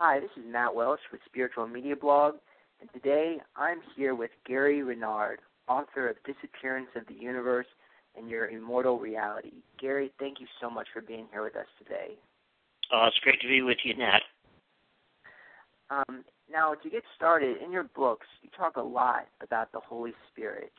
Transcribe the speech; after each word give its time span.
Hi, 0.00 0.20
this 0.20 0.30
is 0.36 0.44
Matt 0.48 0.76
Welsh 0.76 1.00
with 1.10 1.20
Spiritual 1.26 1.66
Media 1.66 1.96
Blog, 1.96 2.34
and 2.80 2.88
today 2.92 3.38
I'm 3.56 3.80
here 3.96 4.14
with 4.14 4.30
Gary 4.46 4.84
Renard, 4.84 5.40
author 5.66 6.08
of 6.08 6.14
Disappearance 6.24 6.86
of 6.94 7.02
the 7.08 7.20
Universe 7.20 7.66
and 8.16 8.30
Your 8.30 8.46
Immortal 8.46 9.00
Reality. 9.00 9.54
Gary, 9.76 10.12
thank 10.20 10.38
you 10.38 10.46
so 10.60 10.70
much 10.70 10.86
for 10.94 11.02
being 11.02 11.26
here 11.32 11.42
with 11.42 11.56
us 11.56 11.66
today. 11.82 12.14
Uh, 12.94 13.08
it's 13.08 13.18
great 13.24 13.40
to 13.40 13.48
be 13.48 13.60
with 13.60 13.78
you, 13.82 13.94
Matt. 13.98 14.22
Um, 15.90 16.22
now, 16.48 16.74
to 16.74 16.88
get 16.88 17.02
started, 17.16 17.56
in 17.60 17.72
your 17.72 17.90
books, 17.96 18.28
you 18.40 18.50
talk 18.56 18.76
a 18.76 18.80
lot 18.80 19.26
about 19.42 19.72
the 19.72 19.80
Holy 19.80 20.12
Spirit. 20.30 20.70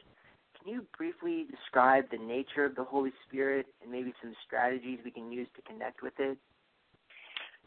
Can 0.57 0.73
you 0.73 0.85
briefly 0.97 1.45
describe 1.51 2.05
the 2.09 2.25
nature 2.25 2.63
of 2.63 2.73
the 2.73 2.85
Holy 2.85 3.11
Spirit 3.27 3.65
and 3.81 3.91
maybe 3.91 4.13
some 4.23 4.33
strategies 4.47 4.99
we 5.03 5.11
can 5.11 5.29
use 5.29 5.49
to 5.57 5.61
connect 5.63 6.03
with 6.03 6.13
it? 6.19 6.37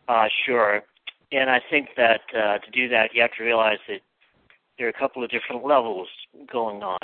Uh, 0.09 0.25
sure. 0.47 0.83
And 1.33 1.49
I 1.49 1.61
think 1.71 1.89
that 1.97 2.21
uh, 2.37 2.59
to 2.59 2.71
do 2.73 2.89
that, 2.89 3.11
you 3.15 3.23
have 3.23 3.33
to 3.39 3.45
realize 3.45 3.79
that 3.89 4.01
there 4.79 4.87
are 4.87 4.91
a 4.91 4.99
couple 4.99 5.25
of 5.25 5.31
different 5.31 5.65
levels 5.65 6.09
going 6.51 6.83
on. 6.83 6.99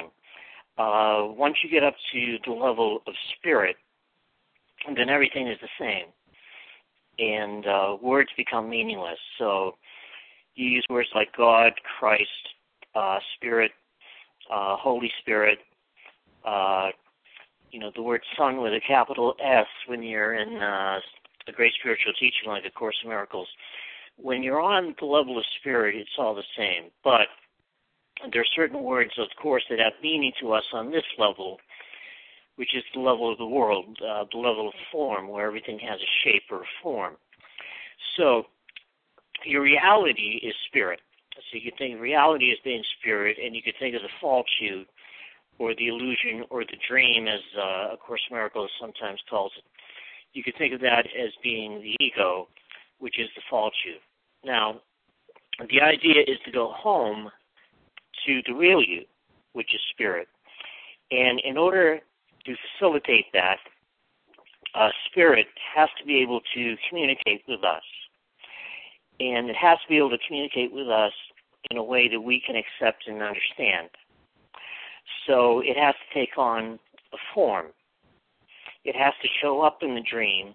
Uh, 0.77 1.33
once 1.33 1.57
you 1.63 1.71
get 1.71 1.83
up 1.83 1.95
to 2.13 2.37
the 2.45 2.53
level 2.53 3.03
of 3.07 3.15
spirit, 3.37 3.77
then 4.95 5.09
everything 5.09 5.49
is 5.49 5.59
the 5.61 5.69
same. 5.79 6.07
And 7.19 7.67
uh, 7.67 7.97
words 8.01 8.29
become 8.37 8.69
meaningless. 8.71 9.19
So 9.39 9.77
you 10.55 10.67
use 10.67 10.85
words 10.89 11.09
like 11.15 11.35
God, 11.37 11.73
Christ, 11.99 12.29
uh, 12.95 13.19
Spirit, 13.37 13.73
uh, 14.53 14.77
Holy 14.77 15.11
Spirit, 15.21 15.59
uh, 16.45 16.91
you 17.71 17.81
know, 17.81 17.91
the 17.95 18.03
word 18.03 18.23
Son 18.37 18.61
with 18.61 18.73
a 18.73 18.81
capital 18.87 19.35
S 19.45 19.67
when 19.87 20.03
you're 20.03 20.35
in 20.35 20.57
uh, 20.57 21.01
a 21.49 21.53
great 21.53 21.73
spiritual 21.79 22.13
teaching 22.15 22.49
like 22.49 22.65
A 22.65 22.71
Course 22.71 22.97
in 23.03 23.11
Miracles. 23.11 23.49
When 24.21 24.43
you're 24.43 24.61
on 24.61 24.95
the 24.99 25.07
level 25.07 25.39
of 25.39 25.45
spirit, 25.61 25.95
it's 25.95 26.11
all 26.19 26.35
the 26.35 26.43
same. 26.57 26.91
But 27.05 27.29
there 28.33 28.43
are 28.43 28.55
certain 28.57 28.83
words, 28.83 29.13
of 29.19 29.29
course, 29.41 29.63
that 29.71 29.79
have 29.79 29.93
meaning 30.03 30.33
to 30.41 30.53
us 30.53 30.65
on 30.73 30.91
this 30.91 31.05
level, 31.19 31.59
which 32.57 32.75
is 32.75 32.83
the 32.93 33.01
level 33.01 33.31
of 33.31 33.39
the 33.39 33.47
world, 33.47 33.97
uh, 34.03 34.25
the 34.33 34.39
level 34.39 34.69
of 34.69 34.75
form, 34.91 35.29
where 35.29 35.47
everything 35.47 35.79
has 35.79 36.01
a 36.01 36.13
shape 36.25 36.43
or 36.51 36.63
a 36.63 36.73
form. 36.83 37.15
So 38.17 38.47
your 39.45 39.63
reality 39.63 40.41
is 40.43 40.55
spirit. 40.67 41.01
So 41.37 41.57
you 41.57 41.71
can 41.71 41.79
think 41.79 42.01
reality 42.01 42.51
as 42.51 42.59
being 42.65 42.83
spirit, 42.99 43.37
and 43.43 43.55
you 43.55 43.63
could 43.63 43.77
think 43.79 43.95
of 43.95 44.03
the 44.03 44.09
you, 44.61 44.85
or 45.59 45.75
the 45.75 45.87
illusion, 45.87 46.45
or 46.51 46.65
the 46.65 46.77
dream, 46.89 47.29
as 47.29 47.41
uh, 47.57 47.95
A 47.95 47.97
Course 47.97 48.21
in 48.29 48.35
Miracles 48.37 48.71
sometimes 48.81 49.21
calls 49.31 49.53
it. 49.57 49.65
You 50.33 50.43
could 50.43 50.57
think 50.59 50.75
of 50.75 50.81
that 50.81 51.07
as 51.07 51.31
being 51.43 51.81
the 51.81 51.97
ego, 52.05 52.49
which 52.99 53.19
is 53.19 53.29
the 53.37 53.43
you. 53.87 53.95
Now, 54.45 54.81
the 55.71 55.81
idea 55.81 56.23
is 56.27 56.39
to 56.45 56.53
go 56.53 56.73
home 56.73 57.31
to 58.27 58.43
the 58.47 58.55
real 58.55 58.83
you, 58.83 59.05
which 59.53 59.75
is 59.75 59.81
spirit. 59.91 60.29
And 61.11 61.41
in 61.41 61.57
order 61.57 62.01
to 62.45 62.55
facilitate 62.79 63.27
that, 63.33 63.59
uh, 64.75 64.91
spirit 65.11 65.47
has 65.75 65.89
to 65.99 66.05
be 66.05 66.19
able 66.19 66.41
to 66.55 66.77
communicate 66.89 67.43
with 67.49 67.65
us. 67.65 67.83
And 69.21 69.51
it 69.51 69.57
has 69.57 69.79
to 69.83 69.89
be 69.89 69.97
able 69.97 70.11
to 70.11 70.19
communicate 70.27 70.73
with 70.73 70.89
us 70.89 71.13
in 71.71 71.77
a 71.77 71.83
way 71.83 72.09
that 72.09 72.21
we 72.21 72.41
can 72.41 72.55
accept 72.55 73.09
and 73.09 73.23
understand. 73.23 73.89
So 75.27 75.61
it 75.61 75.77
has 75.77 75.95
to 75.95 76.19
take 76.19 76.39
on 76.39 76.79
a 77.13 77.17
form. 77.35 77.67
It 78.85 78.95
has 78.95 79.15
to 79.23 79.29
show 79.43 79.61
up 79.61 79.83
in 79.83 79.95
the 79.95 80.01
dream 80.01 80.55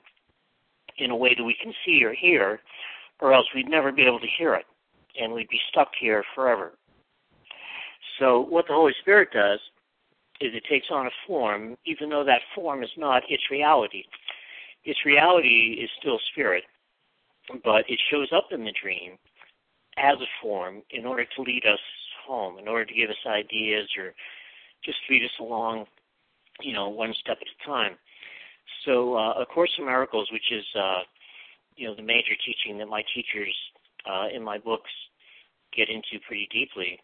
in 0.98 1.12
a 1.12 1.16
way 1.16 1.36
that 1.36 1.44
we 1.44 1.56
can 1.62 1.74
see 1.86 2.04
or 2.04 2.14
hear, 2.14 2.62
or 3.24 3.34
else 3.34 3.48
we'd 3.56 3.70
never 3.70 3.92
be 3.92 4.06
able 4.06 4.20
to 4.20 4.28
hear 4.38 4.54
it, 4.54 4.66
and 5.20 5.32
we'd 5.32 5.48
be 5.48 5.60
stuck 5.72 5.88
here 5.98 6.24
forever. 6.36 6.74
So 8.20 8.42
what 8.42 8.66
the 8.68 8.74
Holy 8.74 8.92
Spirit 9.02 9.30
does 9.34 9.60
is 10.42 10.52
it 10.54 10.64
takes 10.70 10.88
on 10.92 11.08
a 11.08 11.12
form, 11.26 11.78
even 11.86 12.10
though 12.10 12.26
that 12.26 12.42
form 12.54 12.84
is 12.84 12.90
not 12.98 13.24
its 13.30 13.44
reality. 13.50 14.04
Its 14.84 15.00
reality 15.06 15.80
is 15.82 15.90
still 16.00 16.20
spirit, 16.32 16.66
but 17.64 17.86
it 17.88 17.98
shows 18.12 18.28
up 18.36 18.50
in 18.52 18.66
the 18.66 18.74
dream 18.84 19.14
as 19.98 20.18
a 20.20 20.28
form 20.42 20.82
in 20.90 21.06
order 21.06 21.24
to 21.24 21.42
lead 21.44 21.64
us 21.66 21.80
home, 22.28 22.60
in 22.60 22.68
order 22.68 22.84
to 22.84 22.94
give 22.94 23.10
us 23.10 23.16
ideas 23.26 23.88
or 23.98 24.14
just 24.84 24.98
lead 25.10 25.24
us 25.24 25.32
along, 25.40 25.86
you 26.60 26.74
know, 26.74 26.90
one 26.90 27.14
step 27.22 27.38
at 27.40 27.48
a 27.48 27.70
time. 27.70 27.94
So, 28.86 29.16
uh, 29.16 29.34
A 29.40 29.46
Course 29.46 29.72
in 29.78 29.86
Miracles, 29.86 30.30
which 30.34 30.52
is, 30.52 30.66
uh, 30.76 31.04
you 31.76 31.88
know, 31.88 31.96
the 31.96 32.04
major 32.04 32.36
teaching 32.46 32.78
that 32.80 32.88
my 32.88 33.04
teachers 33.16 33.56
uh, 34.10 34.28
in 34.34 34.44
my 34.44 34.58
books 34.58 34.92
get 35.76 35.90
into 35.90 36.24
pretty 36.28 36.48
deeply, 36.52 37.00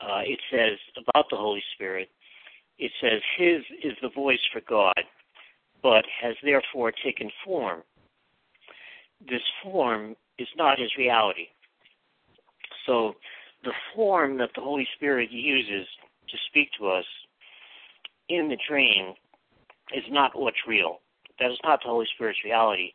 uh, 0.00 0.22
it 0.24 0.38
says 0.50 0.78
about 0.96 1.26
the 1.30 1.36
Holy 1.36 1.62
Spirit, 1.74 2.08
it 2.78 2.90
says, 3.00 3.20
His 3.36 3.62
is 3.84 3.96
the 4.02 4.08
voice 4.08 4.40
for 4.52 4.62
God, 4.68 5.02
but 5.82 6.04
has 6.22 6.34
therefore 6.42 6.92
taken 7.04 7.30
form. 7.44 7.82
This 9.28 9.42
form 9.62 10.16
is 10.38 10.48
not 10.56 10.78
his 10.78 10.90
reality. 10.96 11.48
So 12.86 13.14
the 13.64 13.72
form 13.94 14.38
that 14.38 14.50
the 14.54 14.62
Holy 14.62 14.88
Spirit 14.96 15.30
uses 15.30 15.86
to 16.28 16.36
speak 16.48 16.68
to 16.78 16.88
us 16.88 17.04
in 18.28 18.48
the 18.48 18.56
dream 18.68 19.14
is 19.94 20.04
not 20.10 20.38
what's 20.38 20.66
real. 20.66 21.00
That 21.38 21.50
is 21.50 21.58
not 21.64 21.80
the 21.82 21.90
Holy 21.90 22.06
Spirit's 22.14 22.44
reality. 22.44 22.92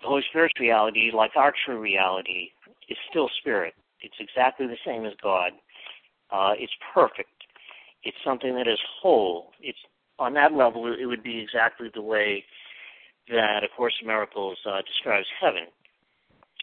The 0.00 0.08
Holy 0.08 0.22
Spirit's 0.28 0.58
reality, 0.60 1.10
like 1.12 1.32
our 1.36 1.52
true 1.64 1.80
reality, 1.80 2.50
is 2.88 2.98
still 3.10 3.28
spirit. 3.38 3.74
It's 4.00 4.14
exactly 4.20 4.66
the 4.66 4.76
same 4.84 5.04
as 5.06 5.12
God. 5.22 5.52
Uh, 6.30 6.52
it's 6.58 6.72
perfect. 6.94 7.30
It's 8.04 8.16
something 8.24 8.54
that 8.54 8.68
is 8.68 8.78
whole. 9.00 9.52
It's 9.60 9.78
on 10.18 10.34
that 10.34 10.52
level. 10.52 10.92
It 10.92 11.06
would 11.06 11.22
be 11.22 11.38
exactly 11.40 11.88
the 11.94 12.02
way 12.02 12.44
that 13.28 13.64
A 13.64 13.68
Course 13.76 13.94
in 14.00 14.06
Miracles 14.06 14.58
uh, 14.68 14.82
describes 14.82 15.26
heaven, 15.40 15.66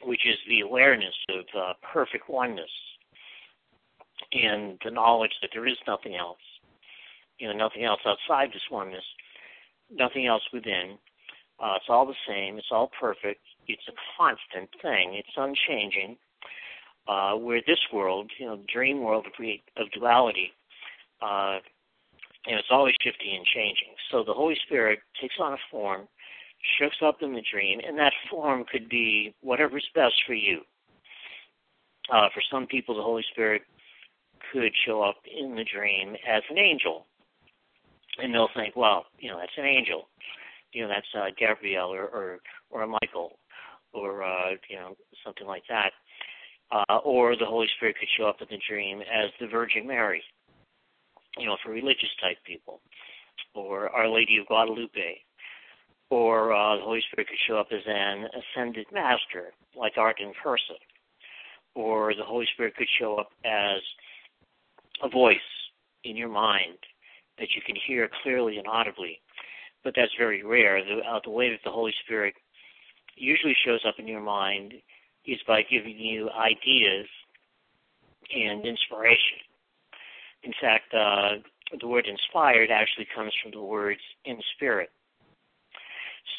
which 0.03 0.25
is 0.25 0.37
the 0.47 0.61
awareness 0.61 1.15
of 1.29 1.45
uh, 1.59 1.73
perfect 1.91 2.29
oneness 2.29 2.69
and 4.31 4.79
the 4.83 4.91
knowledge 4.91 5.33
that 5.41 5.51
there 5.53 5.67
is 5.67 5.77
nothing 5.87 6.15
else. 6.15 6.37
You 7.39 7.47
know, 7.47 7.57
nothing 7.57 7.83
else 7.83 7.99
outside 8.05 8.49
this 8.53 8.61
oneness, 8.71 9.03
nothing 9.91 10.27
else 10.27 10.43
within. 10.53 10.97
Uh, 11.59 11.73
it's 11.77 11.85
all 11.89 12.05
the 12.05 12.15
same. 12.27 12.57
It's 12.57 12.71
all 12.71 12.91
perfect. 12.99 13.41
It's 13.67 13.87
a 13.87 13.93
constant 14.17 14.69
thing. 14.81 15.13
It's 15.13 15.35
unchanging 15.37 16.17
uh, 17.07 17.33
where 17.35 17.61
this 17.65 17.79
world, 17.93 18.31
you 18.39 18.45
know, 18.45 18.59
dream 18.71 19.01
world 19.01 19.25
of, 19.27 19.45
of 19.77 19.91
duality, 19.91 20.51
uh, 21.21 21.59
know, 22.51 22.59
it's 22.59 22.67
always 22.71 22.95
shifting 23.01 23.35
and 23.35 23.45
changing. 23.45 23.95
So 24.11 24.23
the 24.23 24.33
Holy 24.33 24.57
Spirit 24.65 24.99
takes 25.21 25.35
on 25.39 25.53
a 25.53 25.57
form, 25.71 26.07
shows 26.79 26.97
up 27.05 27.17
in 27.21 27.33
the 27.33 27.43
dream, 27.51 27.79
and 27.85 27.97
that 27.97 28.13
form 28.29 28.65
could 28.69 28.89
be 28.89 29.33
whatever's 29.41 29.87
best 29.95 30.15
for 30.25 30.33
you. 30.33 30.61
Uh, 32.11 32.27
for 32.33 32.41
some 32.51 32.67
people, 32.67 32.95
the 32.95 33.01
Holy 33.01 33.23
Spirit 33.31 33.61
could 34.51 34.73
show 34.85 35.01
up 35.01 35.15
in 35.25 35.55
the 35.55 35.63
dream 35.63 36.15
as 36.27 36.43
an 36.49 36.57
angel, 36.57 37.05
and 38.21 38.33
they'll 38.33 38.49
think, 38.55 38.75
well, 38.75 39.05
you 39.19 39.29
know, 39.29 39.39
that's 39.39 39.57
an 39.57 39.65
angel. 39.65 40.09
You 40.73 40.83
know, 40.83 40.89
that's 40.89 41.07
uh, 41.15 41.29
Gabriel 41.37 41.93
or, 41.93 42.05
or 42.05 42.39
or 42.69 42.87
Michael, 42.87 43.37
or 43.93 44.23
uh, 44.23 44.51
you 44.69 44.75
know, 44.75 44.95
something 45.23 45.47
like 45.47 45.63
that 45.69 45.91
uh, 46.73 46.97
or 47.03 47.35
the 47.35 47.45
Holy 47.45 47.67
Spirit 47.75 47.95
could 47.99 48.09
show 48.17 48.25
up 48.25 48.41
in 48.41 48.47
the 48.49 48.59
dream 48.67 49.01
as 49.01 49.29
the 49.39 49.47
Virgin 49.47 49.87
Mary, 49.87 50.23
you 51.37 51.45
know, 51.45 51.57
for 51.63 51.71
religious 51.71 52.09
type 52.21 52.37
people, 52.45 52.81
or 53.53 53.89
Our 53.89 54.09
Lady 54.09 54.37
of 54.37 54.47
Guadalupe, 54.47 55.21
or 56.09 56.53
uh, 56.53 56.77
the 56.77 56.83
Holy 56.83 57.01
Spirit 57.11 57.27
could 57.27 57.37
show 57.47 57.57
up 57.57 57.67
as 57.71 57.81
an 57.85 58.25
ascended 58.33 58.87
master, 58.91 59.53
like 59.75 59.93
person, 59.95 60.75
or 61.75 62.13
the 62.15 62.23
Holy 62.23 62.47
Spirit 62.53 62.75
could 62.75 62.87
show 62.99 63.15
up 63.17 63.29
as 63.45 63.81
a 65.03 65.09
voice 65.09 65.37
in 66.03 66.15
your 66.15 66.29
mind 66.29 66.77
that 67.37 67.49
you 67.55 67.61
can 67.65 67.75
hear 67.87 68.09
clearly 68.21 68.57
and 68.57 68.67
audibly. 68.67 69.19
But 69.83 69.93
that's 69.95 70.11
very 70.17 70.43
rare. 70.43 70.83
The, 70.83 71.01
uh, 71.01 71.19
the 71.23 71.31
way 71.31 71.49
that 71.49 71.59
the 71.63 71.71
Holy 71.71 71.93
Spirit 72.05 72.35
usually 73.15 73.55
shows 73.65 73.81
up 73.87 73.95
in 73.99 74.07
your 74.07 74.21
mind 74.21 74.73
is 75.25 75.39
by 75.47 75.61
giving 75.63 75.97
you 75.97 76.29
ideas 76.31 77.07
and 78.33 78.65
inspiration. 78.65 79.39
In 80.43 80.53
fact, 80.59 80.93
uh, 80.93 81.41
the 81.79 81.87
word 81.87 82.07
inspired 82.07 82.69
actually 82.71 83.07
comes 83.15 83.31
from 83.41 83.51
the 83.51 83.61
words 83.61 84.01
in 84.25 84.37
spirit. 84.55 84.89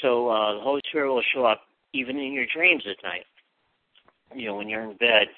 So 0.02 0.28
uh, 0.28 0.54
the 0.54 0.60
Holy 0.60 0.82
Spirit 0.88 1.12
will 1.12 1.22
show 1.34 1.44
up 1.44 1.62
even 1.92 2.18
in 2.18 2.32
your 2.32 2.46
dreams 2.54 2.84
at 2.90 3.02
night, 3.02 3.24
you 4.34 4.46
know, 4.46 4.56
when 4.56 4.68
you're 4.68 4.82
in 4.82 4.96
bed. 4.96 5.28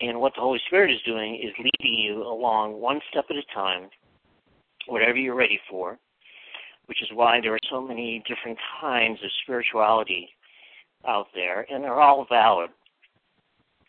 And 0.00 0.20
what 0.20 0.32
the 0.34 0.40
Holy 0.40 0.60
Spirit 0.66 0.90
is 0.90 1.00
doing 1.06 1.36
is 1.36 1.52
leading 1.58 1.98
you 1.98 2.22
along 2.22 2.80
one 2.80 3.00
step 3.10 3.26
at 3.30 3.36
a 3.36 3.54
time, 3.54 3.88
whatever 4.86 5.16
you're 5.16 5.34
ready 5.34 5.60
for, 5.70 5.98
which 6.86 7.02
is 7.02 7.08
why 7.12 7.40
there 7.40 7.54
are 7.54 7.68
so 7.70 7.80
many 7.80 8.22
different 8.26 8.58
kinds 8.80 9.18
of 9.22 9.30
spirituality 9.42 10.28
out 11.06 11.26
there, 11.34 11.66
and 11.70 11.82
they're 11.82 12.00
all 12.00 12.26
valid. 12.28 12.70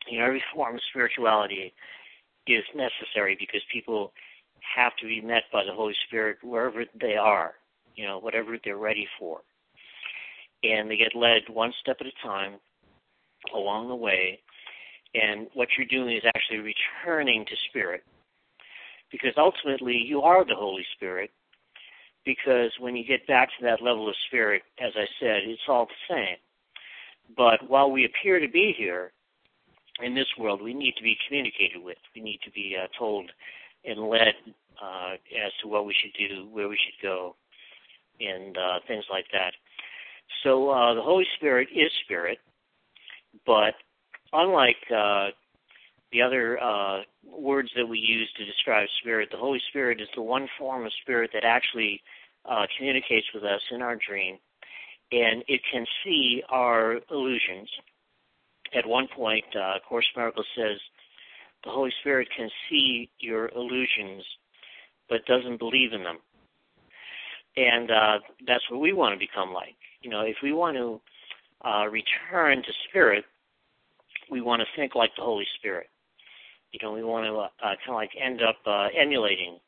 You 0.08 0.20
know, 0.20 0.26
every 0.26 0.44
form 0.54 0.76
of 0.76 0.82
spirituality 0.90 1.74
is 2.48 2.64
necessary 2.76 3.36
because 3.40 3.62
people 3.72 4.12
have 4.76 4.96
to 4.98 5.08
be 5.08 5.22
met 5.22 5.44
by 5.52 5.64
the 5.64 5.74
Holy 5.74 5.96
Spirit 6.08 6.38
wherever 6.44 6.86
they 7.00 7.16
are, 7.16 7.54
you 7.96 8.06
know, 8.06 8.20
whatever 8.20 8.58
they're 8.64 8.78
ready 8.78 9.08
for. 9.20 9.42
And 10.64 10.90
they 10.90 10.98
get 10.98 11.16
led 11.16 11.42
one 11.50 11.74
step 11.82 11.98
at 12.00 12.08
a 12.08 12.28
time 12.28 12.54
along 13.54 13.90
the 13.90 13.96
way. 13.96 14.40
And 15.14 15.48
what 15.54 15.68
you're 15.78 15.88
doing 15.88 16.16
is 16.16 16.24
actually 16.26 16.60
returning 16.60 17.46
to 17.46 17.56
Spirit. 17.70 18.04
Because 19.12 19.34
ultimately, 19.38 19.96
you 19.96 20.22
are 20.22 20.44
the 20.44 20.56
Holy 20.56 20.86
Spirit. 20.96 21.30
Because 22.26 22.72
when 22.80 22.96
you 22.96 23.04
get 23.06 23.28
back 23.28 23.50
to 23.50 23.66
that 23.66 23.82
level 23.82 24.08
of 24.08 24.16
Spirit, 24.28 24.64
as 24.80 24.94
I 24.96 25.06
said, 25.20 25.42
it's 25.44 25.62
all 25.68 25.86
the 25.86 26.16
same. 26.16 26.38
But 27.36 27.70
while 27.70 27.92
we 27.92 28.06
appear 28.06 28.40
to 28.40 28.48
be 28.48 28.74
here 28.78 29.12
in 30.02 30.16
this 30.16 30.28
world, 30.38 30.62
we 30.62 30.74
need 30.74 30.96
to 30.98 31.04
be 31.04 31.18
communicated 31.28 31.84
with. 31.84 31.98
We 32.16 32.22
need 32.22 32.40
to 32.46 32.52
be 32.52 32.76
uh, 32.82 32.88
told 32.98 33.30
and 33.86 34.00
led 34.08 34.34
uh, 34.82 35.14
as 35.14 35.52
to 35.62 35.68
what 35.68 35.86
we 35.86 35.94
should 36.02 36.14
do, 36.18 36.48
where 36.52 36.70
we 36.70 36.78
should 36.78 37.02
go, 37.06 37.36
and 38.20 38.58
uh, 38.58 38.80
things 38.88 39.06
like 39.12 39.26
that. 39.34 39.54
So 40.44 40.70
uh, 40.70 40.94
the 40.94 41.02
Holy 41.02 41.26
Spirit 41.38 41.68
is 41.74 41.92
Spirit, 42.06 42.38
but 43.46 43.74
unlike 44.32 44.78
uh, 44.96 45.28
the 46.14 46.22
other 46.22 46.62
uh, 46.62 47.02
words 47.26 47.70
that 47.76 47.88
we 47.88 47.98
use 47.98 48.32
to 48.38 48.46
describe 48.46 48.88
Spirit, 49.02 49.30
the 49.32 49.38
Holy 49.38 49.62
Spirit 49.70 50.00
is 50.00 50.08
the 50.16 50.22
one 50.22 50.48
form 50.58 50.86
of 50.86 50.92
Spirit 51.02 51.32
that 51.34 51.44
actually 51.44 52.02
uh, 52.46 52.66
communicates 52.78 53.26
with 53.34 53.44
us 53.44 53.62
in 53.72 53.82
our 53.82 53.98
dream, 54.08 54.38
and 55.12 55.44
it 55.48 55.62
can 55.72 55.86
see 56.04 56.44
our 56.50 57.00
illusions. 57.12 57.70
At 58.76 58.88
one 58.88 59.08
point, 59.16 59.46
uh, 59.56 59.80
Course 59.88 60.06
Miracle 60.16 60.44
says 60.56 60.78
the 61.64 61.72
Holy 61.72 61.92
Spirit 62.02 62.28
can 62.36 62.50
see 62.70 63.10
your 63.20 63.50
illusions, 63.50 64.24
but 65.10 65.26
doesn't 65.26 65.58
believe 65.58 65.94
in 65.94 66.04
them. 66.04 66.18
And 67.56 67.92
uh, 67.92 68.20
that's 68.48 68.64
what 68.70 68.82
we 68.82 68.94
want 68.94 69.14
to 69.14 69.20
become 69.20 69.54
like. 69.54 69.76
You 70.02 70.10
know, 70.10 70.22
if 70.22 70.38
we 70.44 70.54
want 70.54 70.76
to 70.78 71.02
uh, 71.68 71.86
return 71.86 72.58
to 72.58 72.74
spirit, 72.90 73.26
we 74.30 74.42
want 74.42 74.62
to 74.62 74.68
think 74.76 74.96
like 74.96 75.12
the 75.16 75.24
Holy 75.24 75.46
Spirit. 75.60 75.88
You 76.74 76.80
know, 76.82 76.92
we 76.92 77.04
want 77.04 77.26
to 77.26 77.38
uh, 77.38 77.76
kind 77.86 77.90
of 77.90 77.96
like 77.96 78.12
end 78.20 78.42
up 78.42 78.58
uh, 78.66 78.90
emulating 79.00 79.60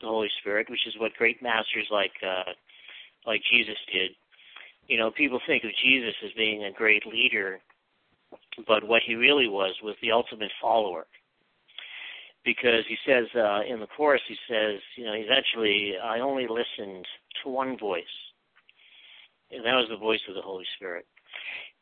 the 0.00 0.08
Holy 0.08 0.28
Spirit, 0.40 0.68
which 0.68 0.86
is 0.86 0.94
what 0.98 1.12
great 1.14 1.42
masters 1.42 1.86
like 1.90 2.12
uh, 2.26 2.50
like 3.26 3.42
Jesus 3.52 3.76
did. 3.92 4.10
You 4.88 4.98
know, 4.98 5.12
people 5.12 5.40
think 5.46 5.62
of 5.62 5.70
Jesus 5.84 6.14
as 6.24 6.32
being 6.36 6.64
a 6.64 6.72
great 6.72 7.06
leader 7.06 7.60
but 8.66 8.84
what 8.86 9.02
he 9.06 9.14
really 9.14 9.48
was 9.48 9.74
was 9.82 9.96
the 10.02 10.12
ultimate 10.12 10.50
follower. 10.60 11.06
Because 12.44 12.84
he 12.88 12.96
says 13.06 13.26
uh, 13.36 13.60
in 13.68 13.78
the 13.78 13.86
Course, 13.86 14.20
he 14.26 14.36
says, 14.48 14.80
you 14.96 15.04
know, 15.04 15.14
he's 15.14 15.30
actually, 15.30 15.94
I 16.02 16.18
only 16.18 16.48
listened 16.48 17.06
to 17.42 17.50
one 17.50 17.78
voice, 17.78 18.02
and 19.52 19.64
that 19.64 19.74
was 19.74 19.86
the 19.88 19.96
voice 19.96 20.20
of 20.28 20.34
the 20.34 20.42
Holy 20.42 20.64
Spirit. 20.76 21.06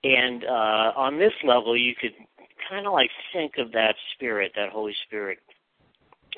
And 0.05 0.45
uh, 0.45 0.93
on 0.97 1.19
this 1.19 1.33
level, 1.45 1.77
you 1.77 1.95
could 1.99 2.13
kind 2.71 2.87
of 2.87 2.93
like 2.93 3.11
think 3.33 3.55
of 3.59 3.73
that 3.73 3.95
Spirit, 4.15 4.53
that 4.57 4.71
Holy 4.71 4.95
Spirit, 5.07 5.39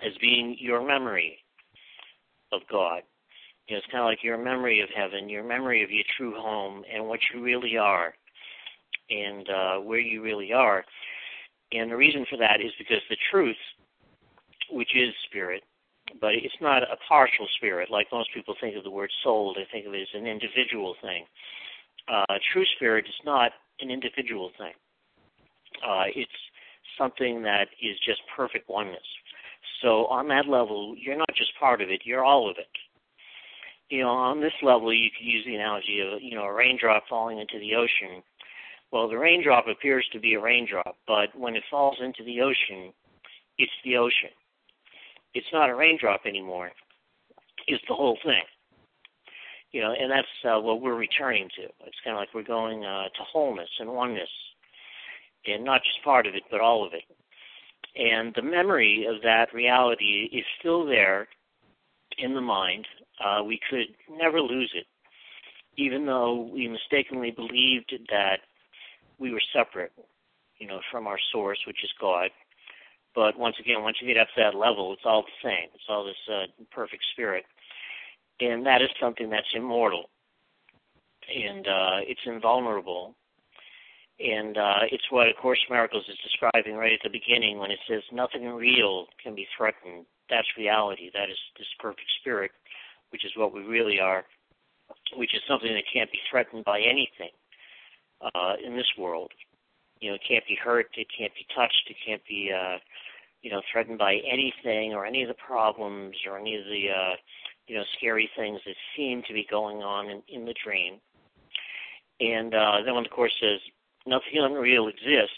as 0.05 0.13
being 0.21 0.57
your 0.59 0.85
memory 0.85 1.39
of 2.53 2.63
God. 2.71 3.03
You 3.69 3.77
know, 3.77 3.79
it's 3.79 3.93
kind 3.93 4.03
of 4.03 4.07
like 4.07 4.25
your 4.25 4.43
memory 4.43 4.81
of 4.81 4.89
heaven, 4.97 5.29
your 5.29 5.45
memory 5.45 5.85
of 5.85 5.91
your 5.91 6.05
true 6.17 6.35
home, 6.35 6.83
and 6.93 7.07
what 7.07 7.21
you 7.33 7.43
really 7.43 7.77
are 7.77 8.15
and 9.11 9.49
uh, 9.49 9.77
where 9.79 10.01
you 10.01 10.23
really 10.23 10.53
are. 10.53 10.85
And 11.73 11.91
the 11.91 11.97
reason 11.97 12.27
for 12.29 12.37
that 12.39 12.61
is 12.61 12.73
because 12.79 13.03
the 13.09 13.17
truth, 13.31 13.57
which 14.71 14.95
is 14.95 15.15
spirit, 15.29 15.63
but 16.21 16.33
it's 16.35 16.55
not 16.61 16.83
a 16.83 16.97
partial 17.09 17.47
spirit 17.57 17.91
like 17.91 18.07
most 18.13 18.31
people 18.35 18.55
think 18.61 18.77
of 18.77 18.85
the 18.85 18.91
word 18.91 19.11
soul. 19.23 19.55
They 19.55 19.67
think 19.71 19.87
of 19.87 19.95
it 19.95 20.03
as 20.03 20.09
an 20.15 20.27
individual 20.27 20.95
thing. 21.01 21.25
Uh, 22.09 22.35
true 22.53 22.65
spirit 22.77 23.07
is 23.07 23.15
not 23.25 23.53
an 23.81 23.91
individual 23.91 24.51
thing. 24.59 24.73
Uh, 25.83 26.05
it's 26.15 26.31
something 26.99 27.43
that 27.43 27.69
is 27.81 27.97
just 28.05 28.21
perfect 28.35 28.69
oneness. 28.69 29.01
So 29.83 30.07
on 30.07 30.29
that 30.29 30.47
level, 30.47 30.95
you're 30.97 31.17
not 31.17 31.35
just 31.37 31.51
part 31.59 31.81
of 31.81 31.91
it; 31.91 32.03
you're 32.05 32.25
all 32.25 32.51
of 32.51 32.57
it. 32.59 32.69
You 33.89 34.03
know, 34.03 34.11
on 34.11 34.41
this 34.41 34.53
level, 34.63 34.93
you 34.95 35.11
could 35.11 35.27
use 35.27 35.45
the 35.45 35.57
analogy 35.57 36.01
of 36.01 36.23
you 36.23 36.35
know 36.35 36.45
a 36.45 36.53
raindrop 36.53 37.05
falling 37.09 37.39
into 37.39 37.59
the 37.59 37.75
ocean 37.75 38.23
well, 38.93 39.09
the 39.09 39.17
raindrop 39.17 39.67
appears 39.69 40.07
to 40.13 40.21
be 40.21 40.35
a 40.35 40.41
raindrop, 40.41 40.99
but 41.07 41.35
when 41.35 41.57
it 41.57 41.65
falls 41.71 41.97
into 42.01 42.23
the 42.25 42.43
ocean, 42.43 42.93
it's 43.57 43.73
the 43.85 43.97
ocean. 43.97 44.31
It's 45.33 45.47
not 45.51 45.71
a 45.71 45.75
raindrop 45.75 46.27
anymore. 46.27 46.71
It's 47.67 47.83
the 47.89 47.95
whole 47.95 48.19
thing. 48.23 48.43
You 49.73 49.81
know, 49.81 49.95
and 49.99 50.11
that's 50.11 50.29
uh, 50.45 50.61
what 50.61 50.83
we're 50.83 50.95
returning 50.95 51.49
to. 51.57 51.63
It's 51.63 51.97
kind 52.05 52.15
of 52.15 52.21
like 52.21 52.29
we're 52.35 52.43
going 52.43 52.85
uh, 52.85 53.05
to 53.05 53.23
wholeness 53.33 53.71
and 53.81 53.89
oneness, 53.89 54.29
and 55.47 55.65
not 55.65 55.83
just 55.83 56.03
part 56.05 56.27
of 56.27 56.35
it, 56.35 56.43
but 56.51 56.61
all 56.61 56.87
of 56.87 56.93
it. 56.93 57.05
And 57.97 58.33
the 58.35 58.43
memory 58.43 59.07
of 59.07 59.23
that 59.23 59.53
reality 59.53 60.29
is 60.33 60.45
still 60.59 60.87
there 60.87 61.29
in 62.19 62.35
the 62.35 62.41
mind. 62.41 62.87
Uh, 63.23 63.43
we 63.45 63.61
could 63.69 63.87
never 64.11 64.41
lose 64.41 64.73
it, 64.75 64.87
even 65.77 66.07
though 66.07 66.51
we 66.53 66.69
mistakenly 66.69 67.31
believed 67.31 67.95
that 68.11 68.41
we 69.19 69.33
were 69.33 69.43
separate, 69.53 69.93
you 70.59 70.67
know, 70.67 70.81
from 70.91 71.07
our 71.07 71.19
source, 71.33 71.59
which 71.67 71.85
is 71.85 71.91
God. 72.01 72.31
But 73.15 73.39
once 73.39 73.57
again, 73.61 73.83
once 73.83 73.99
you 74.01 74.07
get 74.07 74.21
up 74.21 74.29
to 74.29 74.43
that 74.43 74.55
level, 74.57 74.93
it's 74.93 75.03
all 75.05 75.23
the 75.23 75.49
same. 75.49 75.69
It's 75.75 75.85
all 75.89 76.05
this 76.05 76.17
uh, 76.33 76.47
perfect 76.71 77.05
spirit, 77.13 77.45
and 78.41 78.65
that 78.65 78.81
is 78.81 78.89
something 78.99 79.29
that's 79.29 79.55
immortal, 79.55 80.09
and 81.29 81.69
uh, 81.69 81.99
it's 82.03 82.21
invulnerable, 82.25 83.15
and 84.21 84.57
uh, 84.57 84.85
it's 84.91 85.11
what 85.11 85.29
A 85.29 85.35
Course 85.35 85.65
Miracles 85.71 86.05
is 86.09 86.19
describing 86.23 86.77
right 86.77 86.93
at 86.93 87.01
the 87.03 87.11
beginning 87.11 87.59
when 87.59 87.71
it 87.71 87.79
says 87.89 88.03
nothing 88.13 88.47
real 88.49 89.07
can 89.23 89.35
be 89.35 89.47
threatened. 89.57 90.07
That's 90.29 90.47
reality. 90.57 91.11
That 91.15 91.31
is 91.31 91.39
this 91.59 91.67
perfect 91.81 92.09
spirit, 92.21 92.51
which 93.11 93.25
is 93.25 93.33
what 93.37 93.53
we 93.53 93.63
really 93.63 93.99
are, 94.01 94.25
which 95.17 95.35
is 95.35 95.41
something 95.49 95.73
that 95.73 95.85
can't 95.93 96.11
be 96.13 96.19
threatened 96.31 96.65
by 96.65 96.81
anything 96.81 97.33
uh, 98.21 98.55
in 98.65 98.77
this 98.77 98.91
world. 98.99 99.33
You 100.01 100.11
know, 100.11 100.15
it 100.15 100.23
can't 100.27 100.47
be 100.47 100.57
hurt, 100.63 100.89
it 100.97 101.07
can't 101.17 101.33
be 101.35 101.47
touched, 101.55 101.89
it 101.89 101.97
can't 102.05 102.23
be, 102.29 102.51
uh, 102.53 102.79
you 103.43 103.51
know, 103.51 103.63
threatened 103.71 103.99
by 103.99 104.15
anything 104.31 104.95
or 104.95 105.07
any 105.07 105.23
of 105.23 105.29
the 105.29 105.35
problems 105.35 106.17
or 106.29 106.39
any 106.39 106.57
of 106.57 106.65
the, 106.65 106.91
uh, 106.91 107.15
you 107.67 107.77
know, 107.77 107.85
scary 107.97 108.29
things 108.37 108.61
that 108.67 108.75
seem 108.97 109.23
to 109.27 109.33
be 109.33 109.47
going 109.49 109.79
on 109.79 110.11
in, 110.11 110.23
in 110.29 110.45
the 110.45 110.55
dream. 110.65 110.99
And 112.21 112.55
uh, 112.55 112.83
then 112.85 112.95
when 112.95 113.05
the 113.05 113.09
Course 113.11 113.35
says 113.41 113.61
nothing 114.07 114.35
unreal 114.35 114.89
exists, 114.89 115.37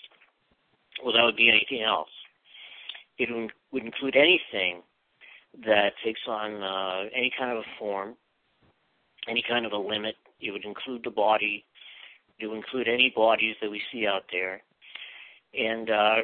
well, 1.03 1.13
that 1.13 1.23
would 1.25 1.37
be 1.37 1.51
anything 1.51 1.85
else. 1.85 2.11
It 3.19 3.29
would 3.73 3.85
include 3.85 4.17
anything 4.17 4.83
that 5.65 5.93
takes 6.05 6.21
on 6.27 6.63
uh, 6.63 7.09
any 7.15 7.33
kind 7.39 7.53
of 7.53 7.59
a 7.59 7.79
form, 7.79 8.15
any 9.29 9.43
kind 9.49 9.67
of 9.67 9.73
a 9.73 9.77
limit. 9.77 10.17
It 10.41 10.51
would 10.51 10.65
include 10.65 11.03
the 11.05 11.11
body, 11.11 11.65
It 12.39 12.47
would 12.47 12.57
include 12.57 12.89
any 12.89 13.13
bodies 13.15 13.57
that 13.63 13.71
we 13.71 13.81
see 13.93 14.07
out 14.07 14.25
there. 14.33 14.63
And 15.57 15.91
uh, 15.91 16.17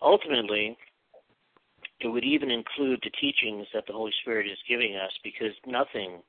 ultimately, 0.00 0.76
it 2.00 2.08
would 2.08 2.24
even 2.24 2.50
include 2.50 3.00
the 3.02 3.10
teachings 3.10 3.66
that 3.74 3.84
the 3.86 3.92
Holy 3.92 4.12
Spirit 4.22 4.46
is 4.46 4.58
giving 4.68 4.96
us 4.96 5.12
because 5.22 5.52
nothing 5.66 6.22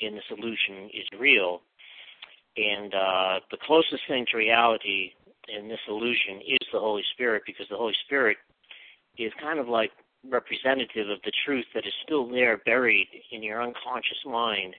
in 0.00 0.14
the 0.14 0.22
solution 0.28 0.90
is 0.92 1.06
real. 1.18 1.62
And 2.56 2.94
uh, 2.94 3.40
the 3.50 3.58
closest 3.62 4.02
thing 4.08 4.26
to 4.30 4.38
reality 4.38 5.12
in 5.48 5.68
this 5.68 5.80
illusion 5.88 6.40
is 6.46 6.66
the 6.72 6.80
Holy 6.80 7.02
Spirit 7.12 7.42
because 7.46 7.66
the 7.70 7.76
Holy 7.76 7.94
Spirit 8.06 8.36
is 9.18 9.32
kind 9.40 9.58
of 9.58 9.68
like 9.68 9.90
representative 10.28 11.08
of 11.08 11.18
the 11.24 11.32
truth 11.44 11.66
that 11.74 11.86
is 11.86 11.92
still 12.04 12.28
there 12.28 12.58
buried 12.58 13.06
in 13.30 13.42
your 13.42 13.62
unconscious 13.62 14.18
mind 14.24 14.74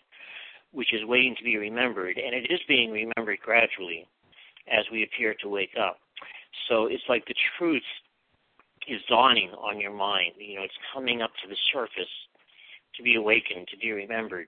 which 0.71 0.93
is 0.93 1.01
waiting 1.05 1.35
to 1.37 1.43
be 1.43 1.57
remembered, 1.57 2.17
and 2.17 2.35
it 2.35 2.51
is 2.51 2.59
being 2.67 2.91
remembered 2.91 3.39
gradually 3.39 4.07
as 4.67 4.85
we 4.91 5.03
appear 5.03 5.33
to 5.41 5.49
wake 5.49 5.75
up. 5.79 5.97
So 6.67 6.87
it's 6.87 7.03
like 7.07 7.25
the 7.25 7.35
truth 7.57 7.83
is 8.87 9.01
dawning 9.09 9.51
on 9.51 9.79
your 9.79 9.93
mind. 9.93 10.33
You 10.37 10.57
know, 10.57 10.63
it's 10.63 10.73
coming 10.93 11.21
up 11.21 11.31
to 11.41 11.49
the 11.49 11.57
surface 11.73 12.11
to 12.95 13.03
be 13.03 13.15
awakened, 13.15 13.67
to 13.69 13.77
be 13.77 13.91
remembered. 13.91 14.47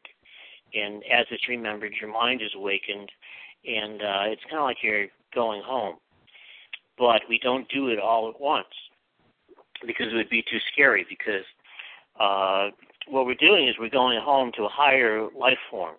And 0.74 1.04
as 1.12 1.26
it's 1.32 1.48
remembered, 1.48 1.94
your 2.00 2.12
mind 2.12 2.42
is 2.42 2.52
awakened, 2.56 3.12
and 3.66 4.02
uh, 4.02 4.24
it's 4.26 4.44
kind 4.44 4.60
of 4.60 4.66
like 4.66 4.78
you're 4.84 5.08
going 5.34 5.62
home. 5.64 5.96
But 6.98 7.22
we 7.30 7.40
don't 7.40 7.68
do 7.70 7.88
it 7.88 8.00
all 8.00 8.30
at 8.30 8.40
once 8.40 8.68
because 9.86 10.08
it 10.12 10.16
would 10.16 10.30
be 10.30 10.44
too 10.44 10.60
scary. 10.74 11.06
Because 11.10 11.46
uh, 12.20 12.70
what 13.08 13.26
we're 13.26 13.36
doing 13.36 13.68
is 13.68 13.76
we're 13.80 13.90
going 13.90 14.20
home 14.22 14.52
to 14.58 14.64
a 14.64 14.70
higher 14.70 15.28
life 15.36 15.58
form 15.72 15.96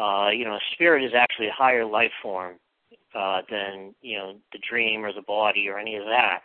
uh, 0.00 0.30
you 0.30 0.44
know, 0.44 0.54
a 0.54 0.60
spirit 0.72 1.04
is 1.04 1.12
actually 1.14 1.48
a 1.48 1.52
higher 1.52 1.84
life 1.84 2.12
form 2.22 2.56
uh, 3.14 3.42
than 3.50 3.94
you 4.00 4.16
know 4.16 4.34
the 4.52 4.58
dream 4.68 5.04
or 5.04 5.12
the 5.12 5.22
body 5.22 5.68
or 5.68 5.78
any 5.78 5.96
of 5.96 6.04
that. 6.04 6.40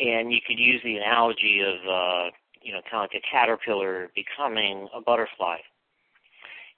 And 0.00 0.32
you 0.32 0.38
could 0.46 0.58
use 0.58 0.80
the 0.82 0.96
analogy 0.96 1.60
of 1.60 1.74
uh, 1.88 2.30
you 2.62 2.72
know 2.72 2.80
kind 2.90 3.04
of 3.04 3.10
like 3.12 3.22
a 3.22 3.30
caterpillar 3.30 4.10
becoming 4.14 4.88
a 4.94 5.00
butterfly. 5.00 5.58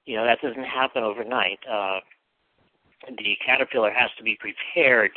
You 0.05 0.17
know 0.17 0.25
that 0.25 0.41
doesn't 0.41 0.65
happen 0.65 1.03
overnight. 1.03 1.61
Uh, 1.71 2.01
the 3.09 3.37
caterpillar 3.45 3.91
has 3.91 4.11
to 4.19 4.23
be 4.23 4.37
prepared 4.39 5.13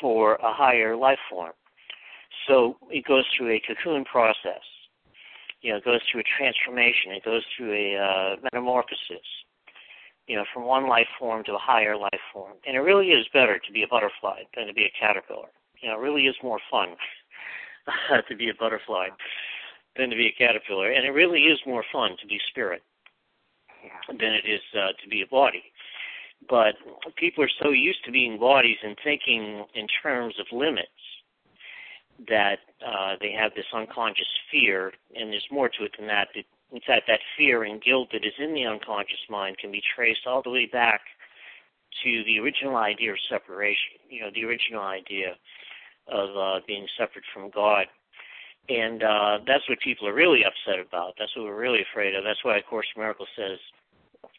for 0.00 0.34
a 0.36 0.52
higher 0.52 0.96
life 0.96 1.18
form. 1.30 1.52
So 2.46 2.76
it 2.90 3.04
goes 3.04 3.24
through 3.36 3.52
a 3.52 3.62
cocoon 3.66 4.04
process. 4.04 4.62
You 5.62 5.72
know, 5.72 5.78
it 5.78 5.84
goes 5.84 6.00
through 6.10 6.20
a 6.20 6.38
transformation. 6.38 7.12
It 7.12 7.24
goes 7.24 7.42
through 7.56 7.72
a 7.72 7.96
uh, 7.96 8.36
metamorphosis. 8.42 9.26
You 10.26 10.36
know, 10.36 10.44
from 10.52 10.64
one 10.64 10.88
life 10.88 11.06
form 11.18 11.44
to 11.44 11.54
a 11.54 11.58
higher 11.58 11.96
life 11.96 12.20
form. 12.32 12.54
And 12.66 12.76
it 12.76 12.80
really 12.80 13.08
is 13.08 13.26
better 13.32 13.58
to 13.58 13.72
be 13.72 13.82
a 13.82 13.88
butterfly 13.88 14.42
than 14.56 14.66
to 14.66 14.74
be 14.74 14.84
a 14.84 14.92
caterpillar. 14.98 15.48
You 15.80 15.88
know, 15.88 15.94
it 15.94 16.02
really 16.02 16.26
is 16.26 16.34
more 16.42 16.58
fun 16.70 16.96
to 18.28 18.36
be 18.36 18.48
a 18.48 18.54
butterfly 18.54 19.08
than 19.96 20.10
to 20.10 20.16
be 20.16 20.26
a 20.26 20.32
caterpillar. 20.36 20.90
And 20.90 21.06
it 21.06 21.10
really 21.10 21.42
is 21.42 21.58
more 21.64 21.84
fun 21.92 22.16
to 22.20 22.26
be 22.26 22.40
spirit 22.48 22.82
than 24.08 24.32
it 24.32 24.48
is 24.48 24.60
uh, 24.74 24.92
to 25.02 25.08
be 25.08 25.22
a 25.22 25.26
body. 25.26 25.64
But 26.48 26.74
people 27.16 27.42
are 27.44 27.50
so 27.62 27.70
used 27.70 28.04
to 28.04 28.12
being 28.12 28.38
bodies 28.38 28.76
and 28.82 28.96
thinking 29.02 29.64
in 29.74 29.86
terms 30.02 30.34
of 30.38 30.46
limits 30.56 30.88
that 32.28 32.58
uh, 32.86 33.16
they 33.20 33.32
have 33.32 33.52
this 33.54 33.66
unconscious 33.74 34.28
fear, 34.50 34.92
and 35.14 35.32
there's 35.32 35.46
more 35.50 35.68
to 35.68 35.84
it 35.84 35.92
than 35.98 36.06
that. 36.06 36.28
In 36.72 36.80
fact, 36.86 37.04
that 37.08 37.20
fear 37.36 37.64
and 37.64 37.82
guilt 37.82 38.08
that 38.12 38.24
is 38.24 38.32
in 38.38 38.54
the 38.54 38.64
unconscious 38.64 39.20
mind 39.28 39.58
can 39.58 39.70
be 39.70 39.82
traced 39.94 40.26
all 40.26 40.42
the 40.42 40.50
way 40.50 40.66
back 40.66 41.00
to 42.04 42.24
the 42.24 42.38
original 42.38 42.76
idea 42.76 43.12
of 43.12 43.18
separation. 43.28 43.98
You 44.08 44.20
know, 44.22 44.30
the 44.34 44.44
original 44.44 44.82
idea 44.82 45.36
of 46.08 46.36
uh, 46.36 46.60
being 46.66 46.86
separate 46.98 47.24
from 47.32 47.50
God. 47.50 47.86
And 48.68 49.02
uh, 49.02 49.38
that's 49.46 49.68
what 49.68 49.78
people 49.80 50.08
are 50.08 50.14
really 50.14 50.42
upset 50.44 50.84
about. 50.84 51.14
That's 51.18 51.34
what 51.36 51.44
we're 51.44 51.60
really 51.60 51.82
afraid 51.82 52.14
of. 52.14 52.24
That's 52.24 52.42
why 52.44 52.58
A 52.58 52.62
Course 52.62 52.86
in 52.94 53.02
Miracles 53.02 53.28
says, 53.36 53.58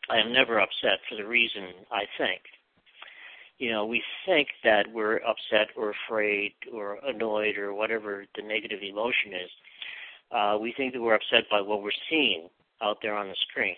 I 0.10 0.18
am 0.18 0.32
never 0.32 0.60
upset 0.60 1.00
for 1.10 1.16
the 1.16 1.28
reason 1.28 1.64
I 1.92 2.04
think 2.18 2.42
you 3.58 3.72
know, 3.72 3.86
we 3.86 4.04
think 4.26 4.50
that 4.64 4.86
we're 4.94 5.18
upset 5.18 5.70
or 5.76 5.92
afraid 5.92 6.54
or 6.72 7.00
annoyed 7.06 7.58
or 7.58 7.74
whatever 7.74 8.26
the 8.36 8.44
negative 8.44 8.80
emotion 8.84 9.34
is. 9.34 9.50
Uh, 10.32 10.58
we 10.62 10.74
think 10.76 10.94
that 10.94 11.02
we're 11.02 11.16
upset 11.16 11.50
by 11.50 11.62
what 11.62 11.82
we're 11.82 11.92
seeing 12.10 12.50
out 12.82 12.98
there 13.02 13.16
on 13.16 13.28
the 13.28 13.36
screen. 13.50 13.76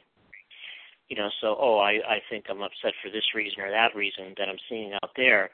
You 1.08 1.16
know, 1.18 1.30
so 1.42 1.56
oh, 1.60 1.78
I 1.80 1.94
I 2.08 2.22
think 2.30 2.46
I'm 2.50 2.62
upset 2.62 2.94
for 3.02 3.10
this 3.10 3.34
reason 3.34 3.62
or 3.62 3.72
that 3.72 3.96
reason 3.96 4.36
that 4.38 4.50
I'm 4.50 4.60
seeing 4.68 4.94
out 4.94 5.12
there. 5.16 5.50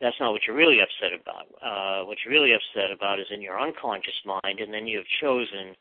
That's 0.00 0.16
not 0.18 0.32
what 0.32 0.42
you're 0.46 0.56
really 0.56 0.80
upset 0.80 1.12
about. 1.14 1.46
Uh, 1.62 2.04
what 2.04 2.18
you're 2.24 2.34
really 2.34 2.52
upset 2.52 2.90
about 2.90 3.20
is 3.20 3.26
in 3.30 3.40
your 3.40 3.60
unconscious 3.60 4.18
mind, 4.24 4.58
and 4.58 4.74
then 4.74 4.88
you 4.88 4.98
have 4.98 5.06
chosen 5.20 5.76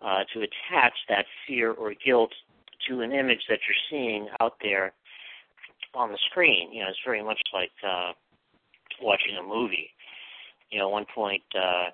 uh, 0.00 0.24
to 0.32 0.40
attach 0.40 0.94
that 1.10 1.26
fear 1.46 1.72
or 1.72 1.92
guilt 2.02 2.32
to 2.88 3.00
an 3.00 3.12
image 3.12 3.44
that 3.48 3.60
you're 3.66 3.84
seeing 3.90 4.28
out 4.40 4.54
there 4.62 4.92
on 5.94 6.10
the 6.10 6.18
screen. 6.30 6.72
You 6.72 6.82
know, 6.82 6.88
it's 6.90 6.98
very 7.04 7.22
much 7.22 7.40
like 7.52 7.72
uh, 7.86 8.12
watching 9.00 9.36
a 9.38 9.42
movie. 9.42 9.90
You 10.70 10.78
know, 10.78 10.88
at 10.88 10.92
one 10.92 11.06
point, 11.14 11.42
uh, 11.54 11.90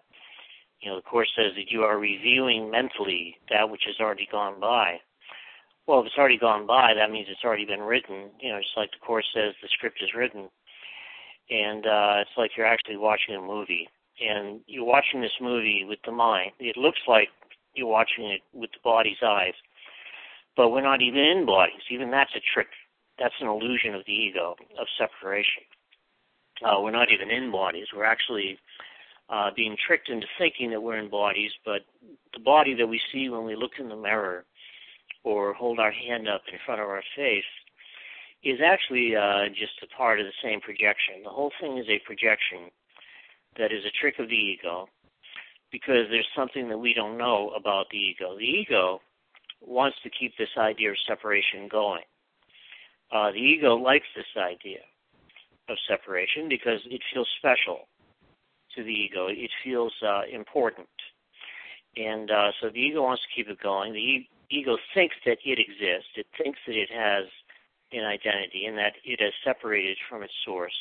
you 0.80 0.90
know, 0.90 0.96
the 0.96 1.02
course 1.02 1.30
says 1.36 1.52
that 1.56 1.70
you 1.70 1.82
are 1.82 1.98
reviewing 1.98 2.70
mentally 2.70 3.36
that 3.50 3.70
which 3.70 3.82
has 3.86 3.96
already 4.00 4.28
gone 4.30 4.60
by. 4.60 4.98
Well, 5.86 6.00
if 6.00 6.06
it's 6.06 6.18
already 6.18 6.38
gone 6.38 6.66
by, 6.66 6.94
that 6.94 7.10
means 7.10 7.28
it's 7.30 7.44
already 7.44 7.64
been 7.64 7.82
written. 7.82 8.30
You 8.40 8.52
know, 8.52 8.58
just 8.58 8.76
like 8.76 8.90
the 8.90 9.04
course 9.04 9.26
says, 9.34 9.54
the 9.62 9.68
script 9.68 9.98
is 10.02 10.14
written, 10.16 10.48
and 11.50 11.86
uh, 11.86 12.22
it's 12.22 12.36
like 12.36 12.52
you're 12.56 12.66
actually 12.66 12.96
watching 12.96 13.34
a 13.34 13.40
movie, 13.40 13.88
and 14.20 14.60
you're 14.66 14.84
watching 14.84 15.20
this 15.20 15.38
movie 15.40 15.84
with 15.86 15.98
the 16.04 16.12
mind. 16.12 16.52
It 16.60 16.76
looks 16.76 17.00
like 17.08 17.28
you're 17.74 17.88
watching 17.88 18.26
it 18.26 18.42
with 18.52 18.70
the 18.70 18.78
body's 18.84 19.22
eyes, 19.24 19.54
but 20.56 20.70
we're 20.70 20.82
not 20.82 21.02
even 21.02 21.20
in 21.20 21.46
bodies. 21.46 21.82
Even 21.90 22.10
that's 22.10 22.34
a 22.36 22.40
trick 22.54 22.68
that's 23.18 23.34
an 23.40 23.48
illusion 23.48 23.94
of 23.94 24.02
the 24.06 24.12
ego, 24.12 24.56
of 24.80 24.86
separation. 24.98 25.62
Uh, 26.64 26.80
we're 26.80 26.90
not 26.90 27.10
even 27.10 27.30
in 27.30 27.50
bodies. 27.50 27.86
We're 27.94 28.04
actually 28.04 28.58
uh, 29.28 29.50
being 29.54 29.76
tricked 29.86 30.08
into 30.08 30.26
thinking 30.38 30.70
that 30.70 30.82
we're 30.82 30.98
in 30.98 31.10
bodies, 31.10 31.52
but 31.64 31.82
the 32.32 32.40
body 32.40 32.74
that 32.74 32.86
we 32.86 33.00
see 33.12 33.28
when 33.28 33.44
we 33.44 33.56
look 33.56 33.72
in 33.78 33.88
the 33.88 33.96
mirror 33.96 34.44
or 35.24 35.54
hold 35.54 35.78
our 35.78 35.92
hand 35.92 36.28
up 36.28 36.42
in 36.52 36.58
front 36.66 36.80
of 36.80 36.88
our 36.88 37.02
face 37.16 37.44
is 38.44 38.58
actually 38.64 39.14
uh, 39.14 39.48
just 39.50 39.82
a 39.82 39.96
part 39.96 40.20
of 40.20 40.26
the 40.26 40.32
same 40.42 40.60
projection. 40.60 41.22
The 41.22 41.30
whole 41.30 41.52
thing 41.60 41.78
is 41.78 41.86
a 41.88 42.02
projection 42.04 42.70
that 43.56 43.72
is 43.72 43.84
a 43.84 44.00
trick 44.00 44.18
of 44.18 44.28
the 44.28 44.34
ego 44.34 44.88
because 45.70 46.06
there's 46.10 46.28
something 46.36 46.68
that 46.68 46.78
we 46.78 46.92
don't 46.92 47.16
know 47.16 47.50
about 47.56 47.86
the 47.90 47.98
ego. 47.98 48.36
The 48.36 48.44
ego 48.44 49.00
wants 49.66 49.96
to 50.02 50.10
keep 50.10 50.36
this 50.36 50.56
idea 50.58 50.90
of 50.90 50.96
separation 51.06 51.68
going. 51.70 52.02
Uh, 53.12 53.30
the 53.30 53.38
ego 53.38 53.74
likes 53.74 54.06
this 54.16 54.26
idea 54.36 54.80
of 55.68 55.76
separation 55.88 56.48
because 56.48 56.80
it 56.86 57.00
feels 57.12 57.28
special 57.38 57.88
to 58.74 58.82
the 58.82 58.90
ego. 58.90 59.26
It 59.28 59.50
feels 59.62 59.92
uh, 60.02 60.22
important. 60.32 60.88
And 61.96 62.30
uh, 62.30 62.52
so 62.60 62.68
the 62.70 62.80
ego 62.80 63.02
wants 63.02 63.22
to 63.22 63.28
keep 63.34 63.48
it 63.50 63.60
going. 63.62 63.92
The 63.92 63.98
e- 63.98 64.28
ego 64.50 64.78
thinks 64.94 65.14
that 65.26 65.38
it 65.44 65.58
exists. 65.58 66.10
It 66.16 66.26
thinks 66.42 66.58
that 66.66 66.74
it 66.74 66.88
has 66.90 67.24
an 67.92 68.04
identity 68.04 68.64
and 68.66 68.78
that 68.78 68.94
it 69.04 69.20
has 69.20 69.32
separated 69.44 69.98
from 70.08 70.22
its 70.22 70.32
source, 70.44 70.74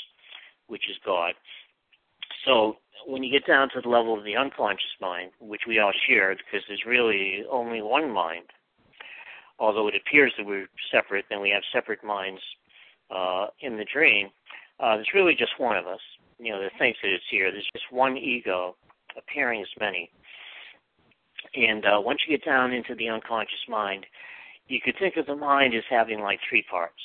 which 0.67 0.89
is 0.89 0.95
God. 1.05 1.33
So 2.45 2.77
when 3.05 3.23
you 3.23 3.31
get 3.31 3.45
down 3.45 3.69
to 3.73 3.81
the 3.81 3.89
level 3.89 4.17
of 4.17 4.23
the 4.23 4.38
unconscious 4.38 4.95
mind, 5.01 5.31
which 5.39 5.61
we 5.67 5.79
all 5.79 5.91
share, 6.07 6.33
because 6.35 6.65
there's 6.67 6.85
really 6.88 7.43
only 7.51 7.81
one 7.81 8.09
mind, 8.09 8.45
although 9.60 9.88
it 9.88 9.96
appears 9.96 10.34
that 10.38 10.46
we're 10.46 10.67
separate 10.91 11.25
and 11.29 11.41
we 11.41 11.50
have 11.50 11.63
separate 11.74 12.03
minds 12.03 12.41
uh, 13.10 13.48
in 13.62 13.77
the 13.77 13.86
dream, 13.86 14.29
uh, 14.79 14.96
there's 14.96 15.12
really 15.13 15.36
just 15.36 15.60
one 15.60 15.77
of 15.77 15.86
us, 15.86 16.00
you 16.39 16.51
know, 16.51 16.62
that 16.62 16.72
thinks 16.79 17.00
that 17.03 17.13
it's 17.13 17.24
here. 17.29 17.51
There's 17.51 17.70
just 17.74 17.91
one 17.91 18.17
ego 18.17 18.75
appearing 19.17 19.62
as 19.62 19.67
many. 19.79 20.10
And 21.55 21.86
uh, 21.86 22.00
once 22.01 22.20
you 22.25 22.38
get 22.38 22.46
down 22.46 22.72
into 22.72 22.96
the 22.96 23.10
unconscious 23.10 23.67
mind, 23.67 24.05
you 24.67 24.79
could 24.84 24.96
think 24.98 25.17
of 25.17 25.25
the 25.25 25.36
mind 25.36 25.74
as 25.75 25.84
having 25.89 26.22
like 26.22 26.39
three 26.50 26.63
parts. 26.70 27.01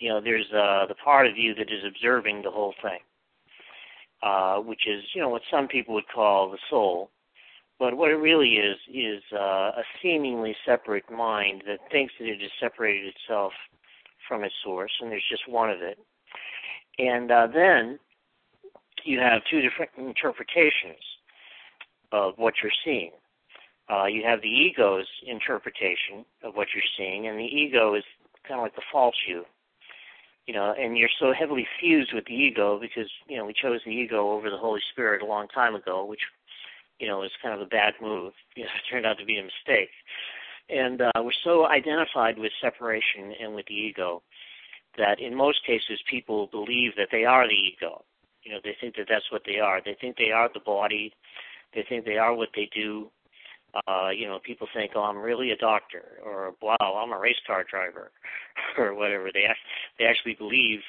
You 0.00 0.10
know, 0.10 0.20
there's 0.20 0.46
uh, 0.52 0.86
the 0.86 0.94
part 1.02 1.26
of 1.26 1.36
you 1.36 1.54
that 1.54 1.70
is 1.70 1.84
observing 1.86 2.42
the 2.42 2.50
whole 2.50 2.74
thing, 2.82 2.98
uh, 4.22 4.56
which 4.58 4.86
is, 4.86 5.02
you 5.14 5.20
know, 5.20 5.28
what 5.28 5.42
some 5.50 5.68
people 5.68 5.94
would 5.94 6.08
call 6.12 6.50
the 6.50 6.58
soul. 6.70 7.10
But 7.78 7.96
what 7.96 8.10
it 8.10 8.16
really 8.16 8.54
is 8.56 8.76
is 8.92 9.22
uh, 9.32 9.72
a 9.76 9.82
seemingly 10.02 10.56
separate 10.66 11.08
mind 11.10 11.62
that 11.66 11.78
thinks 11.92 12.12
that 12.18 12.26
it 12.26 12.40
has 12.40 12.50
separated 12.60 13.14
itself 13.14 13.52
from 14.26 14.42
its 14.42 14.54
source, 14.64 14.92
and 15.00 15.10
there's 15.10 15.24
just 15.30 15.48
one 15.48 15.70
of 15.70 15.80
it. 15.80 15.98
And 16.98 17.30
uh, 17.30 17.46
then 17.46 17.98
you 19.04 19.20
have 19.20 19.42
two 19.48 19.60
different 19.60 19.92
interpretations 19.96 21.02
of 22.10 22.34
what 22.36 22.54
you're 22.62 22.72
seeing. 22.84 23.12
Uh, 23.90 24.06
you 24.06 24.22
have 24.24 24.42
the 24.42 24.48
ego's 24.48 25.06
interpretation 25.26 26.24
of 26.42 26.54
what 26.54 26.68
you're 26.74 26.82
seeing, 26.96 27.26
and 27.26 27.38
the 27.38 27.44
ego 27.44 27.94
is 27.94 28.04
kind 28.46 28.60
of 28.60 28.64
like 28.64 28.74
the 28.74 28.82
false 28.92 29.16
you. 29.26 29.44
You 30.46 30.54
know, 30.54 30.74
and 30.78 30.96
you're 30.96 31.10
so 31.20 31.32
heavily 31.38 31.66
fused 31.78 32.12
with 32.14 32.24
the 32.24 32.34
ego 32.34 32.78
because 32.80 33.10
you 33.28 33.36
know 33.36 33.44
we 33.44 33.52
chose 33.52 33.80
the 33.84 33.92
ego 33.92 34.30
over 34.30 34.50
the 34.50 34.56
Holy 34.56 34.80
Spirit 34.92 35.22
a 35.22 35.26
long 35.26 35.46
time 35.48 35.74
ago, 35.74 36.04
which 36.04 36.20
you 36.98 37.06
know, 37.06 37.22
is 37.22 37.30
kind 37.42 37.54
of 37.54 37.60
a 37.60 37.70
bad 37.70 37.94
move. 38.00 38.32
You 38.56 38.64
know, 38.64 38.70
it 38.70 38.90
turned 38.90 39.06
out 39.06 39.18
to 39.18 39.24
be 39.24 39.38
a 39.38 39.42
mistake. 39.42 39.90
And 40.68 41.00
uh, 41.00 41.22
we're 41.22 41.30
so 41.44 41.66
identified 41.66 42.38
with 42.38 42.52
separation 42.60 43.32
and 43.40 43.54
with 43.54 43.66
the 43.66 43.74
ego 43.74 44.22
that 44.98 45.20
in 45.20 45.34
most 45.34 45.64
cases 45.64 46.00
people 46.10 46.48
believe 46.48 46.92
that 46.96 47.08
they 47.10 47.24
are 47.24 47.46
the 47.46 47.54
ego. 47.54 48.04
You 48.42 48.52
know, 48.52 48.58
they 48.62 48.76
think 48.80 48.96
that 48.96 49.06
that's 49.08 49.30
what 49.30 49.42
they 49.46 49.60
are. 49.60 49.80
They 49.84 49.96
think 50.00 50.16
they 50.16 50.32
are 50.32 50.50
the 50.52 50.60
body. 50.60 51.12
They 51.74 51.84
think 51.88 52.04
they 52.04 52.18
are 52.18 52.34
what 52.34 52.48
they 52.54 52.68
do. 52.74 53.10
Uh, 53.86 54.08
you 54.08 54.26
know, 54.26 54.38
people 54.42 54.66
think, 54.74 54.92
oh, 54.94 55.02
I'm 55.02 55.18
really 55.18 55.50
a 55.50 55.56
doctor, 55.56 56.18
or 56.24 56.54
wow, 56.62 56.76
I'm 56.80 57.12
a 57.12 57.18
race 57.18 57.36
car 57.46 57.64
driver, 57.70 58.10
or 58.78 58.94
whatever. 58.94 59.30
They 59.32 59.44
they 59.98 60.06
actually 60.06 60.34
believe 60.34 60.80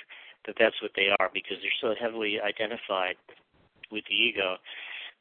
that 0.46 0.56
that's 0.58 0.82
what 0.82 0.92
they 0.96 1.10
are 1.20 1.30
because 1.34 1.58
they're 1.62 1.82
so 1.82 1.94
heavily 2.00 2.40
identified 2.40 3.16
with 3.92 4.06
the 4.08 4.16
ego. 4.16 4.56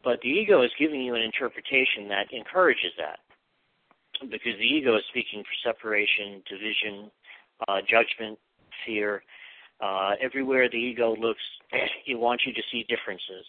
But 0.05 0.21
the 0.23 0.29
ego 0.29 0.63
is 0.63 0.71
giving 0.79 1.03
you 1.03 1.15
an 1.15 1.23
interpretation 1.23 2.09
that 2.09 2.33
encourages 2.33 2.93
that. 2.99 3.19
Because 4.21 4.59
the 4.59 4.67
ego 4.67 4.97
is 4.97 5.03
speaking 5.09 5.43
for 5.43 5.71
separation, 5.71 6.43
division, 6.49 7.11
uh, 7.69 7.81
judgment, 7.81 8.39
fear. 8.85 9.23
Uh, 9.81 10.13
everywhere 10.21 10.69
the 10.69 10.77
ego 10.77 11.15
looks, 11.19 11.43
it 12.07 12.19
wants 12.19 12.45
you 12.47 12.53
to 12.53 12.63
see 12.71 12.85
differences. 12.89 13.47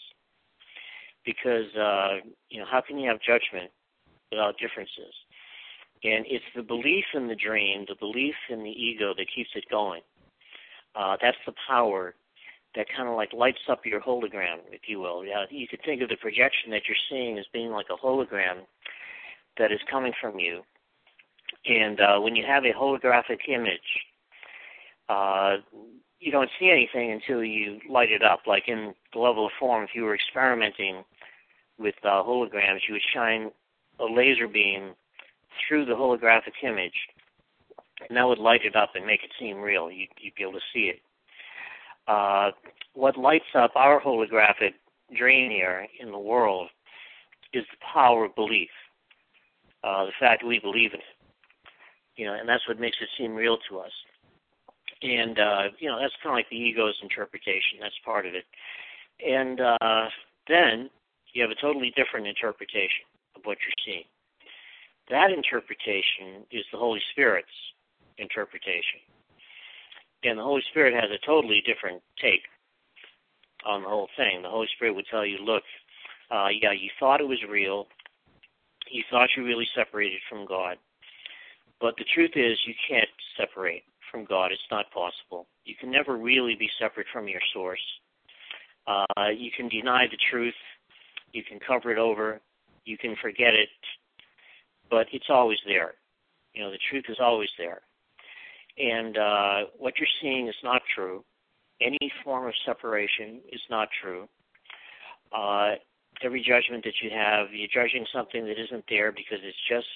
Because, 1.26 1.74
uh, 1.76 2.26
you 2.50 2.60
know, 2.60 2.66
how 2.70 2.82
can 2.82 2.98
you 2.98 3.10
have 3.10 3.20
judgment 3.20 3.72
without 4.32 4.56
differences? 4.60 5.14
And 6.04 6.26
it's 6.28 6.46
the 6.56 6.64
belief 6.64 7.06
in 7.14 7.28
the 7.28 7.36
dream, 7.36 7.86
the 7.88 7.96
belief 7.96 8.36
in 8.50 8.64
the 8.64 8.70
ego 8.70 9.14
that 9.18 9.26
keeps 9.34 9.50
it 9.56 9.66
going. 9.70 10.02
Uh, 10.96 11.18
that's 11.22 11.38
the 11.46 11.54
power 11.68 12.16
that 12.76 12.88
kind 12.96 13.10
of 13.10 13.16
like 13.16 13.34
lights 13.34 13.60
up 13.70 13.86
your 13.86 14.02
hologram, 14.02 14.60
if 14.72 14.82
you 14.88 15.00
will. 15.00 15.26
Yeah, 15.26 15.46
you 15.50 15.68
could 15.68 15.82
think 15.84 16.02
of 16.02 16.10
the 16.10 16.18
projection 16.18 16.72
that 16.72 16.84
you're 16.88 16.98
seeing 17.10 17.38
as 17.38 17.46
being 17.52 17.72
like 17.72 17.88
a 17.90 18.06
hologram 18.06 18.66
that 19.58 19.72
is 19.72 19.80
coming 19.90 20.14
from 20.22 20.40
you. 20.40 20.62
And 21.66 22.00
uh, 22.00 22.20
when 22.20 22.36
you 22.36 22.46
have 22.48 22.64
a 22.64 22.74
holographic 22.74 23.48
image, 23.48 23.80
uh, 25.10 25.58
you 26.20 26.32
don't 26.32 26.50
see 26.60 26.70
anything 26.70 27.12
until 27.12 27.44
you 27.44 27.80
light 27.90 28.12
it 28.12 28.24
up. 28.24 28.42
Like 28.46 28.68
in 28.68 28.94
the 29.14 29.20
level 29.20 29.48
of 29.48 29.52
form, 29.60 29.84
if 29.84 29.90
you 29.96 30.04
were 30.04 30.16
experimenting 30.16 31.04
with 31.78 31.96
uh, 32.04 32.24
holograms, 32.24 32.82
you 32.88 32.94
would 32.94 33.02
shine 33.14 33.52
a 34.00 34.06
laser 34.06 34.48
beam 34.48 34.94
through 35.68 35.86
the 35.86 35.94
holographic 35.94 36.64
image, 36.64 36.94
and 38.08 38.18
that 38.18 38.28
would 38.28 38.38
light 38.38 38.62
it 38.64 38.76
up 38.76 38.92
and 38.96 39.06
make 39.06 39.24
it 39.24 39.32
seem 39.40 39.58
real. 39.58 39.92
You'd, 39.92 40.10
you'd 40.20 40.36
be 40.36 40.44
able 40.44 40.54
to 40.54 40.60
see 40.74 40.92
it. 40.92 41.00
Uh, 42.10 42.52
what 42.96 43.18
lights 43.18 43.46
up 43.54 43.72
our 43.76 44.02
holographic 44.02 44.74
dream 45.16 45.52
here 45.52 45.86
in 46.00 46.12
the 46.12 46.18
world 46.18 46.70
is 47.54 47.64
the 47.72 47.78
power 47.94 48.26
of 48.26 48.36
belief. 48.36 48.70
Uh, 49.84 50.06
the 50.06 50.12
fact 50.20 50.42
that 50.42 50.48
we 50.48 50.60
believe 50.60 50.92
in 50.94 51.00
it. 51.00 51.16
You 52.18 52.26
know, 52.26 52.34
and 52.34 52.50
that's 52.50 52.68
what 52.68 52.80
makes 52.80 52.98
it 53.00 53.08
seem 53.18 53.34
real 53.36 53.58
to 53.70 53.80
us. 53.80 53.92
And 55.04 55.40
uh, 55.40 55.64
you 55.78 55.88
know, 55.88 56.00
that's 56.02 56.14
kind 56.22 56.34
of 56.34 56.38
like 56.38 56.50
the 56.50 56.58
ego's 56.58 57.00
interpretation. 57.02 57.78
That's 57.80 57.96
part 58.04 58.26
of 58.26 58.34
it. 58.34 58.44
And 59.26 59.62
uh, 59.62 60.10
then 60.48 60.90
you 61.34 61.42
have 61.44 61.52
a 61.52 61.62
totally 61.62 61.94
different 61.96 62.28
interpretation 62.28 63.06
of 63.36 63.44
what 63.46 63.58
you're 63.62 63.86
seeing. 63.86 64.04
That 65.10 65.32
interpretation 65.32 66.44
is 66.52 66.66
the 66.72 66.78
Holy 66.78 67.02
Spirit's 67.12 67.48
interpretation. 68.18 69.00
And 70.24 70.38
the 70.38 70.44
Holy 70.44 70.64
Spirit 70.70 70.94
has 70.94 71.10
a 71.12 71.26
totally 71.26 71.62
different 71.66 72.02
take 72.22 72.42
on 73.66 73.84
the 73.84 73.90
whole 73.90 74.10
thing. 74.18 74.42
The 74.42 74.50
Holy 74.50 74.68
Spirit 74.76 74.96
would 74.96 75.06
tell 75.10 75.26
you, 75.26 75.38
look, 75.44 75.64
uh, 76.32 76.48
yeah, 76.50 76.72
you 76.72 76.90
thought 77.00 77.22
it 77.22 77.28
was 77.28 77.40
real. 77.50 77.88
You 78.90 79.04
thought 79.10 79.30
you 79.36 79.46
really 79.46 79.68
separated 79.76 80.20
from 80.30 80.46
God. 80.46 80.78
But 81.80 81.96
the 81.98 82.06
truth 82.14 82.32
is, 82.36 82.58
you 82.66 82.74
can't 82.88 83.10
separate 83.38 83.84
from 84.12 84.26
God. 84.26 84.52
It's 84.52 84.62
not 84.70 84.92
possible. 84.92 85.48
You 85.66 85.76
can 85.80 85.92
never 85.92 86.18
really 86.18 86.56
be 86.56 86.70
separate 86.80 87.08
from 87.14 87.28
your 87.28 87.42
source. 87.54 87.80
Uh, 88.88 89.30
you 89.36 89.52
can 89.56 89.70
deny 89.70 90.08
the 90.10 90.18
truth. 90.32 90.56
You 91.32 91.44
can 91.44 91.60
cover 91.66 91.92
it 91.92 91.98
over. 91.98 92.42
You 92.86 92.98
can 92.98 93.16
forget 93.22 93.54
it. 93.54 93.70
But 94.90 95.08
it's 95.14 95.30
always 95.30 95.60
there. 95.66 95.94
You 96.54 96.64
know, 96.64 96.72
the 96.72 96.80
truth 96.90 97.06
is 97.08 97.18
always 97.22 97.50
there. 97.58 97.82
And 98.80 99.18
uh, 99.18 99.58
what 99.78 100.00
you're 100.00 100.08
seeing 100.22 100.48
is 100.48 100.56
not 100.64 100.82
true. 100.96 101.24
Any 101.82 102.12
form 102.24 102.48
of 102.48 102.54
separation 102.66 103.42
is 103.52 103.62
not 103.70 103.90
true. 104.02 104.28
Uh, 105.36 105.76
every 106.24 106.42
judgment 106.42 106.84
that 106.86 107.02
you 107.02 107.10
have, 107.12 107.48
you're 107.52 107.68
judging 107.72 108.06
something 108.14 108.46
that 108.46 108.60
isn't 108.60 108.86
there 108.90 109.12
because 109.12 109.40
it's 109.44 109.58
just 109.70 109.88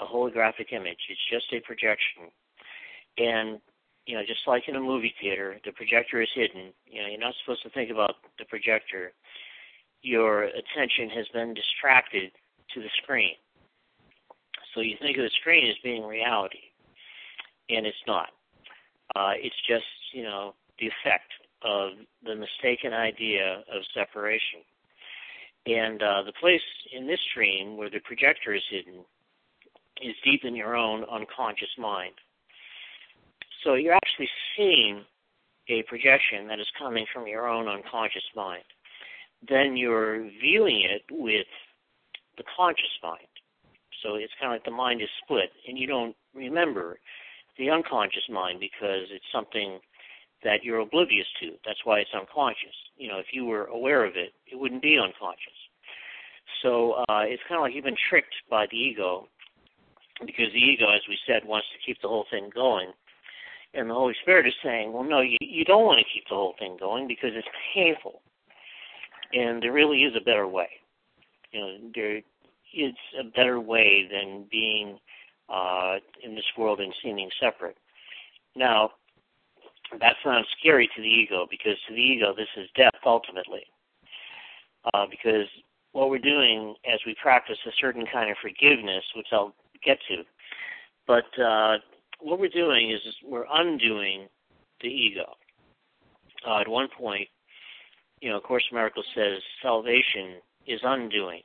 a 0.00 0.06
holographic 0.06 0.72
image. 0.72 0.98
It's 1.08 1.28
just 1.30 1.52
a 1.52 1.60
projection. 1.60 2.32
And 3.18 3.60
you 4.06 4.16
know, 4.16 4.22
just 4.26 4.46
like 4.46 4.68
in 4.68 4.76
a 4.76 4.80
movie 4.80 5.14
theater, 5.20 5.58
the 5.64 5.72
projector 5.72 6.20
is 6.20 6.28
hidden. 6.34 6.72
You 6.86 7.02
know, 7.02 7.08
you're 7.08 7.20
not 7.20 7.34
supposed 7.42 7.62
to 7.62 7.70
think 7.70 7.90
about 7.90 8.16
the 8.38 8.44
projector. 8.44 9.12
Your 10.02 10.44
attention 10.44 11.08
has 11.08 11.26
been 11.32 11.54
distracted 11.54 12.32
to 12.74 12.80
the 12.80 12.90
screen. 13.02 13.36
So 14.74 14.80
you 14.80 14.96
think 15.00 15.16
of 15.16 15.24
the 15.24 15.30
screen 15.40 15.70
as 15.70 15.76
being 15.82 16.04
reality 16.04 16.73
and 17.68 17.86
it's 17.86 17.96
not. 18.06 18.28
Uh, 19.16 19.32
it's 19.36 19.56
just, 19.68 19.84
you 20.12 20.22
know, 20.22 20.54
the 20.78 20.86
effect 20.86 21.32
of 21.62 21.92
the 22.24 22.34
mistaken 22.34 22.92
idea 22.92 23.62
of 23.72 23.82
separation. 23.94 24.60
And 25.66 26.02
uh, 26.02 26.22
the 26.24 26.32
place 26.38 26.60
in 26.92 27.06
this 27.06 27.20
dream 27.34 27.76
where 27.76 27.88
the 27.88 28.00
projector 28.00 28.54
is 28.54 28.62
hidden 28.70 29.04
is 30.02 30.14
deep 30.24 30.44
in 30.44 30.54
your 30.54 30.76
own 30.76 31.04
unconscious 31.04 31.70
mind. 31.78 32.14
So 33.62 33.74
you're 33.74 33.94
actually 33.94 34.28
seeing 34.56 35.04
a 35.68 35.82
projection 35.84 36.46
that 36.48 36.60
is 36.60 36.66
coming 36.78 37.06
from 37.12 37.26
your 37.26 37.48
own 37.48 37.68
unconscious 37.68 38.24
mind. 38.36 38.64
Then 39.48 39.76
you're 39.76 40.28
viewing 40.40 40.82
it 40.82 41.02
with 41.10 41.46
the 42.36 42.44
conscious 42.56 42.98
mind. 43.02 43.28
So 44.02 44.16
it's 44.16 44.32
kind 44.38 44.52
of 44.52 44.56
like 44.56 44.64
the 44.64 44.70
mind 44.70 45.00
is 45.00 45.08
split, 45.22 45.50
and 45.66 45.78
you 45.78 45.86
don't 45.86 46.14
remember 46.34 46.98
the 47.58 47.70
unconscious 47.70 48.28
mind 48.28 48.60
because 48.60 49.06
it's 49.10 49.24
something 49.32 49.78
that 50.42 50.62
you're 50.62 50.80
oblivious 50.80 51.26
to. 51.40 51.52
That's 51.64 51.80
why 51.84 52.00
it's 52.00 52.14
unconscious. 52.14 52.74
You 52.96 53.08
know, 53.08 53.18
if 53.18 53.26
you 53.32 53.44
were 53.46 53.64
aware 53.66 54.04
of 54.04 54.16
it, 54.16 54.32
it 54.50 54.58
wouldn't 54.58 54.82
be 54.82 54.98
unconscious. 54.98 55.58
So 56.62 56.92
uh, 57.08 57.24
it's 57.24 57.42
kind 57.48 57.58
of 57.58 57.62
like 57.62 57.74
you've 57.74 57.84
been 57.84 57.96
tricked 58.08 58.34
by 58.50 58.66
the 58.70 58.76
ego 58.76 59.28
because 60.20 60.52
the 60.52 60.60
ego, 60.60 60.86
as 60.94 61.00
we 61.08 61.18
said, 61.26 61.44
wants 61.44 61.66
to 61.72 61.84
keep 61.84 62.00
the 62.00 62.08
whole 62.08 62.26
thing 62.30 62.50
going. 62.54 62.92
And 63.72 63.90
the 63.90 63.94
Holy 63.94 64.14
Spirit 64.22 64.46
is 64.46 64.54
saying, 64.62 64.92
well, 64.92 65.02
no, 65.02 65.20
you, 65.20 65.36
you 65.40 65.64
don't 65.64 65.84
want 65.84 65.98
to 65.98 66.12
keep 66.12 66.24
the 66.28 66.36
whole 66.36 66.54
thing 66.58 66.76
going 66.78 67.08
because 67.08 67.30
it's 67.34 67.48
painful. 67.74 68.20
And 69.32 69.62
there 69.62 69.72
really 69.72 70.04
is 70.04 70.14
a 70.16 70.24
better 70.24 70.46
way. 70.46 70.68
You 71.50 71.60
know, 71.60 71.76
there 71.94 72.16
is 72.72 72.94
a 73.18 73.24
better 73.34 73.60
way 73.60 74.08
than 74.10 74.46
being 74.50 74.98
uh, 75.48 75.96
in 76.22 76.34
this 76.34 76.44
world 76.56 76.80
and 76.80 76.94
seeming 77.02 77.30
separate. 77.40 77.76
Now, 78.56 78.90
that 80.00 80.16
sounds 80.24 80.46
scary 80.58 80.88
to 80.96 81.02
the 81.02 81.08
ego 81.08 81.46
because 81.50 81.76
to 81.88 81.94
the 81.94 82.00
ego, 82.00 82.34
this 82.36 82.48
is 82.56 82.68
death 82.76 83.00
ultimately. 83.04 83.62
Uh, 84.92 85.06
because 85.10 85.46
what 85.92 86.10
we're 86.10 86.18
doing 86.18 86.74
as 86.92 87.00
we 87.06 87.14
practice 87.22 87.58
a 87.66 87.70
certain 87.80 88.04
kind 88.12 88.30
of 88.30 88.36
forgiveness, 88.42 89.04
which 89.16 89.28
I'll 89.32 89.54
get 89.84 89.98
to, 90.08 90.22
but 91.06 91.38
uh, 91.42 91.78
what 92.20 92.38
we're 92.38 92.48
doing 92.48 92.90
is 92.90 93.00
we're 93.24 93.46
undoing 93.52 94.28
the 94.80 94.88
ego. 94.88 95.34
Uh, 96.46 96.60
at 96.60 96.68
one 96.68 96.88
point, 96.98 97.28
you 98.20 98.30
know, 98.30 98.40
Course 98.40 98.64
in 98.70 98.76
Miracles 98.76 99.06
says 99.14 99.40
salvation 99.62 100.40
is 100.66 100.80
undoing. 100.82 101.42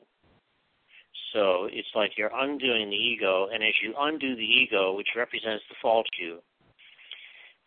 So 1.34 1.70
it's 1.72 1.88
like 1.94 2.18
you're 2.18 2.32
undoing 2.34 2.90
the 2.90 2.96
ego, 2.96 3.48
and 3.54 3.64
as 3.64 3.74
you 3.84 3.94
undo 4.00 4.36
the 4.36 4.42
ego, 4.42 4.96
which 4.96 5.10
represents 5.16 5.64
the 5.70 5.76
false 5.82 6.08
you, 6.20 6.40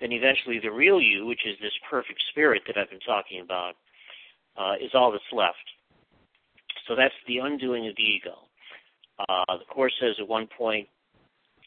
then 0.01 0.11
eventually 0.11 0.59
the 0.59 0.71
real 0.71 1.01
you, 1.01 1.27
which 1.27 1.47
is 1.47 1.57
this 1.61 1.73
perfect 1.89 2.23
spirit 2.31 2.63
that 2.67 2.77
I've 2.77 2.91
been 2.91 3.01
talking 3.01 3.41
about, 3.41 3.75
uh, 4.57 4.75
is 4.83 4.91
all 4.95 5.13
that's 5.13 5.23
left. 5.33 5.57
So 6.89 6.97
that's 6.97 7.15
the 7.29 7.39
undoing 7.39 7.87
of 7.87 7.95
the 7.97 8.03
ego. 8.03 8.35
Uh, 9.29 9.59
the 9.59 9.65
Course 9.73 9.93
says 10.01 10.17
at 10.19 10.27
one 10.27 10.49
point, 10.59 10.89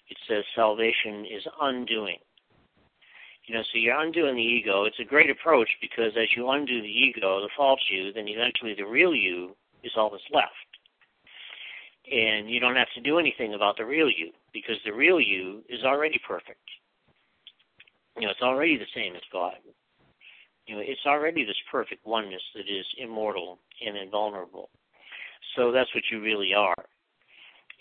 it 0.10 0.18
says 0.28 0.44
salvation 0.54 1.26
is 1.26 1.44
undoing. 1.62 2.18
You 3.46 3.56
know, 3.56 3.62
so 3.62 3.78
you're 3.78 4.00
undoing 4.00 4.36
the 4.36 4.42
ego. 4.42 4.84
It's 4.84 5.00
a 5.00 5.06
great 5.06 5.30
approach 5.30 5.70
because 5.80 6.12
as 6.20 6.28
you 6.36 6.50
undo 6.50 6.82
the 6.82 6.88
ego, 6.88 7.40
the 7.42 7.50
false 7.56 7.80
you, 7.90 8.12
then 8.12 8.28
eventually 8.28 8.74
the 8.76 8.86
real 8.86 9.16
you 9.16 9.56
is 9.84 9.94
all 9.96 10.10
that's 10.10 10.24
left 10.34 10.75
and 12.12 12.50
you 12.50 12.60
don't 12.60 12.76
have 12.76 12.92
to 12.96 13.02
do 13.02 13.20
anything 13.20 13.54
about 13.54 13.78
the 13.78 13.86
real 13.86 14.10
you 14.10 14.32
because 14.54 14.76
the 14.86 14.94
real 14.94 15.20
you 15.20 15.64
is 15.70 15.84
already 15.84 16.20
perfect. 16.28 16.60
You 18.18 18.24
know, 18.24 18.32
it's 18.32 18.42
already 18.42 18.78
the 18.78 18.86
same 18.96 19.16
as 19.16 19.22
God. 19.32 19.56
You 20.68 20.76
know, 20.76 20.82
it's 20.84 21.06
already 21.06 21.46
this 21.46 21.60
perfect 21.72 22.06
oneness 22.06 22.42
that 22.56 22.62
is 22.70 22.86
immortal 22.98 23.60
and 23.86 23.98
invulnerable. 23.98 24.70
So 25.56 25.72
that's 25.72 25.94
what 25.94 26.04
you 26.12 26.22
really 26.22 26.54
are. 26.54 26.86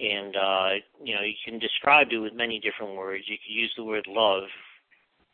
And 0.00 0.34
uh, 0.36 0.70
you 1.02 1.14
know, 1.14 1.22
you 1.22 1.34
can 1.44 1.58
describe 1.58 2.08
it 2.10 2.18
with 2.18 2.34
many 2.34 2.58
different 2.58 2.96
words. 2.96 3.24
You 3.26 3.36
could 3.36 3.54
use 3.54 3.72
the 3.76 3.84
word 3.84 4.06
love. 4.08 4.44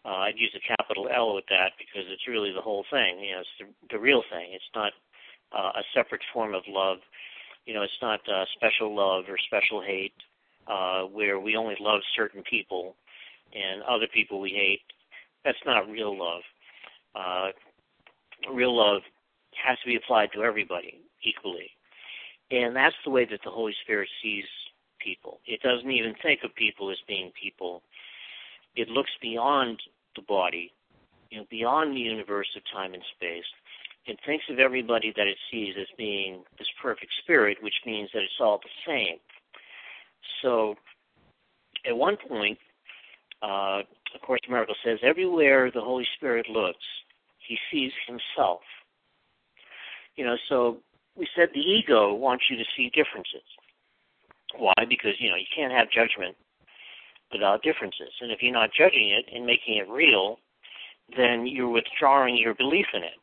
Uh, 0.04 0.28
I'd 0.28 0.38
use 0.38 0.54
a 0.54 0.76
capital 0.76 1.08
L 1.14 1.34
with 1.34 1.44
that 1.48 1.72
because 1.78 2.08
it's 2.10 2.28
really 2.28 2.52
the 2.52 2.60
whole 2.60 2.84
thing. 2.90 3.20
You 3.20 3.32
know, 3.32 3.40
it's 3.40 3.56
the, 3.58 3.96
the 3.96 4.00
real 4.00 4.22
thing. 4.30 4.52
It's 4.52 4.72
not 4.74 4.92
uh, 5.52 5.80
a 5.80 5.82
separate 5.94 6.22
form 6.32 6.54
of 6.54 6.62
love 6.68 6.98
you 7.66 7.74
know, 7.74 7.82
it's 7.82 7.92
not 8.02 8.20
uh, 8.28 8.44
special 8.56 8.94
love 8.94 9.24
or 9.28 9.36
special 9.38 9.82
hate 9.82 10.14
uh, 10.66 11.02
where 11.02 11.38
we 11.38 11.56
only 11.56 11.76
love 11.80 12.00
certain 12.16 12.42
people 12.42 12.96
and 13.54 13.82
other 13.82 14.06
people 14.12 14.40
we 14.40 14.50
hate. 14.50 14.82
That's 15.44 15.58
not 15.66 15.88
real 15.88 16.16
love. 16.18 16.42
Uh, 17.14 17.48
real 18.52 18.76
love 18.76 19.02
has 19.64 19.78
to 19.80 19.86
be 19.86 19.96
applied 19.96 20.30
to 20.34 20.42
everybody 20.42 21.00
equally. 21.22 21.70
And 22.50 22.74
that's 22.74 22.96
the 23.04 23.10
way 23.10 23.24
that 23.26 23.40
the 23.44 23.50
Holy 23.50 23.74
Spirit 23.82 24.08
sees 24.22 24.44
people. 24.98 25.40
It 25.46 25.60
doesn't 25.62 25.90
even 25.90 26.14
think 26.22 26.40
of 26.44 26.54
people 26.54 26.90
as 26.90 26.98
being 27.06 27.32
people. 27.40 27.82
It 28.76 28.88
looks 28.88 29.10
beyond 29.20 29.80
the 30.16 30.22
body, 30.22 30.72
you 31.30 31.38
know, 31.38 31.46
beyond 31.50 31.96
the 31.96 32.00
universe 32.00 32.48
of 32.56 32.62
time 32.72 32.94
and 32.94 33.02
space, 33.16 33.44
it 34.06 34.18
thinks 34.26 34.44
of 34.50 34.58
everybody 34.58 35.12
that 35.16 35.26
it 35.26 35.36
sees 35.50 35.74
as 35.78 35.86
being 35.96 36.42
this 36.58 36.68
perfect 36.82 37.12
spirit, 37.22 37.58
which 37.60 37.74
means 37.84 38.08
that 38.12 38.22
it's 38.22 38.40
all 38.40 38.58
the 38.62 38.90
same. 38.90 39.18
So 40.42 40.74
at 41.88 41.96
one 41.96 42.16
point, 42.28 42.58
uh, 43.42 43.80
of 44.14 44.20
course, 44.22 44.40
Miracle 44.48 44.74
says, 44.84 44.98
everywhere 45.02 45.70
the 45.70 45.80
Holy 45.80 46.06
Spirit 46.16 46.48
looks, 46.48 46.84
he 47.46 47.56
sees 47.70 47.92
himself. 48.06 48.60
You 50.16 50.24
know, 50.24 50.36
so 50.48 50.78
we 51.16 51.26
said 51.36 51.48
the 51.54 51.60
ego 51.60 52.14
wants 52.14 52.44
you 52.50 52.56
to 52.56 52.64
see 52.76 52.90
differences. 52.90 53.46
Why? 54.56 54.74
Because, 54.88 55.12
you 55.18 55.30
know, 55.30 55.36
you 55.36 55.46
can't 55.54 55.72
have 55.72 55.88
judgment 55.90 56.36
without 57.32 57.62
differences. 57.62 58.10
And 58.20 58.32
if 58.32 58.42
you're 58.42 58.52
not 58.52 58.70
judging 58.76 59.10
it 59.10 59.32
and 59.34 59.46
making 59.46 59.76
it 59.78 59.88
real, 59.88 60.38
then 61.16 61.46
you're 61.46 61.68
withdrawing 61.68 62.36
your 62.36 62.54
belief 62.54 62.86
in 62.92 63.02
it. 63.02 63.18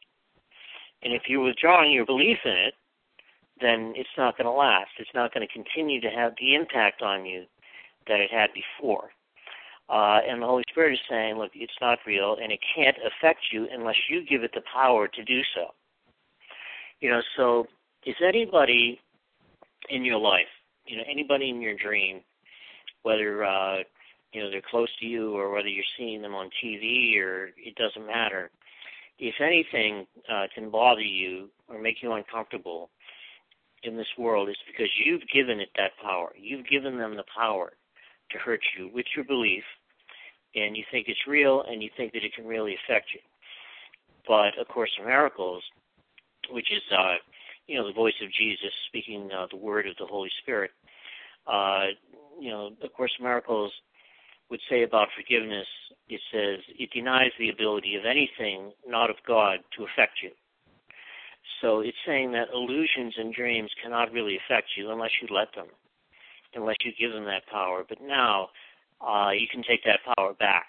And 1.03 1.13
if 1.13 1.23
you're 1.27 1.43
withdrawing 1.43 1.91
your 1.91 2.05
belief 2.05 2.39
in 2.45 2.51
it, 2.51 2.73
then 3.59 3.93
it's 3.95 4.09
not 4.17 4.37
going 4.37 4.45
to 4.45 4.51
last. 4.51 4.91
It's 4.99 5.13
not 5.13 5.33
going 5.33 5.47
to 5.47 5.53
continue 5.53 6.01
to 6.01 6.09
have 6.09 6.33
the 6.39 6.55
impact 6.55 7.01
on 7.01 7.25
you 7.25 7.45
that 8.07 8.19
it 8.19 8.31
had 8.31 8.49
before. 8.53 9.09
Uh, 9.89 10.19
and 10.27 10.41
the 10.41 10.45
Holy 10.45 10.63
Spirit 10.69 10.93
is 10.93 10.99
saying, 11.09 11.37
look, 11.37 11.51
it's 11.55 11.79
not 11.79 11.99
real, 12.05 12.37
and 12.41 12.51
it 12.51 12.59
can't 12.75 12.97
affect 12.97 13.39
you 13.51 13.67
unless 13.71 13.95
you 14.09 14.25
give 14.25 14.43
it 14.43 14.51
the 14.53 14.61
power 14.73 15.07
to 15.07 15.23
do 15.23 15.41
so. 15.55 15.67
You 16.99 17.11
know, 17.11 17.21
so 17.37 17.67
is 18.05 18.15
anybody 18.25 18.99
in 19.89 20.03
your 20.03 20.17
life, 20.17 20.47
you 20.85 20.97
know, 20.97 21.03
anybody 21.09 21.49
in 21.49 21.61
your 21.61 21.75
dream, 21.75 22.21
whether 23.03 23.45
uh, 23.45 23.77
you 24.33 24.43
know 24.43 24.49
they're 24.49 24.61
close 24.69 24.89
to 24.99 25.05
you 25.05 25.35
or 25.37 25.51
whether 25.51 25.67
you're 25.67 25.83
seeing 25.97 26.21
them 26.21 26.35
on 26.35 26.49
TV 26.63 27.17
or 27.19 27.51
it 27.57 27.75
doesn't 27.75 28.05
matter. 28.05 28.49
If 29.19 29.35
anything 29.41 30.05
uh, 30.31 30.45
can 30.53 30.69
bother 30.69 31.01
you 31.01 31.49
or 31.67 31.81
make 31.81 32.01
you 32.01 32.13
uncomfortable 32.13 32.89
in 33.83 33.97
this 33.97 34.07
world, 34.17 34.49
it's 34.49 34.59
because 34.67 34.89
you've 35.03 35.23
given 35.33 35.59
it 35.59 35.69
that 35.75 35.91
power. 36.01 36.31
You've 36.37 36.67
given 36.67 36.97
them 36.97 37.15
the 37.15 37.23
power 37.35 37.73
to 38.31 38.37
hurt 38.37 38.61
you 38.77 38.89
with 38.93 39.05
your 39.15 39.25
belief, 39.25 39.63
and 40.55 40.75
you 40.75 40.83
think 40.91 41.07
it's 41.07 41.27
real, 41.27 41.63
and 41.67 41.81
you 41.81 41.89
think 41.97 42.13
that 42.13 42.23
it 42.23 42.33
can 42.35 42.45
really 42.45 42.75
affect 42.75 43.07
you. 43.13 43.21
But 44.27 44.59
of 44.59 44.67
course, 44.67 44.91
miracles, 45.03 45.63
which 46.51 46.71
is 46.71 46.81
uh, 46.91 47.15
you 47.67 47.77
know 47.77 47.87
the 47.87 47.93
voice 47.93 48.13
of 48.23 48.31
Jesus 48.33 48.71
speaking 48.87 49.29
uh, 49.35 49.47
the 49.49 49.57
word 49.57 49.87
of 49.87 49.95
the 49.97 50.05
Holy 50.05 50.29
Spirit, 50.41 50.71
uh, 51.47 51.87
you 52.39 52.49
know, 52.49 52.71
of 52.81 52.93
course, 52.93 53.11
miracles 53.21 53.71
would 54.49 54.59
say 54.69 54.83
about 54.83 55.09
forgiveness. 55.15 55.67
It 56.09 56.21
says 56.31 56.59
it 56.79 56.91
denies 56.91 57.31
the 57.37 57.49
ability 57.49 57.95
of 57.95 58.05
anything 58.05 58.71
not 58.87 59.09
of 59.09 59.17
God 59.27 59.59
to 59.77 59.83
affect 59.83 60.23
you. 60.23 60.31
So 61.61 61.79
it's 61.81 61.97
saying 62.05 62.31
that 62.33 62.49
illusions 62.53 63.15
and 63.17 63.33
dreams 63.33 63.71
cannot 63.81 64.11
really 64.11 64.37
affect 64.37 64.67
you 64.77 64.91
unless 64.91 65.11
you 65.21 65.27
let 65.33 65.53
them 65.55 65.67
unless 66.55 66.77
you 66.83 66.91
give 66.99 67.11
them 67.11 67.25
that 67.25 67.45
power. 67.51 67.83
But 67.87 67.99
now 68.01 68.49
uh, 69.01 69.31
you 69.31 69.47
can 69.51 69.63
take 69.63 69.83
that 69.83 69.99
power 70.15 70.33
back. 70.33 70.67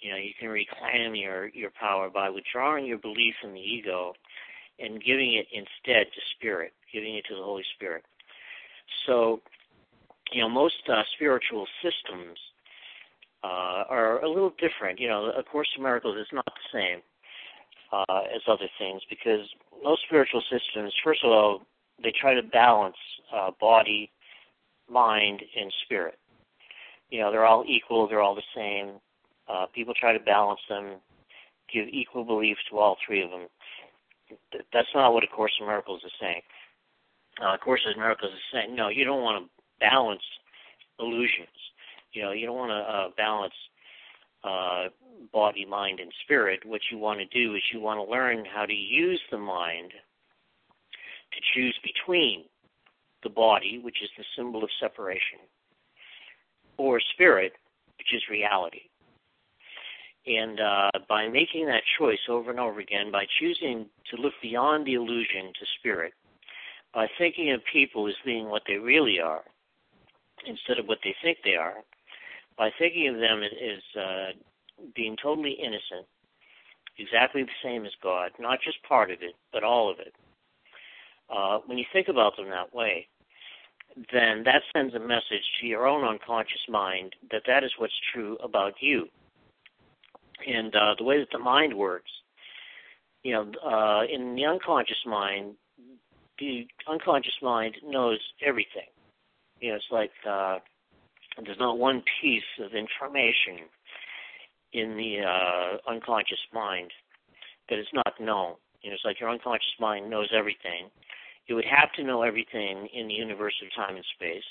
You 0.00 0.12
know, 0.12 0.16
you 0.16 0.30
can 0.38 0.48
reclaim 0.48 1.14
your 1.14 1.48
your 1.48 1.70
power 1.78 2.08
by 2.08 2.30
withdrawing 2.30 2.86
your 2.86 2.98
belief 2.98 3.34
in 3.42 3.52
the 3.52 3.60
ego 3.60 4.14
and 4.78 5.02
giving 5.02 5.34
it 5.34 5.46
instead 5.52 6.06
to 6.12 6.20
spirit, 6.36 6.72
giving 6.92 7.16
it 7.16 7.24
to 7.28 7.34
the 7.34 7.42
Holy 7.42 7.64
Spirit. 7.74 8.04
So, 9.06 9.40
you 10.30 10.40
know, 10.40 10.48
most 10.48 10.88
uh, 10.88 11.02
spiritual 11.16 11.66
systems 11.82 12.38
uh, 13.44 13.84
are 13.88 14.22
a 14.22 14.28
little 14.28 14.52
different. 14.58 14.98
You 14.98 15.08
know, 15.08 15.32
A 15.36 15.42
Course 15.42 15.68
in 15.76 15.82
Miracles 15.82 16.16
is 16.18 16.26
not 16.32 16.46
the 16.46 16.78
same 16.78 17.00
uh, 17.92 18.22
as 18.34 18.42
other 18.48 18.68
things 18.78 19.02
because 19.08 19.46
most 19.82 20.02
spiritual 20.06 20.42
systems, 20.50 20.92
first 21.04 21.24
of 21.24 21.30
all, 21.30 21.62
they 22.02 22.12
try 22.20 22.34
to 22.34 22.42
balance 22.42 22.96
uh, 23.34 23.50
body, 23.60 24.10
mind, 24.90 25.42
and 25.58 25.72
spirit. 25.84 26.18
You 27.10 27.20
know, 27.20 27.30
they're 27.30 27.46
all 27.46 27.64
equal, 27.66 28.08
they're 28.08 28.20
all 28.20 28.34
the 28.34 28.42
same. 28.54 29.00
Uh, 29.48 29.66
people 29.74 29.94
try 29.94 30.12
to 30.12 30.22
balance 30.22 30.60
them, 30.68 30.96
give 31.72 31.88
equal 31.88 32.24
belief 32.24 32.56
to 32.70 32.78
all 32.78 32.96
three 33.06 33.22
of 33.22 33.30
them. 33.30 33.46
That's 34.72 34.88
not 34.94 35.14
what 35.14 35.24
A 35.24 35.26
Course 35.26 35.52
in 35.58 35.66
Miracles 35.66 36.02
is 36.04 36.12
saying. 36.20 36.42
Uh, 37.42 37.54
a 37.54 37.58
Course 37.58 37.80
in 37.92 37.98
Miracles 37.98 38.32
is 38.32 38.40
saying, 38.52 38.74
no, 38.74 38.88
you 38.88 39.04
don't 39.04 39.22
want 39.22 39.44
to 39.44 39.50
balance 39.80 40.22
illusions. 41.00 41.48
You 42.12 42.22
know, 42.22 42.32
you 42.32 42.46
don't 42.46 42.56
want 42.56 42.70
to 42.70 42.74
uh, 42.74 43.08
balance 43.16 43.54
uh, 44.44 44.88
body, 45.32 45.64
mind, 45.64 46.00
and 46.00 46.12
spirit. 46.24 46.60
What 46.64 46.80
you 46.90 46.98
want 46.98 47.20
to 47.20 47.26
do 47.26 47.54
is 47.54 47.62
you 47.72 47.80
want 47.80 47.98
to 47.98 48.10
learn 48.10 48.44
how 48.44 48.66
to 48.66 48.72
use 48.72 49.20
the 49.30 49.38
mind 49.38 49.92
to 51.32 51.40
choose 51.54 51.78
between 51.82 52.44
the 53.22 53.28
body, 53.28 53.80
which 53.82 54.02
is 54.02 54.08
the 54.16 54.24
symbol 54.36 54.62
of 54.62 54.70
separation, 54.80 55.38
or 56.76 57.00
spirit, 57.12 57.52
which 57.98 58.14
is 58.14 58.22
reality. 58.30 58.82
And 60.26 60.60
uh, 60.60 60.90
by 61.08 61.28
making 61.28 61.66
that 61.66 61.82
choice 61.98 62.18
over 62.28 62.50
and 62.50 62.60
over 62.60 62.80
again, 62.80 63.10
by 63.10 63.24
choosing 63.40 63.86
to 64.10 64.20
look 64.20 64.34
beyond 64.42 64.86
the 64.86 64.94
illusion 64.94 65.52
to 65.58 65.66
spirit, 65.78 66.12
by 66.94 67.06
thinking 67.18 67.52
of 67.52 67.60
people 67.72 68.06
as 68.08 68.14
being 68.24 68.48
what 68.48 68.62
they 68.66 68.74
really 68.74 69.20
are 69.20 69.42
instead 70.46 70.78
of 70.78 70.86
what 70.86 70.98
they 71.02 71.14
think 71.22 71.38
they 71.44 71.56
are, 71.56 71.76
by 72.58 72.70
thinking 72.76 73.08
of 73.08 73.20
them 73.20 73.42
as 73.42 74.00
uh, 74.00 74.30
being 74.94 75.16
totally 75.22 75.52
innocent, 75.52 76.06
exactly 76.98 77.44
the 77.44 77.48
same 77.62 77.86
as 77.86 77.92
God, 78.02 78.32
not 78.38 78.58
just 78.62 78.82
part 78.82 79.10
of 79.10 79.22
it, 79.22 79.34
but 79.52 79.62
all 79.62 79.90
of 79.90 80.00
it, 80.00 80.12
uh, 81.30 81.58
when 81.66 81.78
you 81.78 81.84
think 81.92 82.08
about 82.08 82.36
them 82.36 82.50
that 82.50 82.74
way, 82.74 83.06
then 84.12 84.42
that 84.44 84.62
sends 84.72 84.94
a 84.94 84.98
message 84.98 85.44
to 85.60 85.66
your 85.66 85.86
own 85.86 86.04
unconscious 86.04 86.60
mind 86.68 87.14
that 87.30 87.42
that 87.46 87.64
is 87.64 87.70
what's 87.78 87.94
true 88.12 88.36
about 88.42 88.74
you. 88.80 89.06
And 90.46 90.74
uh, 90.74 90.94
the 90.96 91.04
way 91.04 91.18
that 91.18 91.28
the 91.32 91.38
mind 91.38 91.74
works, 91.74 92.10
you 93.22 93.32
know, 93.32 93.52
uh, 93.64 94.04
in 94.04 94.34
the 94.34 94.46
unconscious 94.46 95.04
mind, 95.04 95.54
the 96.38 96.66
unconscious 96.88 97.34
mind 97.42 97.76
knows 97.84 98.20
everything. 98.44 98.86
You 99.60 99.70
know, 99.70 99.76
it's 99.76 99.84
like 99.90 100.12
uh, 100.28 100.58
there's 101.44 101.58
not 101.58 101.78
one 101.78 102.02
piece 102.20 102.42
of 102.64 102.74
information 102.74 103.66
in 104.72 104.96
the 104.96 105.20
uh, 105.24 105.90
unconscious 105.90 106.40
mind 106.52 106.90
that 107.68 107.78
is 107.78 107.86
not 107.92 108.20
known. 108.20 108.54
You 108.82 108.90
know, 108.90 108.94
it's 108.94 109.04
like 109.04 109.20
your 109.20 109.30
unconscious 109.30 109.74
mind 109.80 110.08
knows 110.10 110.28
everything, 110.36 110.90
it 111.48 111.54
would 111.54 111.64
have 111.64 111.92
to 111.94 112.04
know 112.04 112.22
everything 112.22 112.88
in 112.92 113.08
the 113.08 113.14
universe 113.14 113.54
of 113.62 113.74
time 113.74 113.96
and 113.96 114.04
space, 114.14 114.44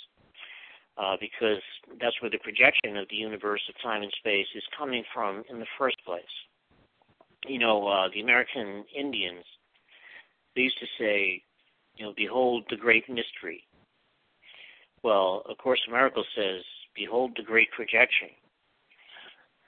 uh, 0.97 1.15
because 1.19 1.61
that's 2.01 2.19
where 2.21 2.31
the 2.31 2.39
projection 2.39 2.97
of 2.97 3.07
the 3.09 3.15
universe 3.15 3.61
of 3.69 3.75
time 3.81 4.01
and 4.01 4.11
space 4.17 4.47
is 4.55 4.63
coming 4.77 5.03
from 5.13 5.43
in 5.49 5.59
the 5.59 5.67
first 5.77 5.97
place. 6.05 6.23
You 7.45 7.59
know, 7.59 7.87
uh, 7.87 8.09
the 8.13 8.21
American 8.21 8.83
Indians, 8.97 9.45
they 10.55 10.63
used 10.63 10.79
to 10.79 10.87
say, 10.99 11.43
you 11.95 12.05
know, 12.05 12.13
behold 12.17 12.65
the 12.69 12.75
great 12.75 13.07
mystery. 13.07 13.63
Well, 15.03 15.43
of 15.47 15.57
course, 15.59 15.79
the 15.85 15.93
miracle 15.93 16.25
says, 16.35 16.63
behold 16.97 17.31
the 17.37 17.43
great 17.43 17.71
projection. 17.71 18.29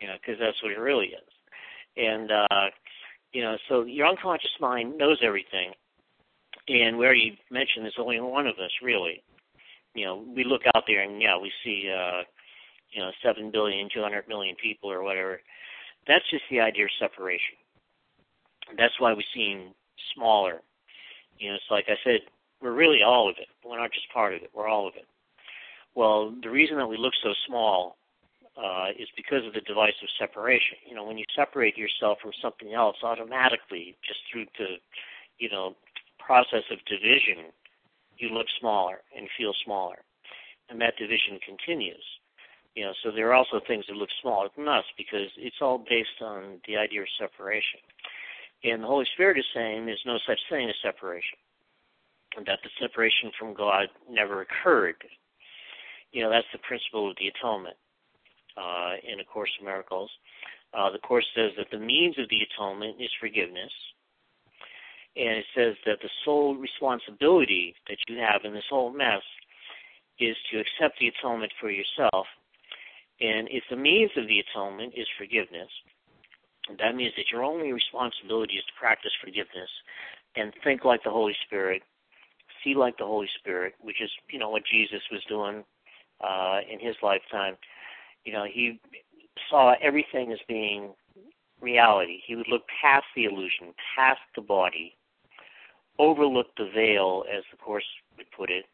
You 0.01 0.07
know, 0.07 0.15
because 0.19 0.39
that's 0.39 0.61
what 0.63 0.71
it 0.71 0.79
really 0.79 1.07
is. 1.07 1.29
And, 1.97 2.31
uh, 2.31 2.69
you 3.33 3.43
know, 3.43 3.57
so 3.67 3.83
your 3.83 4.07
unconscious 4.07 4.51
mind 4.59 4.97
knows 4.97 5.19
everything 5.21 5.73
and 6.69 6.97
where 6.97 7.15
you 7.15 7.33
mentioned 7.49 7.83
there's 7.83 7.95
only 7.99 8.19
one 8.21 8.47
of 8.47 8.55
us 8.59 8.71
really. 8.81 9.23
You 9.95 10.05
know, 10.05 10.23
we 10.35 10.43
look 10.43 10.61
out 10.75 10.83
there 10.87 11.01
and 11.01 11.21
yeah, 11.21 11.37
we 11.37 11.51
see 11.63 11.91
uh, 11.91 12.21
you 12.91 13.01
know 13.01 13.11
seven 13.23 13.51
billion, 13.51 13.89
two 13.93 14.01
hundred 14.01 14.27
million 14.27 14.55
people 14.61 14.91
or 14.91 15.03
whatever. 15.03 15.41
That's 16.07 16.29
just 16.29 16.43
the 16.49 16.59
idea 16.59 16.85
of 16.85 16.91
separation. 16.99 17.57
That's 18.77 18.99
why 18.99 19.13
we 19.13 19.25
seem 19.33 19.73
smaller. 20.13 20.61
You 21.39 21.49
know, 21.49 21.55
it's 21.55 21.71
like 21.71 21.85
I 21.87 21.97
said, 22.03 22.21
we're 22.61 22.73
really 22.73 23.01
all 23.03 23.29
of 23.29 23.35
it. 23.39 23.47
We're 23.65 23.79
not 23.79 23.91
just 23.91 24.11
part 24.13 24.33
of 24.33 24.43
it. 24.43 24.51
We're 24.53 24.67
all 24.67 24.87
of 24.87 24.93
it. 24.95 25.05
Well, 25.95 26.33
the 26.41 26.49
reason 26.49 26.77
that 26.77 26.87
we 26.87 26.97
look 26.97 27.13
so 27.23 27.33
small 27.47 27.97
uh, 28.57 28.89
is 28.97 29.07
because 29.15 29.45
of 29.45 29.53
the 29.53 29.61
device 29.61 29.95
of 30.01 30.09
separation. 30.19 30.77
You 30.87 30.95
know, 30.95 31.05
when 31.05 31.17
you 31.17 31.25
separate 31.35 31.77
yourself 31.77 32.19
from 32.21 32.31
something 32.41 32.73
else, 32.73 32.97
automatically, 33.03 33.95
just 34.05 34.19
through 34.31 34.45
the, 34.57 34.75
you 35.37 35.49
know, 35.49 35.75
process 36.19 36.63
of 36.71 36.77
division, 36.85 37.51
you 38.17 38.29
look 38.29 38.47
smaller 38.59 39.01
and 39.15 39.27
feel 39.37 39.53
smaller. 39.63 40.03
And 40.69 40.79
that 40.81 40.97
division 40.97 41.39
continues. 41.45 42.03
You 42.75 42.85
know, 42.85 42.93
so 43.01 43.11
there 43.11 43.29
are 43.29 43.33
also 43.33 43.59
things 43.65 43.85
that 43.87 43.95
look 43.95 44.09
smaller 44.21 44.49
than 44.55 44.67
us 44.67 44.85
because 44.97 45.31
it's 45.37 45.61
all 45.61 45.79
based 45.89 46.21
on 46.21 46.59
the 46.67 46.77
idea 46.77 47.01
of 47.01 47.07
separation. 47.19 47.79
And 48.63 48.83
the 48.83 48.87
Holy 48.87 49.07
Spirit 49.13 49.39
is 49.39 49.45
saying 49.53 49.85
there's 49.85 50.03
no 50.05 50.19
such 50.27 50.39
thing 50.49 50.69
as 50.69 50.75
separation. 50.83 51.39
And 52.37 52.45
that 52.45 52.59
the 52.61 52.69
separation 52.79 53.31
from 53.39 53.53
God 53.53 53.87
never 54.09 54.41
occurred. 54.41 55.03
You 56.11 56.23
know, 56.23 56.29
that's 56.29 56.47
the 56.53 56.59
principle 56.59 57.09
of 57.09 57.17
the 57.19 57.27
atonement 57.27 57.77
uh, 58.57 58.93
in 59.03 59.19
A 59.19 59.23
Course 59.23 59.51
in 59.59 59.65
Miracles. 59.65 60.09
Uh, 60.73 60.89
the 60.91 60.99
Course 60.99 61.25
says 61.35 61.51
that 61.57 61.67
the 61.71 61.79
means 61.79 62.17
of 62.19 62.29
the 62.29 62.41
atonement 62.41 62.97
is 62.99 63.09
forgiveness, 63.19 63.71
and 65.15 65.37
it 65.37 65.45
says 65.55 65.75
that 65.85 65.99
the 66.01 66.09
sole 66.25 66.55
responsibility 66.55 67.75
that 67.87 67.97
you 68.07 68.17
have 68.17 68.41
in 68.45 68.53
this 68.53 68.69
whole 68.69 68.91
mess 68.91 69.23
is 70.19 70.35
to 70.51 70.59
accept 70.59 70.99
the 70.99 71.07
atonement 71.07 71.51
for 71.59 71.69
yourself 71.71 72.27
And 73.21 73.47
if 73.51 73.63
the 73.69 73.75
means 73.75 74.11
of 74.17 74.27
the 74.27 74.39
atonement 74.39 74.93
is 74.95 75.07
forgiveness, 75.17 75.69
that 76.79 76.95
means 76.95 77.13
that 77.17 77.31
your 77.31 77.43
only 77.43 77.73
responsibility 77.73 78.55
is 78.55 78.65
to 78.65 78.73
practice 78.79 79.11
forgiveness 79.23 79.69
and 80.35 80.53
think 80.63 80.85
like 80.85 81.03
the 81.03 81.09
Holy 81.09 81.35
Spirit, 81.45 81.81
see 82.63 82.75
like 82.75 82.97
the 82.97 83.05
Holy 83.05 83.29
Spirit, 83.39 83.73
which 83.81 84.01
is, 84.01 84.11
you 84.29 84.39
know, 84.39 84.49
what 84.49 84.63
Jesus 84.71 85.01
was 85.11 85.23
doing 85.27 85.63
uh, 86.21 86.59
in 86.71 86.79
his 86.79 86.95
lifetime. 87.01 87.57
You 88.25 88.33
know, 88.33 88.45
he 88.45 88.79
saw 89.49 89.73
everything 89.81 90.31
as 90.31 90.39
being 90.47 90.93
reality. 91.61 92.19
He 92.25 92.35
would 92.35 92.47
look 92.47 92.63
past 92.81 93.05
the 93.15 93.25
illusion, 93.25 93.73
past 93.95 94.21
the 94.35 94.41
body, 94.41 94.95
overlook 95.97 96.47
the 96.57 96.69
veil, 96.73 97.23
as 97.31 97.43
the 97.51 97.57
Course 97.57 97.85
would 98.17 98.31
put 98.31 98.49
it, 98.49 98.65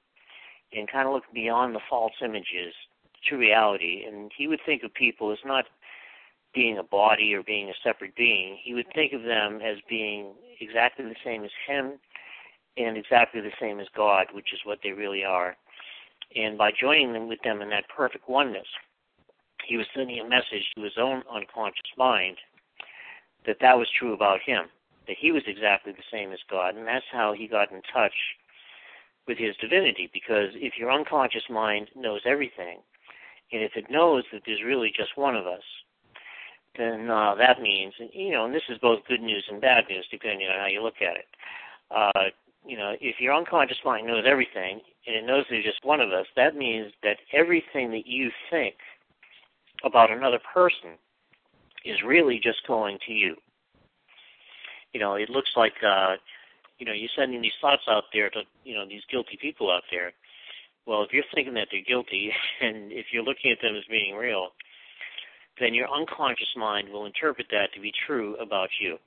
and 0.74 0.92
kind 0.92 1.08
of 1.08 1.14
look 1.14 1.24
beyond 1.34 1.76
the 1.76 1.80
false 1.90 2.14
images 2.24 2.74
to 3.30 3.38
reality. 3.38 4.04
And 4.08 4.32
he 4.36 4.48
would 4.48 4.60
think 4.66 4.84
of 4.84 4.94
people 4.94 5.32
as 5.32 5.40
not 5.46 5.66
being 6.54 6.78
a 6.78 6.84
body 6.84 7.34
or 7.34 7.44
being 7.44 7.70
a 7.70 7.74
separate 7.84 8.16
being. 8.16 8.58
He 8.64 8.74
would 8.74 8.88
think 8.94 9.14
of 9.14 9.24
them 9.24 9.60
as 9.62 9.78
being 9.90 10.34
exactly 10.62 11.06
the 11.06 11.16
same 11.24 11.44
as 11.44 11.52
him 11.68 11.94
and 12.78 12.98
exactly 12.98 13.42
the 13.42 13.52
same 13.60 13.80
as 13.80 13.88
God, 13.96 14.28
which 14.34 14.54
is 14.54 14.60
what 14.64 14.80
they 14.84 14.92
really 14.92 15.24
are. 15.24 15.56
And 16.36 16.58
by 16.58 16.72
joining 16.72 17.14
them 17.14 17.28
with 17.28 17.40
them 17.44 17.62
in 17.62 17.70
that 17.70 17.90
perfect 17.96 18.28
oneness, 18.30 18.68
he 19.68 19.78
was 19.78 19.86
sending 19.96 20.20
a 20.20 20.30
message 20.30 20.66
to 20.76 20.84
his 20.84 20.98
own 20.98 21.24
unconscious 21.34 21.92
mind 21.98 22.38
that 23.46 23.58
that 23.62 23.78
was 23.78 23.88
true 23.98 24.14
about 24.14 24.40
him, 24.46 24.66
that 25.08 25.18
he 25.20 25.32
was 25.32 25.44
exactly 25.48 25.92
the 25.92 26.04
same 26.12 26.32
as 26.32 26.40
God, 26.50 26.76
and 26.76 26.88
that's 26.88 27.06
how 27.12 27.34
he 27.34 27.48
got 27.48 27.72
in 27.72 27.82
touch 27.94 28.14
with 29.28 29.38
his 29.38 29.56
divinity. 29.58 30.10
Because 30.14 30.50
if 30.56 30.74
your 30.78 30.92
unconscious 30.92 31.44
mind 31.50 31.90
knows 31.96 32.22
everything, 32.26 32.80
and 33.52 33.62
if 33.62 33.72
it 33.76 33.90
knows 33.90 34.24
that 34.34 34.42
there's 34.46 34.64
really 34.66 34.92
just 34.96 35.18
one 35.18 35.36
of 35.36 35.48
us, 35.48 35.64
then 36.78 37.10
uh, 37.10 37.36
that 37.36 37.62
means, 37.62 37.94
and, 38.00 38.10
you 38.14 38.32
know, 38.32 38.46
and 38.46 38.54
this 38.54 38.68
is 38.70 38.78
both 38.80 39.00
good 39.08 39.22
news 39.22 39.46
and 39.50 39.62
bad 39.62 39.86
news 39.90 40.06
depending 40.12 40.48
on 40.48 40.60
how 40.60 40.68
you 40.68 40.84
look 40.84 41.02
at 41.02 41.16
it. 41.16 41.28
Uh, 41.90 42.30
you 42.66 42.76
know, 42.76 42.96
if 43.00 43.20
your 43.20 43.34
unconscious 43.34 43.78
mind 43.86 44.08
knows 44.08 44.26
everything 44.28 44.82
and 45.08 45.16
it 45.16 45.26
knows 45.26 45.46
there's 45.50 45.64
just 45.64 45.84
one 45.84 46.02
of 46.02 46.12
us, 46.12 46.26
that 46.36 46.56
means 46.56 46.92
that 47.04 47.18
everything 47.34 47.92
that 47.92 48.08
you 48.08 48.30
think 48.50 48.76
about 49.84 50.12
another 50.12 50.40
person 50.54 50.98
is 51.84 51.98
really 52.06 52.40
just 52.42 52.66
going 52.68 52.98
to 53.08 53.14
you. 53.14 53.36
You 54.94 55.00
know, 55.00 55.16
it 55.16 55.30
looks 55.30 55.52
like 55.56 55.74
uh, 55.86 56.16
you 56.80 56.86
know 56.86 56.94
you're 56.94 57.10
sending 57.16 57.42
these 57.42 57.60
thoughts 57.62 57.84
out 57.90 58.06
there 58.14 58.30
to 58.32 58.42
you 58.64 58.76
know 58.76 58.88
these 58.88 59.04
guilty 59.12 59.38
people 59.40 59.72
out 59.72 59.84
there. 59.92 60.12
Well, 60.88 61.04
if 61.04 61.12
you're 61.12 61.24
thinking 61.34 61.54
that 61.56 61.68
they're 61.72 61.82
guilty, 61.86 62.32
and 62.62 62.92
if 62.92 63.08
you're 63.12 63.24
looking 63.24 63.52
at 63.52 63.58
them 63.62 63.76
as 63.76 63.84
being 63.90 64.16
real, 64.16 64.50
then 65.60 65.74
your 65.74 65.90
unconscious 65.90 66.54
mind 66.56 66.90
will 66.90 67.06
interpret 67.06 67.48
that 67.52 67.74
to 67.74 67.82
be 67.82 67.92
true 68.08 68.36
about 68.38 68.70
you. 68.80 68.98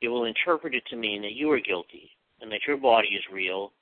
It 0.00 0.08
will 0.08 0.24
interpret 0.24 0.74
it 0.74 0.84
to 0.90 0.96
mean 0.96 1.22
that 1.22 1.32
you 1.32 1.50
are 1.50 1.60
guilty 1.60 2.10
and 2.40 2.50
that 2.52 2.66
your 2.66 2.76
body 2.76 3.08
is 3.08 3.22
real 3.32 3.72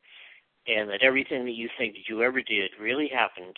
and 0.66 0.88
that 0.90 1.02
everything 1.02 1.44
that 1.44 1.54
you 1.54 1.68
think 1.78 1.94
that 1.94 2.08
you 2.08 2.22
ever 2.22 2.40
did 2.40 2.70
really 2.80 3.08
happened, 3.08 3.56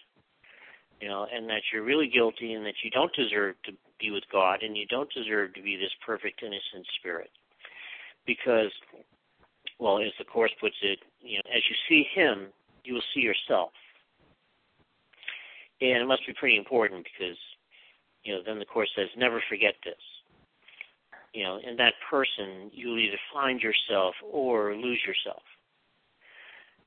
you 1.01 1.09
know, 1.09 1.27
and 1.33 1.49
that 1.49 1.63
you're 1.73 1.83
really 1.83 2.09
guilty 2.09 2.55
and 2.55 2.65
that 2.65 2.75
you 2.83 2.91
don't 2.91 3.15
deserve 3.15 3.57
to 3.65 3.73
be 4.01 4.11
with 4.11 4.25
God 4.33 4.63
and 4.63 4.77
you 4.77 4.87
don't 4.87 5.13
deserve 5.13 5.55
to 5.55 5.63
be 5.63 5.77
this 5.77 5.93
perfect 6.05 6.43
innocent 6.43 6.87
spirit. 6.99 7.31
Because 8.27 8.71
well, 9.79 9.99
as 9.99 10.13
the 10.19 10.25
course 10.25 10.53
puts 10.61 10.77
it, 10.83 11.01
you 11.21 11.37
know, 11.37 11.51
as 11.55 11.63
you 11.69 11.77
see 11.89 12.07
him, 12.15 12.47
you 12.85 12.95
will 12.95 13.03
see 13.13 13.21
yourself. 13.21 13.71
And 15.81 16.03
it 16.03 16.07
must 16.07 16.27
be 16.27 16.33
pretty 16.33 16.57
important 16.57 17.05
because 17.05 17.37
you 18.25 18.35
know, 18.35 18.41
then 18.45 18.59
the 18.59 18.65
course 18.65 18.89
says, 18.97 19.09
never 19.17 19.43
forget 19.49 19.75
this. 19.85 19.95
You 21.35 21.45
know, 21.45 21.61
in 21.69 21.77
that 21.77 21.95
person, 22.11 22.71
you'll 22.73 22.99
either 22.99 23.19
find 23.33 23.61
yourself 23.61 24.15
or 24.23 24.75
lose 24.75 25.01
yourself. 25.07 25.43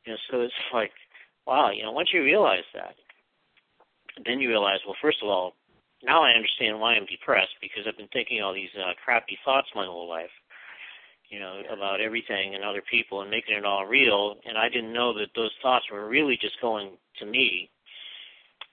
You 0.08 0.14
know, 0.14 0.18
so 0.32 0.42
it's 0.42 0.54
like, 0.74 0.92
wow, 1.46 1.70
you 1.72 1.84
know, 1.84 1.92
once 1.92 2.10
you 2.14 2.24
realize 2.24 2.64
that, 2.74 2.96
then 4.26 4.40
you 4.40 4.50
realize, 4.50 4.80
well, 4.86 4.96
first 5.02 5.20
of 5.22 5.30
all, 5.30 5.54
now 6.04 6.24
I 6.24 6.32
understand 6.32 6.80
why 6.80 6.94
I'm 6.94 7.06
depressed 7.06 7.54
because 7.62 7.84
I've 7.88 7.98
been 7.98 8.10
thinking 8.14 8.42
all 8.42 8.54
these 8.54 8.74
uh, 8.78 8.94
crappy 9.04 9.38
thoughts 9.44 9.68
my 9.76 9.86
whole 9.86 10.08
life, 10.08 10.34
you 11.30 11.40
know, 11.40 11.62
about 11.72 12.02
everything 12.02 12.56
and 12.56 12.64
other 12.64 12.84
people 12.90 13.22
and 13.22 13.30
making 13.30 13.58
it 13.58 13.66
all 13.66 13.86
real. 13.86 14.36
And 14.46 14.58
I 14.58 14.70
didn't 14.70 14.94
know 14.94 15.14
that 15.14 15.30
those 15.36 15.52
thoughts 15.62 15.86
were 15.92 16.08
really 16.08 16.38
just 16.40 16.62
going 16.62 16.98
to 17.20 17.26
me 17.26 17.70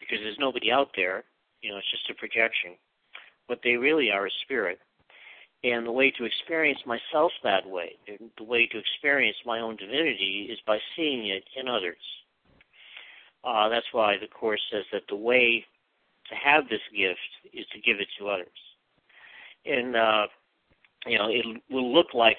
because 0.00 0.18
there's 0.22 0.38
nobody 0.38 0.70
out 0.70 0.90
there 0.96 1.24
you 1.64 1.70
know, 1.72 1.78
it's 1.78 1.90
just 1.90 2.10
a 2.10 2.14
projection. 2.14 2.76
What 3.46 3.60
they 3.64 3.76
really 3.76 4.10
are 4.10 4.26
is 4.26 4.32
spirit. 4.44 4.78
And 5.64 5.86
the 5.86 5.92
way 5.92 6.10
to 6.10 6.24
experience 6.24 6.80
myself 6.84 7.32
that 7.42 7.66
way, 7.66 7.96
the 8.36 8.44
way 8.44 8.66
to 8.66 8.78
experience 8.78 9.38
my 9.46 9.60
own 9.60 9.76
divinity 9.76 10.48
is 10.52 10.58
by 10.66 10.78
seeing 10.94 11.28
it 11.28 11.44
in 11.56 11.68
others. 11.68 11.96
Uh, 13.42 13.70
that's 13.70 13.86
why 13.92 14.16
the 14.20 14.26
Course 14.26 14.60
says 14.70 14.84
that 14.92 15.04
the 15.08 15.16
way 15.16 15.64
to 16.28 16.34
have 16.34 16.68
this 16.68 16.82
gift 16.94 17.18
is 17.54 17.64
to 17.72 17.80
give 17.80 17.98
it 17.98 18.08
to 18.18 18.28
others. 18.28 18.48
And, 19.64 19.96
uh, 19.96 20.26
you 21.06 21.16
know, 21.16 21.28
it 21.30 21.46
will 21.70 21.94
look 21.94 22.12
like 22.12 22.38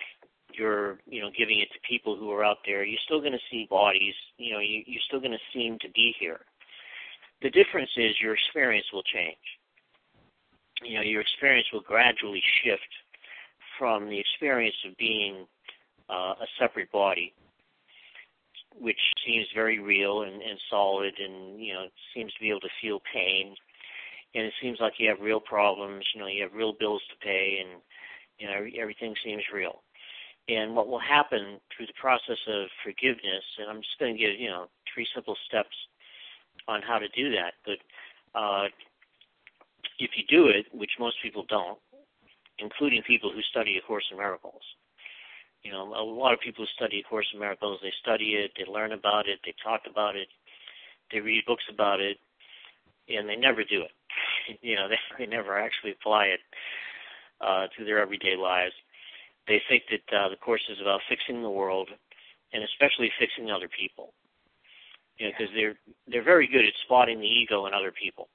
you're, 0.53 0.99
you 1.07 1.21
know, 1.21 1.31
giving 1.35 1.59
it 1.59 1.69
to 1.73 1.79
people 1.89 2.15
who 2.15 2.31
are 2.31 2.45
out 2.45 2.57
there. 2.63 2.83
You're 2.83 2.99
still 3.05 3.21
going 3.21 3.33
to 3.33 3.39
see 3.49 3.65
bodies, 3.67 4.13
you 4.37 4.53
know, 4.53 4.59
you, 4.59 4.83
you're 4.85 5.01
still 5.07 5.19
going 5.19 5.31
to 5.31 5.51
seem 5.51 5.79
to 5.79 5.89
be 5.95 6.13
here. 6.19 6.41
The 7.41 7.49
difference 7.49 7.89
is 7.97 8.21
your 8.21 8.35
experience 8.35 8.85
will 8.93 9.03
change. 9.03 9.37
You 10.83 10.97
know, 10.97 11.03
your 11.03 11.21
experience 11.21 11.67
will 11.73 11.81
gradually 11.81 12.43
shift 12.63 12.81
from 13.77 14.09
the 14.09 14.19
experience 14.19 14.75
of 14.87 14.95
being 14.97 15.45
uh, 16.09 16.33
a 16.41 16.47
separate 16.59 16.91
body, 16.91 17.33
which 18.79 18.99
seems 19.25 19.47
very 19.53 19.79
real 19.79 20.21
and, 20.23 20.41
and 20.41 20.59
solid, 20.69 21.13
and 21.19 21.59
you 21.59 21.73
know, 21.73 21.85
seems 22.13 22.33
to 22.33 22.39
be 22.39 22.49
able 22.49 22.61
to 22.61 22.69
feel 22.81 23.01
pain, 23.13 23.55
and 24.33 24.45
it 24.45 24.53
seems 24.61 24.79
like 24.79 24.93
you 24.97 25.09
have 25.09 25.19
real 25.19 25.39
problems. 25.39 26.05
You 26.13 26.21
know, 26.21 26.27
you 26.27 26.43
have 26.43 26.53
real 26.53 26.73
bills 26.73 27.01
to 27.09 27.25
pay, 27.25 27.59
and 27.61 27.81
you 28.37 28.47
know, 28.47 28.81
everything 28.81 29.15
seems 29.23 29.43
real. 29.53 29.81
And 30.47 30.75
what 30.75 30.87
will 30.87 30.99
happen 30.99 31.59
through 31.75 31.87
the 31.87 31.99
process 31.99 32.37
of 32.47 32.67
forgiveness, 32.83 33.43
and 33.57 33.69
I'm 33.69 33.81
just 33.81 33.97
going 33.99 34.13
to 34.13 34.19
give 34.19 34.39
you 34.39 34.49
know 34.49 34.67
three 34.93 35.07
simple 35.13 35.35
steps 35.47 35.75
on 36.67 36.81
how 36.81 36.99
to 36.99 37.07
do 37.09 37.31
that. 37.31 37.53
But 37.65 37.79
uh, 38.39 38.65
if 39.99 40.11
you 40.15 40.23
do 40.29 40.47
it, 40.47 40.65
which 40.73 40.91
most 40.99 41.15
people 41.23 41.45
don't, 41.47 41.79
including 42.59 43.01
people 43.03 43.31
who 43.31 43.41
study 43.41 43.77
A 43.77 43.85
Course 43.85 44.05
in 44.11 44.17
Miracles, 44.17 44.61
you 45.63 45.71
know, 45.71 45.93
a 45.95 46.03
lot 46.03 46.33
of 46.33 46.39
people 46.39 46.63
who 46.65 46.71
study 46.75 46.99
A 46.99 47.09
Course 47.09 47.27
in 47.33 47.39
Miracles, 47.39 47.79
they 47.81 47.93
study 48.01 48.35
it, 48.35 48.51
they 48.57 48.71
learn 48.71 48.91
about 48.91 49.27
it, 49.27 49.39
they 49.43 49.53
talk 49.63 49.81
about 49.89 50.15
it, 50.15 50.27
they 51.11 51.19
read 51.19 51.43
books 51.45 51.63
about 51.71 51.99
it, 51.99 52.17
and 53.09 53.27
they 53.27 53.35
never 53.35 53.63
do 53.63 53.81
it. 53.81 53.91
you 54.61 54.75
know, 54.75 54.87
they, 54.87 54.99
they 55.17 55.25
never 55.25 55.57
actually 55.57 55.91
apply 55.91 56.25
it 56.25 56.39
uh, 57.41 57.67
to 57.77 57.83
their 57.83 57.99
everyday 57.99 58.35
lives. 58.35 58.73
They 59.47 59.61
think 59.69 59.83
that 59.89 60.15
uh, 60.15 60.29
the 60.29 60.37
Course 60.37 60.63
is 60.69 60.77
about 60.81 61.01
fixing 61.09 61.41
the 61.41 61.49
world, 61.49 61.89
and 62.53 62.63
especially 62.63 63.11
fixing 63.19 63.51
other 63.51 63.67
people 63.67 64.13
you 65.17 65.27
know, 65.27 65.31
because 65.37 65.53
they're 65.55 65.75
they're 66.07 66.23
very 66.23 66.47
good 66.47 66.65
at 66.65 66.73
spotting 66.83 67.19
the 67.19 67.27
ego 67.27 67.65
in 67.65 67.73
other 67.73 67.91
people. 67.91 68.27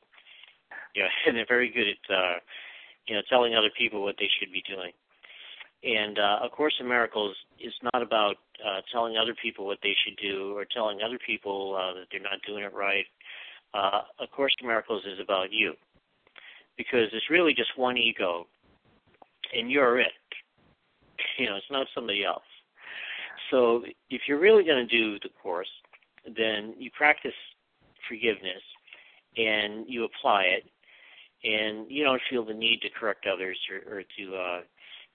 You 0.95 1.03
know, 1.03 1.09
and 1.27 1.37
they're 1.37 1.47
very 1.47 1.71
good 1.71 1.87
at 1.89 2.15
uh, 2.15 2.39
you 3.11 3.16
know 3.16 3.23
telling 3.29 3.57
other 3.57 3.70
people 3.77 4.03
what 4.03 4.14
they 4.18 4.31
should 4.38 4.53
be 4.53 4.62
doing. 4.62 4.92
And 5.83 6.18
uh, 6.18 6.46
A 6.46 6.49
Course 6.49 6.75
in 6.79 6.87
Miracles 6.87 7.35
is 7.59 7.73
not 7.92 8.03
about 8.03 8.37
uh, 8.64 8.83
telling 8.92 9.16
other 9.16 9.35
people 9.42 9.66
what 9.66 9.79
they 9.83 9.94
should 10.05 10.16
do 10.23 10.57
or 10.57 10.64
telling 10.64 11.01
other 11.03 11.18
people 11.27 11.75
uh, 11.75 11.94
that 11.94 12.07
they're 12.12 12.20
not 12.20 12.38
doing 12.46 12.62
it 12.62 12.73
right. 12.73 13.07
Uh, 13.75 14.03
A 14.20 14.27
Course 14.29 14.55
in 14.61 14.68
Miracles 14.68 15.03
is 15.07 15.18
about 15.18 15.51
you, 15.51 15.73
because 16.77 17.09
it's 17.12 17.31
really 17.31 17.53
just 17.53 17.77
one 17.77 17.96
ego, 17.96 18.46
and 19.53 19.70
you're 19.70 19.99
it. 19.99 20.12
You 21.38 21.46
know, 21.46 21.57
it's 21.57 21.70
not 21.70 21.87
somebody 21.94 22.23
else. 22.23 22.44
So 23.51 23.83
if 24.11 24.23
you're 24.29 24.38
really 24.38 24.62
going 24.62 24.87
to 24.87 24.99
do 24.99 25.18
the 25.23 25.31
course, 25.42 25.70
then 26.25 26.75
you 26.79 26.90
practice 26.96 27.33
forgiveness 28.09 28.62
and 29.37 29.87
you 29.88 30.05
apply 30.05 30.42
it, 30.42 30.64
and 31.42 31.90
you 31.90 32.05
don't 32.05 32.20
feel 32.29 32.44
the 32.44 32.55
need 32.55 32.81
to 32.83 32.90
correct 32.90 33.26
others 33.26 33.59
or, 33.70 33.98
or 33.98 34.03
to 34.03 34.37
uh, 34.37 34.61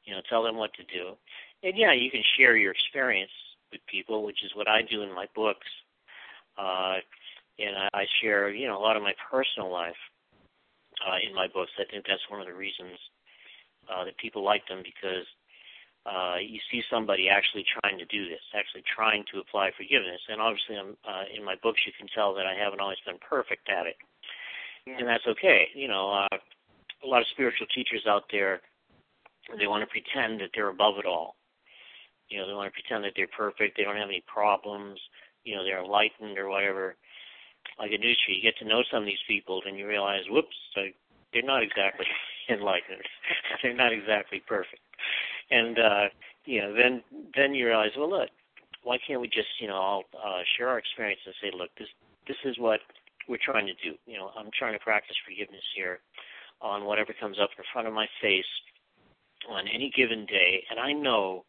you 0.04 0.14
know 0.14 0.22
tell 0.30 0.44
them 0.44 0.56
what 0.56 0.74
to 0.74 0.84
do. 0.84 1.14
And 1.64 1.78
yeah, 1.78 1.94
you 1.94 2.12
can 2.12 2.24
share 2.38 2.56
your 2.58 2.72
experience 2.72 3.32
with 3.72 3.82
people, 3.88 4.24
which 4.24 4.44
is 4.44 4.52
what 4.56 4.68
I 4.68 4.82
do 4.82 5.02
in 5.02 5.14
my 5.14 5.28
books. 5.36 5.68
Uh, 6.58 6.98
and 7.60 7.76
I, 7.76 7.90
I 7.94 8.06
share, 8.22 8.50
you 8.50 8.68
know, 8.68 8.78
a 8.78 8.84
lot 8.84 8.98
of 8.98 9.04
my 9.04 9.14
personal 9.32 9.72
life 9.72 10.00
uh, 11.04 11.18
in 11.28 11.34
my 11.34 11.48
books. 11.48 11.72
I 11.80 11.90
think 11.90 12.06
that's 12.08 12.30
one 12.30 12.40
of 12.40 12.48
the 12.48 12.54
reasons 12.54 12.98
uh, 13.90 14.06
that 14.06 14.18
people 14.18 14.44
like 14.44 14.68
them 14.68 14.84
because 14.84 15.28
uh, 16.06 16.38
you 16.38 16.60
see 16.72 16.82
somebody 16.90 17.30
actually 17.30 17.66
trying 17.66 17.98
to 17.98 18.06
do 18.06 18.30
this, 18.30 18.42
actually 18.54 18.84
trying 18.86 19.24
to 19.34 19.40
apply 19.40 19.72
forgiveness. 19.76 20.22
And 20.30 20.40
obviously, 20.40 20.78
I'm, 20.78 20.96
uh, 21.02 21.26
in 21.34 21.44
my 21.44 21.56
books, 21.62 21.82
you 21.86 21.94
can 21.98 22.08
tell 22.14 22.34
that 22.36 22.46
I 22.46 22.54
haven't 22.54 22.80
always 22.80 23.02
been 23.06 23.18
perfect 23.18 23.70
at 23.70 23.88
it. 23.88 23.98
And 24.88 25.08
that's 25.08 25.26
okay. 25.28 25.68
You 25.74 25.88
know, 25.88 26.12
uh, 26.12 26.38
a 27.04 27.08
lot 27.08 27.22
of 27.22 27.28
spiritual 27.32 27.68
teachers 27.74 28.06
out 28.08 28.24
there, 28.32 28.62
they 29.58 29.68
want 29.68 29.84
to 29.84 29.88
pretend 29.88 30.42
that 30.42 30.50
they're 30.54 30.70
above 30.70 30.96
it 30.98 31.06
all. 31.06 31.36
You 32.30 32.40
know, 32.40 32.48
they 32.48 32.54
want 32.54 32.74
to 32.74 32.82
pretend 32.82 33.04
that 33.04 33.14
they're 33.16 33.30
perfect, 33.36 33.78
they 33.78 33.84
don't 33.84 33.98
have 33.98 34.10
any 34.10 34.24
problems, 34.26 35.00
you 35.44 35.56
know, 35.56 35.64
they're 35.64 35.84
enlightened 35.84 36.38
or 36.38 36.50
whatever. 36.50 36.96
Like 37.80 37.92
a 37.92 37.98
Nietzsche, 37.98 38.34
you 38.34 38.42
get 38.42 38.58
to 38.60 38.66
know 38.66 38.82
some 38.92 39.04
of 39.04 39.06
these 39.06 39.22
people, 39.28 39.62
then 39.64 39.76
you 39.76 39.88
realize, 39.88 40.24
whoops, 40.30 40.56
they're 40.76 41.44
not 41.44 41.62
exactly 41.62 42.06
enlightened. 42.50 43.06
they're 43.64 43.76
not 43.76 43.94
exactly 43.94 44.42
perfect. 44.48 44.82
And 45.52 45.78
uh, 45.78 46.06
you 46.46 46.62
know, 46.62 46.74
then 46.74 47.04
then 47.36 47.54
you 47.54 47.68
realize, 47.68 47.92
well, 47.98 48.10
look, 48.10 48.30
why 48.84 48.98
can't 49.06 49.22
we 49.22 49.28
just, 49.28 49.50
you 49.60 49.68
know, 49.68 49.76
all 49.76 50.04
uh, 50.16 50.42
share 50.58 50.70
our 50.70 50.78
experience 50.78 51.22
and 51.26 51.36
say, 51.42 51.52
look, 51.56 51.70
this 51.78 51.90
this 52.28 52.38
is 52.46 52.58
what 52.58 52.80
we're 53.28 53.44
trying 53.44 53.68
to 53.68 53.74
do. 53.84 53.98
You 54.06 54.18
know, 54.18 54.32
I'm 54.38 54.50
trying 54.58 54.74
to 54.74 54.84
practice 54.84 55.16
forgiveness 55.26 55.64
here 55.76 56.00
on 56.62 56.86
whatever 56.86 57.14
comes 57.20 57.38
up 57.42 57.50
in 57.58 57.64
front 57.74 57.88
of 57.88 57.94
my 57.94 58.08
face 58.22 58.46
on 59.50 59.68
any 59.68 59.92
given 59.96 60.26
day, 60.26 60.64
and 60.70 60.80
I 60.80 60.92
know 60.92 61.46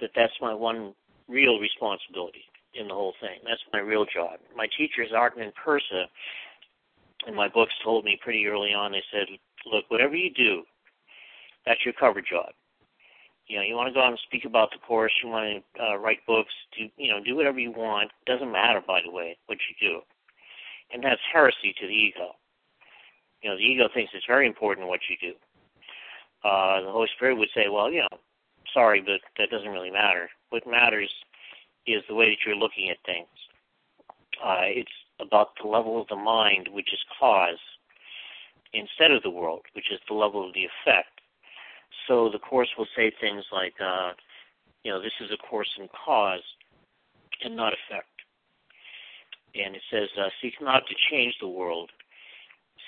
that 0.00 0.10
that's 0.14 0.32
my 0.40 0.54
one 0.54 0.94
real 1.28 1.58
responsibility 1.58 2.44
in 2.74 2.88
the 2.88 2.94
whole 2.94 3.14
thing. 3.20 3.38
That's 3.44 3.62
my 3.72 3.80
real 3.80 4.04
job. 4.04 4.38
My 4.56 4.66
teachers, 4.76 5.10
Arten 5.14 5.42
and 5.42 5.52
Pursah, 5.54 6.06
in 7.26 7.34
my 7.34 7.48
books 7.48 7.72
told 7.84 8.04
me 8.04 8.18
pretty 8.22 8.46
early 8.46 8.72
on, 8.72 8.92
they 8.92 9.02
said, 9.12 9.26
look, 9.66 9.84
whatever 9.88 10.14
you 10.14 10.30
do, 10.30 10.62
that's 11.66 11.84
your 11.84 11.94
cover 11.98 12.20
job. 12.20 12.50
You 13.46 13.56
know, 13.56 13.62
you 13.62 13.74
want 13.74 13.88
to 13.88 13.94
go 13.94 14.00
out 14.00 14.10
and 14.10 14.18
speak 14.26 14.44
about 14.44 14.70
the 14.70 14.78
course, 14.78 15.12
you 15.22 15.28
want 15.28 15.64
to 15.76 15.82
uh, 15.82 15.96
write 15.96 16.24
books, 16.26 16.52
do 16.76 16.88
you 16.96 17.10
know, 17.10 17.22
do 17.22 17.34
whatever 17.34 17.58
you 17.58 17.72
want. 17.72 18.10
Doesn't 18.24 18.50
matter, 18.50 18.80
by 18.86 19.00
the 19.04 19.10
way, 19.10 19.36
what 19.46 19.58
you 19.68 19.88
do, 19.88 20.00
and 20.92 21.02
that's 21.02 21.20
heresy 21.32 21.74
to 21.80 21.86
the 21.86 21.92
ego. 21.92 22.34
You 23.42 23.50
know, 23.50 23.56
the 23.56 23.62
ego 23.62 23.88
thinks 23.92 24.12
it's 24.14 24.26
very 24.26 24.46
important 24.46 24.88
what 24.88 25.00
you 25.08 25.16
do. 25.20 25.34
Uh, 26.44 26.82
the 26.82 26.90
Holy 26.90 27.08
Spirit 27.16 27.36
would 27.36 27.48
say, 27.54 27.68
well, 27.70 27.90
you 27.90 28.00
know, 28.00 28.18
sorry, 28.72 29.00
but 29.00 29.20
that 29.38 29.50
doesn't 29.50 29.70
really 29.70 29.90
matter. 29.90 30.28
What 30.50 30.66
matters 30.66 31.10
is 31.86 32.02
the 32.08 32.14
way 32.14 32.30
that 32.30 32.38
you're 32.46 32.56
looking 32.56 32.90
at 32.90 32.98
things. 33.04 33.28
Uh, 34.44 34.62
it's 34.62 34.90
about 35.20 35.50
the 35.62 35.68
level 35.68 36.00
of 36.00 36.08
the 36.08 36.16
mind, 36.16 36.68
which 36.72 36.92
is 36.92 37.00
cause, 37.18 37.58
instead 38.72 39.10
of 39.10 39.22
the 39.22 39.30
world, 39.30 39.62
which 39.74 39.90
is 39.90 40.00
the 40.08 40.14
level 40.14 40.46
of 40.46 40.54
the 40.54 40.64
effect. 40.64 41.20
So 42.06 42.28
the 42.30 42.38
course 42.38 42.68
will 42.78 42.86
say 42.96 43.12
things 43.20 43.44
like, 43.52 43.74
uh, 43.80 44.12
you 44.82 44.90
know, 44.90 45.00
this 45.00 45.12
is 45.20 45.30
a 45.30 45.36
course 45.36 45.70
in 45.78 45.88
cause 45.88 46.42
and 47.44 47.56
not 47.56 47.72
effect. 47.72 48.09
And 49.54 49.74
it 49.74 49.82
says, 49.90 50.08
uh, 50.18 50.28
seek 50.40 50.54
not 50.60 50.82
to 50.86 50.94
change 51.10 51.34
the 51.40 51.48
world, 51.48 51.90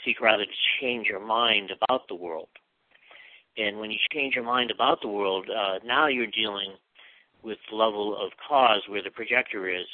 seek 0.04 0.20
rather 0.20 0.44
to 0.44 0.60
change 0.80 1.06
your 1.06 1.24
mind 1.24 1.70
about 1.70 2.08
the 2.08 2.14
world. 2.14 2.48
And 3.56 3.78
when 3.78 3.90
you 3.90 3.98
change 4.12 4.34
your 4.34 4.44
mind 4.44 4.70
about 4.70 5.00
the 5.02 5.08
world, 5.08 5.48
uh, 5.50 5.78
now 5.84 6.06
you're 6.06 6.26
dealing 6.26 6.74
with 7.42 7.58
the 7.70 7.76
level 7.76 8.16
of 8.16 8.32
cause 8.48 8.82
where 8.88 9.02
the 9.02 9.10
projector 9.10 9.68
is, 9.68 9.86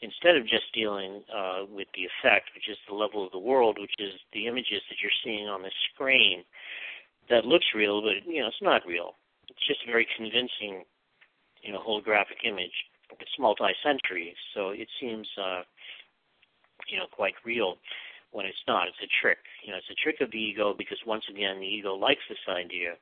instead 0.00 0.36
of 0.36 0.44
just 0.44 0.72
dealing 0.74 1.22
uh, 1.34 1.66
with 1.70 1.88
the 1.94 2.06
effect, 2.06 2.50
which 2.54 2.68
is 2.68 2.78
the 2.88 2.94
level 2.94 3.24
of 3.24 3.32
the 3.32 3.38
world, 3.38 3.78
which 3.80 3.94
is 3.98 4.14
the 4.32 4.46
images 4.46 4.80
that 4.88 4.96
you're 5.02 5.20
seeing 5.24 5.48
on 5.48 5.62
the 5.62 5.70
screen 5.92 6.44
that 7.28 7.44
looks 7.44 7.66
real, 7.74 8.00
but 8.00 8.24
you 8.26 8.40
know 8.40 8.48
it's 8.48 8.62
not 8.62 8.86
real. 8.86 9.14
It's 9.48 9.66
just 9.66 9.80
a 9.86 9.90
very 9.90 10.06
convincing, 10.16 10.84
you 11.62 11.72
know, 11.72 11.80
holographic 11.80 12.44
image. 12.44 12.72
It's 13.20 13.38
multi-sensory, 13.38 14.34
so 14.54 14.70
it 14.70 14.88
seems, 15.00 15.26
uh, 15.40 15.62
you 16.86 16.98
know, 16.98 17.06
quite 17.10 17.34
real 17.44 17.76
when 18.30 18.46
it's 18.46 18.64
not. 18.66 18.88
It's 18.88 19.02
a 19.02 19.10
trick. 19.20 19.38
You 19.64 19.72
know, 19.72 19.78
it's 19.78 19.90
a 19.90 20.02
trick 20.02 20.20
of 20.20 20.30
the 20.30 20.38
ego 20.38 20.74
because 20.76 20.98
once 21.06 21.24
again, 21.30 21.60
the 21.60 21.66
ego 21.66 21.94
likes 21.94 22.22
this 22.28 22.38
idea 22.48 22.92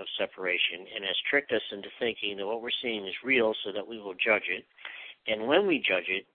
of 0.00 0.06
separation 0.18 0.84
and 0.94 1.04
has 1.04 1.16
tricked 1.30 1.52
us 1.52 1.62
into 1.72 1.88
thinking 1.98 2.36
that 2.36 2.46
what 2.46 2.60
we're 2.62 2.82
seeing 2.82 3.06
is 3.06 3.14
real, 3.24 3.54
so 3.64 3.72
that 3.72 3.86
we 3.86 3.98
will 3.98 4.14
judge 4.14 4.48
it. 4.48 4.64
And 5.26 5.46
when 5.46 5.66
we 5.66 5.78
judge 5.78 6.08
it, 6.08 6.26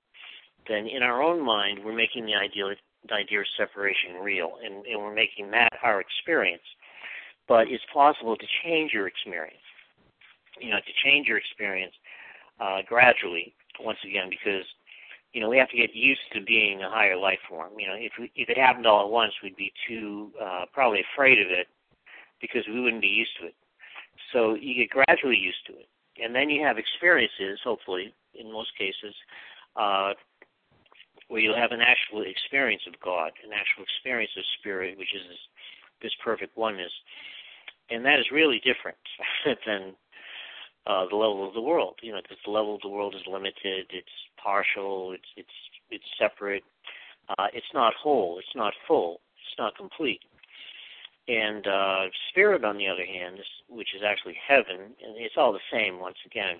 then 0.67 0.87
in 0.87 1.03
our 1.03 1.21
own 1.21 1.43
mind, 1.43 1.79
we're 1.83 1.95
making 1.95 2.25
the 2.25 2.35
idea 2.35 2.75
the 3.07 3.15
idea 3.15 3.39
of 3.39 3.47
separation 3.57 4.21
real, 4.21 4.59
and, 4.63 4.85
and 4.85 5.01
we're 5.01 5.13
making 5.13 5.49
that 5.49 5.73
our 5.81 5.99
experience 5.99 6.61
but 7.51 7.67
it's 7.67 7.83
possible 7.93 8.37
to 8.37 8.45
change 8.63 8.93
your 8.93 9.07
experience. 9.07 9.59
You 10.59 10.69
know, 10.71 10.77
to 10.77 10.93
change 11.03 11.27
your 11.27 11.37
experience 11.37 11.91
uh, 12.61 12.79
gradually, 12.87 13.53
once 13.79 13.97
again, 14.07 14.29
because 14.29 14.63
you 15.33 15.41
know 15.41 15.49
we 15.49 15.57
have 15.57 15.69
to 15.69 15.77
get 15.77 15.95
used 15.95 16.21
to 16.33 16.41
being 16.41 16.81
a 16.81 16.89
higher 16.89 17.17
life 17.17 17.39
form. 17.47 17.71
You 17.77 17.87
know, 17.87 17.95
if 17.95 18.13
we, 18.19 18.31
if 18.35 18.49
it 18.49 18.57
happened 18.57 18.85
all 18.85 19.05
at 19.05 19.11
once, 19.11 19.33
we'd 19.43 19.55
be 19.55 19.73
too 19.87 20.31
uh, 20.41 20.65
probably 20.73 21.03
afraid 21.13 21.39
of 21.39 21.47
it 21.47 21.67
because 22.41 22.63
we 22.67 22.81
wouldn't 22.81 23.01
be 23.01 23.07
used 23.07 23.31
to 23.39 23.47
it. 23.47 23.55
So 24.33 24.55
you 24.55 24.75
get 24.75 24.89
gradually 24.89 25.37
used 25.37 25.65
to 25.67 25.73
it, 25.73 25.87
and 26.21 26.33
then 26.33 26.49
you 26.49 26.63
have 26.63 26.77
experiences, 26.77 27.59
hopefully, 27.63 28.13
in 28.33 28.51
most 28.51 28.71
cases, 28.77 29.15
uh, 29.75 30.13
where 31.27 31.41
you'll 31.41 31.55
have 31.55 31.71
an 31.71 31.81
actual 31.81 32.23
experience 32.23 32.83
of 32.87 32.99
God, 32.99 33.31
an 33.43 33.51
actual 33.53 33.83
experience 33.83 34.31
of 34.37 34.43
spirit, 34.59 34.97
which 34.97 35.13
is 35.15 35.21
this, 35.29 35.39
this 36.01 36.11
perfect 36.23 36.57
oneness 36.57 36.91
and 37.91 38.05
that 38.05 38.19
is 38.19 38.31
really 38.31 38.61
different 38.63 38.97
than 39.67 39.93
uh, 40.87 41.05
the 41.09 41.15
level 41.15 41.47
of 41.47 41.53
the 41.53 41.61
world. 41.61 41.95
You 42.01 42.13
know, 42.13 42.21
because 42.21 42.37
the 42.45 42.51
level 42.51 42.75
of 42.75 42.81
the 42.81 42.89
world 42.89 43.15
is 43.15 43.21
limited, 43.27 43.87
it's 43.89 44.09
partial, 44.41 45.13
it's 45.13 45.27
it's 45.35 45.49
it's 45.89 46.05
separate, 46.17 46.63
uh, 47.37 47.47
it's 47.53 47.73
not 47.73 47.93
whole, 47.93 48.39
it's 48.39 48.55
not 48.55 48.73
full, 48.87 49.21
it's 49.37 49.57
not 49.57 49.75
complete. 49.75 50.21
And 51.27 51.67
uh, 51.67 52.05
spirit, 52.29 52.65
on 52.65 52.77
the 52.77 52.87
other 52.87 53.05
hand, 53.05 53.39
is, 53.39 53.45
which 53.69 53.93
is 53.95 54.01
actually 54.05 54.35
heaven, 54.47 54.95
and 55.03 55.15
it's 55.15 55.35
all 55.37 55.53
the 55.53 55.59
same. 55.71 55.99
Once 55.99 56.17
again, 56.25 56.57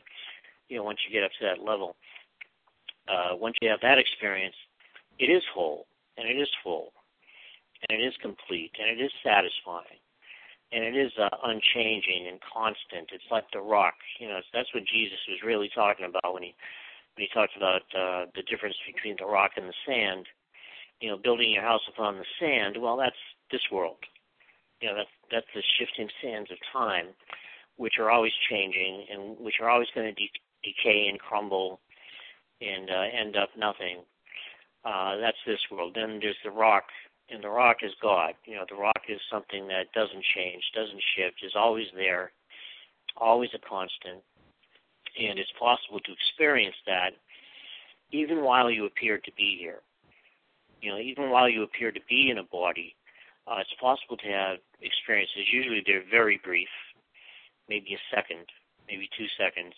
you 0.69 0.77
know, 0.77 0.83
once 0.83 0.99
you 1.05 1.13
get 1.13 1.23
up 1.23 1.31
to 1.39 1.45
that 1.45 1.63
level, 1.63 1.95
uh, 3.07 3.35
once 3.35 3.55
you 3.61 3.69
have 3.69 3.81
that 3.81 3.97
experience, 3.97 4.55
it 5.19 5.25
is 5.25 5.43
whole 5.53 5.87
and 6.17 6.27
it 6.27 6.37
is 6.39 6.49
full, 6.63 6.93
and 7.89 7.99
it 7.99 8.03
is 8.03 8.13
complete 8.21 8.71
and 8.79 8.99
it 8.99 9.03
is 9.03 9.11
satisfying 9.23 9.99
and 10.71 10.83
it 10.83 10.95
is 10.95 11.11
uh, 11.19 11.29
unchanging 11.43 12.27
and 12.29 12.39
constant. 12.41 13.11
It's 13.11 13.29
like 13.29 13.45
the 13.51 13.59
rock. 13.59 13.95
You 14.19 14.29
know, 14.29 14.39
that's 14.53 14.73
what 14.73 14.83
Jesus 14.85 15.19
was 15.27 15.43
really 15.45 15.69
talking 15.73 16.05
about 16.05 16.33
when 16.33 16.43
he 16.43 16.55
when 17.15 17.27
he 17.27 17.29
talked 17.33 17.57
about 17.57 17.83
uh, 17.91 18.31
the 18.35 18.43
difference 18.49 18.75
between 18.87 19.17
the 19.19 19.25
rock 19.25 19.51
and 19.57 19.67
the 19.67 19.79
sand. 19.85 20.27
You 21.01 21.09
know, 21.09 21.17
building 21.17 21.51
your 21.51 21.63
house 21.63 21.81
upon 21.89 22.17
the 22.17 22.25
sand. 22.39 22.77
Well, 22.79 22.95
that's 22.95 23.19
this 23.51 23.67
world. 23.71 23.97
You 24.81 24.89
know, 24.89 24.95
that's 24.95 25.15
that's 25.31 25.51
the 25.53 25.63
shifting 25.77 26.09
sands 26.21 26.51
of 26.51 26.57
time, 26.71 27.07
which 27.77 27.99
are 27.99 28.09
always 28.09 28.33
changing 28.49 29.05
and 29.11 29.37
which 29.39 29.55
are 29.61 29.69
always 29.69 29.89
going 29.93 30.07
to 30.07 30.13
de- 30.13 30.31
decay 30.63 31.07
and 31.09 31.19
crumble 31.19 31.79
and 32.61 32.89
uh, 32.89 33.05
end 33.19 33.35
up 33.35 33.49
nothing. 33.57 34.03
Uh, 34.85 35.17
that's 35.17 35.37
this 35.45 35.59
world. 35.69 35.93
Then 35.95 36.19
there's 36.21 36.37
the 36.43 36.51
rock 36.51 36.85
and 37.31 37.43
the 37.43 37.49
rock 37.49 37.77
is 37.81 37.91
God. 38.01 38.33
You 38.45 38.55
know, 38.55 38.65
the 38.69 38.75
rock 38.75 39.03
is 39.07 39.19
something 39.31 39.67
that 39.67 39.91
doesn't 39.93 40.23
change, 40.35 40.63
doesn't 40.75 41.01
shift, 41.15 41.43
is 41.43 41.53
always 41.55 41.87
there, 41.95 42.31
always 43.17 43.49
a 43.55 43.59
constant. 43.59 44.21
And 45.19 45.39
it's 45.39 45.51
possible 45.59 45.99
to 45.99 46.11
experience 46.11 46.75
that 46.85 47.11
even 48.11 48.43
while 48.43 48.69
you 48.69 48.85
appear 48.85 49.17
to 49.17 49.31
be 49.37 49.57
here. 49.59 49.79
You 50.81 50.91
know, 50.91 50.99
even 50.99 51.29
while 51.29 51.47
you 51.47 51.63
appear 51.63 51.91
to 51.91 51.99
be 52.09 52.29
in 52.29 52.39
a 52.39 52.43
body, 52.43 52.95
uh, 53.47 53.57
it's 53.59 53.73
possible 53.79 54.17
to 54.17 54.27
have 54.27 54.57
experiences. 54.81 55.47
Usually 55.51 55.83
they're 55.85 56.03
very 56.09 56.39
brief, 56.43 56.69
maybe 57.69 57.93
a 57.93 58.15
second, 58.15 58.45
maybe 58.87 59.09
two 59.17 59.27
seconds, 59.37 59.73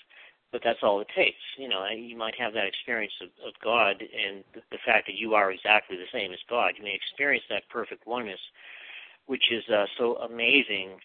but 0.53 0.61
that's 0.63 0.79
all 0.83 1.01
it 1.01 1.07
takes. 1.13 1.41
You 1.57 1.67
know, 1.67 1.83
you 1.87 2.15
might 2.15 2.39
have 2.39 2.53
that 2.53 2.67
experience 2.67 3.13
of, 3.21 3.29
of 3.45 3.53
God 3.61 4.01
and 4.01 4.43
the, 4.53 4.77
fact 4.85 5.07
that 5.07 5.15
you 5.15 5.33
are 5.33 5.51
exactly 5.51 5.97
the 5.97 6.05
same 6.13 6.31
as 6.31 6.39
God. 6.47 6.73
You 6.77 6.83
may 6.83 6.93
experience 6.93 7.43
that 7.49 7.67
perfect 7.69 8.05
oneness, 8.05 8.39
which 9.25 9.51
is 9.51 9.63
uh, 9.73 9.85
so 9.97 10.17
amazing 10.17 10.99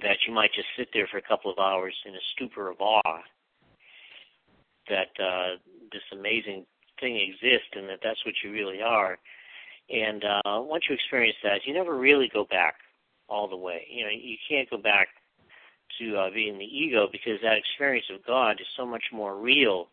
that 0.00 0.16
you 0.26 0.32
might 0.32 0.54
just 0.54 0.68
sit 0.76 0.88
there 0.94 1.06
for 1.06 1.18
a 1.18 1.22
couple 1.22 1.50
of 1.50 1.58
hours 1.58 1.94
in 2.06 2.14
a 2.14 2.24
stupor 2.34 2.70
of 2.70 2.80
awe 2.80 3.20
that 4.88 5.12
uh, 5.22 5.58
this 5.92 6.02
amazing 6.12 6.64
thing 6.98 7.16
exists 7.16 7.68
and 7.74 7.88
that 7.90 7.98
that's 8.02 8.24
what 8.24 8.34
you 8.42 8.50
really 8.52 8.80
are. 8.80 9.18
And 9.90 10.24
uh, 10.24 10.62
once 10.62 10.84
you 10.88 10.94
experience 10.94 11.36
that, 11.44 11.66
you 11.66 11.74
never 11.74 11.96
really 11.96 12.30
go 12.32 12.46
back 12.48 12.76
all 13.28 13.48
the 13.48 13.56
way. 13.56 13.86
You 13.90 14.04
know, 14.04 14.10
you 14.10 14.36
can't 14.48 14.70
go 14.70 14.78
back 14.78 15.08
to 15.98 16.16
uh, 16.16 16.30
being 16.32 16.58
the 16.58 16.64
ego 16.64 17.08
because 17.10 17.40
that 17.42 17.56
experience 17.56 18.06
of 18.14 18.24
God 18.26 18.60
is 18.60 18.66
so 18.76 18.86
much 18.86 19.04
more 19.12 19.36
real 19.36 19.88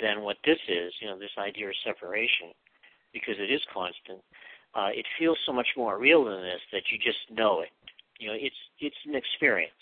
than 0.00 0.22
what 0.22 0.36
this 0.44 0.58
is, 0.68 0.92
you 1.00 1.08
know, 1.08 1.18
this 1.18 1.30
idea 1.38 1.68
of 1.68 1.74
separation, 1.84 2.48
because 3.12 3.36
it 3.38 3.50
is 3.50 3.60
constant. 3.72 4.20
Uh, 4.74 4.90
it 4.92 5.06
feels 5.18 5.38
so 5.46 5.52
much 5.52 5.68
more 5.76 5.98
real 5.98 6.24
than 6.24 6.42
this 6.42 6.60
that 6.72 6.82
you 6.90 6.98
just 6.98 7.18
know 7.30 7.60
it. 7.60 7.70
You 8.18 8.28
know, 8.28 8.36
it's 8.38 8.56
it's 8.80 8.96
an 9.06 9.14
experience. 9.14 9.72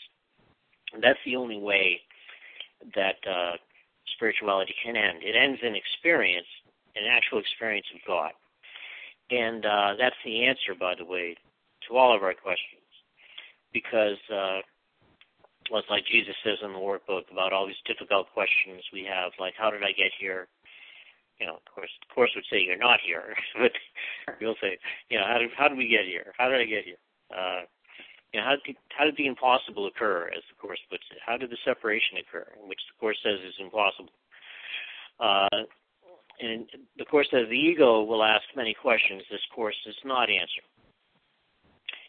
And 0.92 1.02
that's 1.02 1.18
the 1.24 1.36
only 1.36 1.58
way 1.58 2.00
that 2.94 3.16
uh, 3.28 3.56
spirituality 4.14 4.74
can 4.84 4.96
end. 4.96 5.22
It 5.22 5.34
ends 5.36 5.60
in 5.62 5.74
experience, 5.74 6.46
an 6.94 7.04
actual 7.10 7.38
experience 7.38 7.86
of 7.94 8.00
God. 8.06 8.32
And 9.30 9.64
uh, 9.64 9.94
that's 9.98 10.16
the 10.24 10.44
answer, 10.44 10.74
by 10.78 10.94
the 10.94 11.04
way, 11.04 11.36
to 11.88 11.96
all 11.96 12.14
of 12.14 12.22
our 12.22 12.34
questions. 12.34 12.82
Because, 13.72 14.18
uh, 14.32 14.60
it's 15.70 15.90
like 15.90 16.04
Jesus 16.06 16.34
says 16.44 16.58
in 16.62 16.72
the 16.72 16.78
workbook 16.78 17.30
about 17.32 17.52
all 17.52 17.66
these 17.66 17.80
difficult 17.86 18.28
questions 18.32 18.82
we 18.92 19.04
have, 19.04 19.32
like, 19.38 19.54
how 19.56 19.70
did 19.70 19.82
I 19.82 19.92
get 19.92 20.12
here? 20.18 20.48
You 21.40 21.46
know, 21.46 21.56
of 21.56 21.64
course, 21.66 21.90
the 22.00 22.14
course 22.14 22.30
would 22.36 22.44
say 22.50 22.60
you're 22.60 22.78
not 22.78 23.00
here, 23.04 23.34
but 23.58 23.72
you'll 24.40 24.60
say, 24.60 24.78
you 25.08 25.18
know, 25.18 25.26
how 25.26 25.38
did 25.38 25.50
how 25.56 25.68
did 25.68 25.78
we 25.78 25.88
get 25.88 26.04
here? 26.04 26.32
How 26.38 26.48
did 26.48 26.60
I 26.60 26.64
get 26.64 26.84
here? 26.84 27.00
Uh, 27.32 27.62
you 28.32 28.40
know, 28.40 28.46
how 28.46 28.56
did, 28.64 28.76
how 28.96 29.04
did 29.04 29.16
the 29.16 29.26
impossible 29.26 29.86
occur, 29.86 30.30
as 30.34 30.42
the 30.50 30.58
course 30.60 30.78
puts 30.90 31.04
it? 31.10 31.18
How 31.24 31.36
did 31.36 31.50
the 31.50 31.58
separation 31.64 32.18
occur, 32.18 32.46
which 32.66 32.80
the 32.90 32.98
course 33.00 33.18
says 33.22 33.40
is 33.46 33.54
impossible? 33.58 34.12
Uh, 35.18 35.66
and 36.40 36.66
the 36.98 37.04
course 37.04 37.28
says 37.30 37.46
the 37.48 37.56
ego 37.56 38.02
will 38.02 38.22
ask 38.22 38.42
many 38.56 38.74
questions. 38.74 39.22
This 39.30 39.40
course 39.54 39.76
does 39.86 39.98
not 40.04 40.30
answer. 40.30 40.62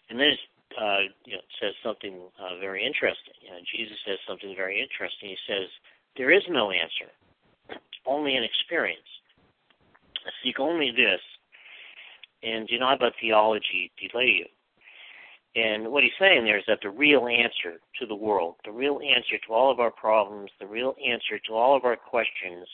And 0.10 0.20
then 0.20 0.30
it 0.30 0.40
uh, 0.80 1.12
you 1.26 1.36
know, 1.36 1.42
says 1.62 1.74
something 1.84 2.20
uh, 2.40 2.60
very 2.60 2.86
interesting. 2.86 3.34
You 3.42 3.52
know, 3.52 3.60
Jesus 3.76 3.98
says 4.06 4.18
something 4.28 4.54
very 4.56 4.82
interesting. 4.82 5.30
He 5.30 5.38
says, 5.48 5.70
"There 6.18 6.32
is 6.32 6.44
no 6.50 6.72
answer, 6.72 7.12
only 8.06 8.36
an 8.36 8.44
experience. 8.44 9.08
Seek 10.44 10.60
only 10.60 10.92
this, 10.92 11.22
and 12.44 12.68
do 12.68 12.80
not 12.80 13.02
let 13.02 13.14
theology 13.22 13.92
delay 14.00 14.44
you." 14.44 14.46
And 15.56 15.90
what 15.90 16.04
he's 16.04 16.12
saying 16.20 16.44
there 16.44 16.58
is 16.58 16.66
that 16.68 16.80
the 16.82 16.90
real 16.90 17.28
answer 17.28 17.80
to 18.00 18.06
the 18.06 18.16
world, 18.16 18.56
the 18.66 18.72
real 18.72 19.00
answer 19.00 19.38
to 19.48 19.54
all 19.54 19.72
of 19.72 19.80
our 19.80 19.92
problems, 19.92 20.52
the 20.60 20.68
real 20.68 20.96
answer 21.06 21.40
to 21.48 21.54
all 21.54 21.78
of 21.78 21.86
our 21.86 21.96
questions, 21.96 22.68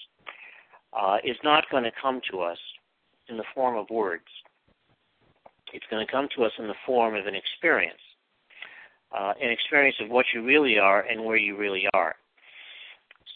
uh, 0.94 1.18
is 1.24 1.38
not 1.44 1.70
going 1.70 1.84
to 1.84 1.92
come 2.02 2.22
to 2.32 2.42
us 2.42 2.58
in 3.30 3.38
the 3.38 3.44
form 3.54 3.78
of 3.78 3.90
words. 3.92 4.26
It's 5.74 5.86
going 5.90 6.06
to 6.06 6.12
come 6.12 6.28
to 6.36 6.44
us 6.44 6.52
in 6.60 6.68
the 6.68 6.74
form 6.86 7.16
of 7.16 7.28
an 7.28 7.36
experience, 7.36 8.02
uh, 9.18 9.34
an 9.42 9.50
experience 9.50 9.96
of 10.02 10.10
what 10.10 10.26
you 10.34 10.44
really 10.44 10.78
are 10.78 11.02
and 11.02 11.24
where 11.24 11.38
you 11.38 11.58
really 11.58 11.86
are. 11.94 12.16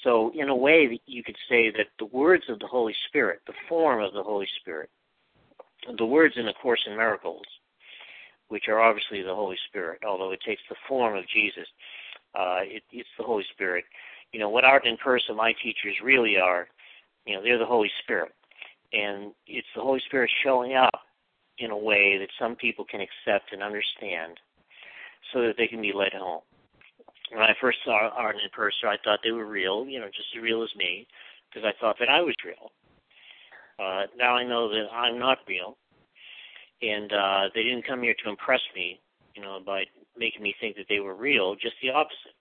So, 0.04 0.32
in 0.36 0.50
a 0.50 0.56
way, 0.56 1.00
you 1.08 1.24
could 1.24 1.38
say 1.50 1.72
that 1.72 1.88
the 1.98 2.06
words 2.06 2.44
of 2.50 2.60
the 2.60 2.68
Holy 2.68 2.96
Spirit, 3.08 3.42
the 3.48 3.54
form 3.68 4.04
of 4.04 4.14
the 4.14 4.22
Holy 4.22 4.48
Spirit, 4.62 4.90
the 5.98 6.06
words 6.06 6.36
in 6.38 6.46
the 6.46 6.54
Course 6.54 6.82
in 6.86 6.96
Miracles, 6.96 7.46
which 8.50 8.66
are 8.68 8.82
obviously 8.82 9.24
the 9.24 9.34
Holy 9.34 9.58
Spirit, 9.68 10.02
although 10.08 10.32
it 10.32 10.40
takes 10.46 10.62
the 10.70 10.76
form 10.88 11.18
of 11.18 11.28
Jesus. 11.28 11.68
Uh, 12.38 12.60
it, 12.62 12.84
it's 12.92 13.10
the 13.18 13.24
Holy 13.24 13.46
Spirit. 13.54 13.86
You 14.32 14.40
know, 14.40 14.50
what 14.50 14.66
Arten 14.66 14.90
and 14.90 15.00
Pursah 15.00 15.34
my 15.34 15.54
teachers 15.64 15.96
really 16.04 16.38
are, 16.38 16.68
you 17.26 17.36
know, 17.36 17.42
they're 17.42 17.58
the 17.58 17.66
Holy 17.66 17.92
Spirit. 18.04 18.32
And 18.94 19.32
it's 19.48 19.68
the 19.76 19.82
Holy 19.82 20.02
Spirit 20.06 20.30
showing 20.44 20.76
up 20.76 21.05
in 21.60 21.72
a 21.72 21.78
way 21.78 22.18
that 22.18 22.30
some 22.40 22.56
people 22.56 22.86
can 22.86 23.02
accept 23.02 23.52
and 23.52 23.64
understand 23.64 24.40
so 25.34 25.42
that 25.42 25.56
they 25.58 25.68
can 25.68 25.82
be 25.82 25.94
led 25.94 26.14
home. 26.14 26.42
When 27.32 27.42
I 27.42 27.54
first 27.60 27.80
saw 27.84 28.10
Arten 28.10 28.42
and 28.44 28.52
Pursah, 28.52 28.88
I 28.88 28.98
thought 29.04 29.20
they 29.24 29.32
were 29.32 29.48
real, 29.48 29.86
you 29.88 30.00
know, 30.00 30.08
just 30.08 30.30
as 30.36 30.44
real 30.44 30.64
as 30.64 30.70
me, 30.78 31.08
because 31.50 31.66
I 31.66 31.74
thought 31.80 31.96
that 32.00 32.10
I 32.10 32.22
was 32.22 32.36
real. 32.46 32.72
Uh, 33.80 34.06
now 34.18 34.36
I 34.36 34.46
know 34.46 34.70
that 34.70 34.86
I'm 34.94 35.20
not 35.20 35.40
real, 35.48 35.78
and 36.82 37.12
uh, 37.12 37.50
they 37.54 37.64
didn't 37.64 37.88
come 37.88 38.04
here 38.04 38.16
to 38.24 38.30
impress 38.30 38.62
me, 38.76 39.00
you 39.36 39.42
know, 39.42 39.60
by 39.66 39.84
making 40.18 40.44
me 40.44 40.56
think 40.62 40.76
that 40.78 40.86
they 40.88 41.00
were 41.00 41.16
real. 41.16 41.56
Just 41.56 41.76
the 41.82 41.90
opposite. 41.90 42.36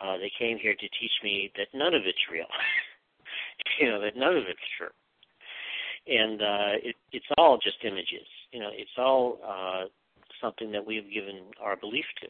Uh, 0.00 0.16
they 0.16 0.32
came 0.38 0.58
here 0.58 0.74
to 0.74 0.88
teach 1.00 1.12
me 1.22 1.52
that 1.56 1.68
none 1.72 1.94
of 1.94 2.02
it's 2.04 2.18
real. 2.32 2.46
you 3.80 3.88
know, 3.88 4.00
that 4.00 4.16
none 4.16 4.36
of 4.36 4.44
it's 4.48 4.66
true. 4.76 4.88
And 6.06 6.42
uh, 6.42 6.72
it, 6.82 6.96
it's 7.12 7.26
all 7.38 7.58
just 7.58 7.78
images. 7.84 8.26
You 8.52 8.60
know, 8.60 8.70
it's 8.72 8.96
all 8.98 9.38
uh, 9.46 9.84
something 10.40 10.70
that 10.72 10.84
we've 10.84 11.10
given 11.12 11.40
our 11.62 11.76
belief 11.76 12.04
to. 12.22 12.28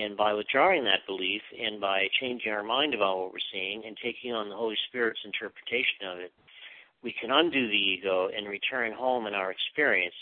And 0.00 0.16
by 0.16 0.34
withdrawing 0.34 0.84
that 0.84 1.06
belief 1.06 1.42
and 1.58 1.80
by 1.80 2.06
changing 2.20 2.52
our 2.52 2.62
mind 2.62 2.94
about 2.94 3.18
what 3.18 3.32
we're 3.32 3.50
seeing 3.52 3.82
and 3.86 3.96
taking 4.02 4.32
on 4.32 4.48
the 4.48 4.56
Holy 4.56 4.76
Spirit's 4.88 5.20
interpretation 5.24 6.06
of 6.06 6.18
it, 6.18 6.32
we 7.02 7.14
can 7.20 7.30
undo 7.30 7.68
the 7.68 7.74
ego 7.74 8.28
and 8.36 8.48
return 8.48 8.92
home 8.92 9.26
in 9.26 9.34
our 9.34 9.50
experience. 9.50 10.14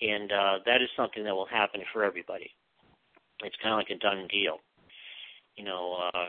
And 0.00 0.30
uh, 0.32 0.58
that 0.66 0.82
is 0.82 0.88
something 0.96 1.24
that 1.24 1.34
will 1.34 1.46
happen 1.46 1.82
for 1.92 2.04
everybody. 2.04 2.50
It's 3.44 3.56
kind 3.62 3.74
of 3.74 3.78
like 3.78 3.90
a 3.90 3.98
done 3.98 4.28
deal. 4.30 4.58
You 5.56 5.64
know, 5.64 5.98
uh, 6.12 6.26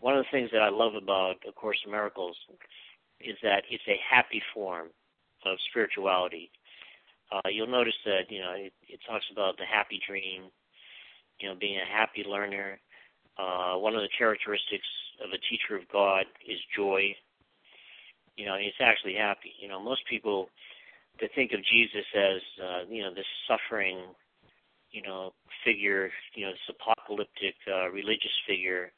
one 0.00 0.16
of 0.16 0.24
the 0.24 0.30
things 0.30 0.50
that 0.52 0.62
I 0.62 0.68
love 0.68 0.94
about 0.94 1.36
A 1.48 1.52
Course 1.52 1.78
in 1.84 1.92
Miracles 1.92 2.36
is 3.20 3.36
that 3.42 3.64
it's 3.70 3.86
a 3.88 4.00
happy 4.02 4.42
form 4.54 4.88
of 5.44 5.58
spirituality. 5.70 6.50
Uh, 7.32 7.48
you'll 7.50 7.66
notice 7.66 7.96
that 8.04 8.30
you 8.30 8.40
know 8.40 8.52
it, 8.52 8.72
it 8.88 9.00
talks 9.08 9.24
about 9.32 9.56
the 9.56 9.64
happy 9.64 10.00
dream, 10.06 10.44
you 11.40 11.48
know, 11.48 11.54
being 11.58 11.78
a 11.78 11.92
happy 11.98 12.24
learner. 12.26 12.78
Uh, 13.38 13.76
one 13.76 13.94
of 13.94 14.02
the 14.02 14.16
characteristics 14.16 14.86
of 15.22 15.30
a 15.30 15.42
teacher 15.50 15.76
of 15.76 15.88
God 15.92 16.24
is 16.46 16.58
joy. 16.76 17.14
You 18.36 18.46
know, 18.46 18.56
he's 18.56 18.78
actually 18.80 19.14
happy. 19.14 19.52
You 19.60 19.68
know, 19.68 19.80
most 19.82 20.02
people 20.08 20.48
that 21.20 21.30
think 21.34 21.52
of 21.52 21.60
Jesus 21.64 22.06
as 22.14 22.40
uh, 22.62 22.80
you 22.88 23.02
know 23.02 23.14
this 23.14 23.28
suffering, 23.48 23.98
you 24.90 25.02
know, 25.02 25.32
figure, 25.64 26.10
you 26.34 26.44
know, 26.44 26.52
this 26.52 26.76
apocalyptic 26.76 27.56
uh, 27.66 27.90
religious 27.90 28.32
figure, 28.46 28.92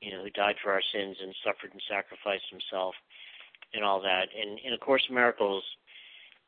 you 0.00 0.12
know, 0.12 0.22
who 0.22 0.30
died 0.30 0.56
for 0.62 0.72
our 0.72 0.82
sins 0.92 1.16
and 1.22 1.34
suffered 1.44 1.72
and 1.72 1.82
sacrificed 1.88 2.46
himself, 2.50 2.94
and 3.74 3.84
all 3.84 4.00
that. 4.00 4.28
And 4.34 4.58
in 4.60 4.72
A 4.72 4.78
Course 4.78 5.04
in 5.08 5.14
Miracles, 5.14 5.64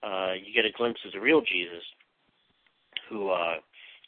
uh, 0.03 0.33
you 0.35 0.55
get 0.55 0.65
a 0.65 0.77
glimpse 0.77 1.01
of 1.05 1.13
the 1.13 1.21
real 1.21 1.41
Jesus, 1.41 1.85
who 3.09 3.31
uh, 3.31 3.57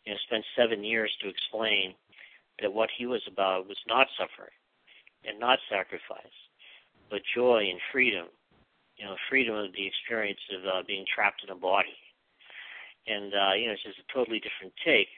you 0.05 0.13
know 0.13 0.19
spent 0.27 0.45
seven 0.57 0.85
years 0.85 1.11
to 1.23 1.29
explain 1.29 1.95
that 2.61 2.73
what 2.73 2.91
he 2.97 3.07
was 3.07 3.23
about 3.27 3.69
was 3.69 3.79
not 3.89 4.07
suffering 4.19 4.55
and 5.25 5.39
not 5.39 5.59
sacrifice, 5.71 6.39
but 7.11 7.21
joy 7.35 7.67
and 7.71 7.81
freedom. 7.93 8.27
You 8.97 9.07
know, 9.07 9.17
freedom 9.31 9.55
of 9.55 9.73
the 9.73 9.87
experience 9.87 10.41
of 10.53 10.67
uh, 10.67 10.83
being 10.87 11.07
trapped 11.09 11.43
in 11.43 11.49
a 11.49 11.57
body. 11.57 11.97
And 13.07 13.33
uh, 13.33 13.55
you 13.57 13.67
know, 13.67 13.73
it's 13.73 13.83
just 13.83 13.99
a 13.99 14.13
totally 14.13 14.41
different 14.41 14.75
take. 14.85 15.09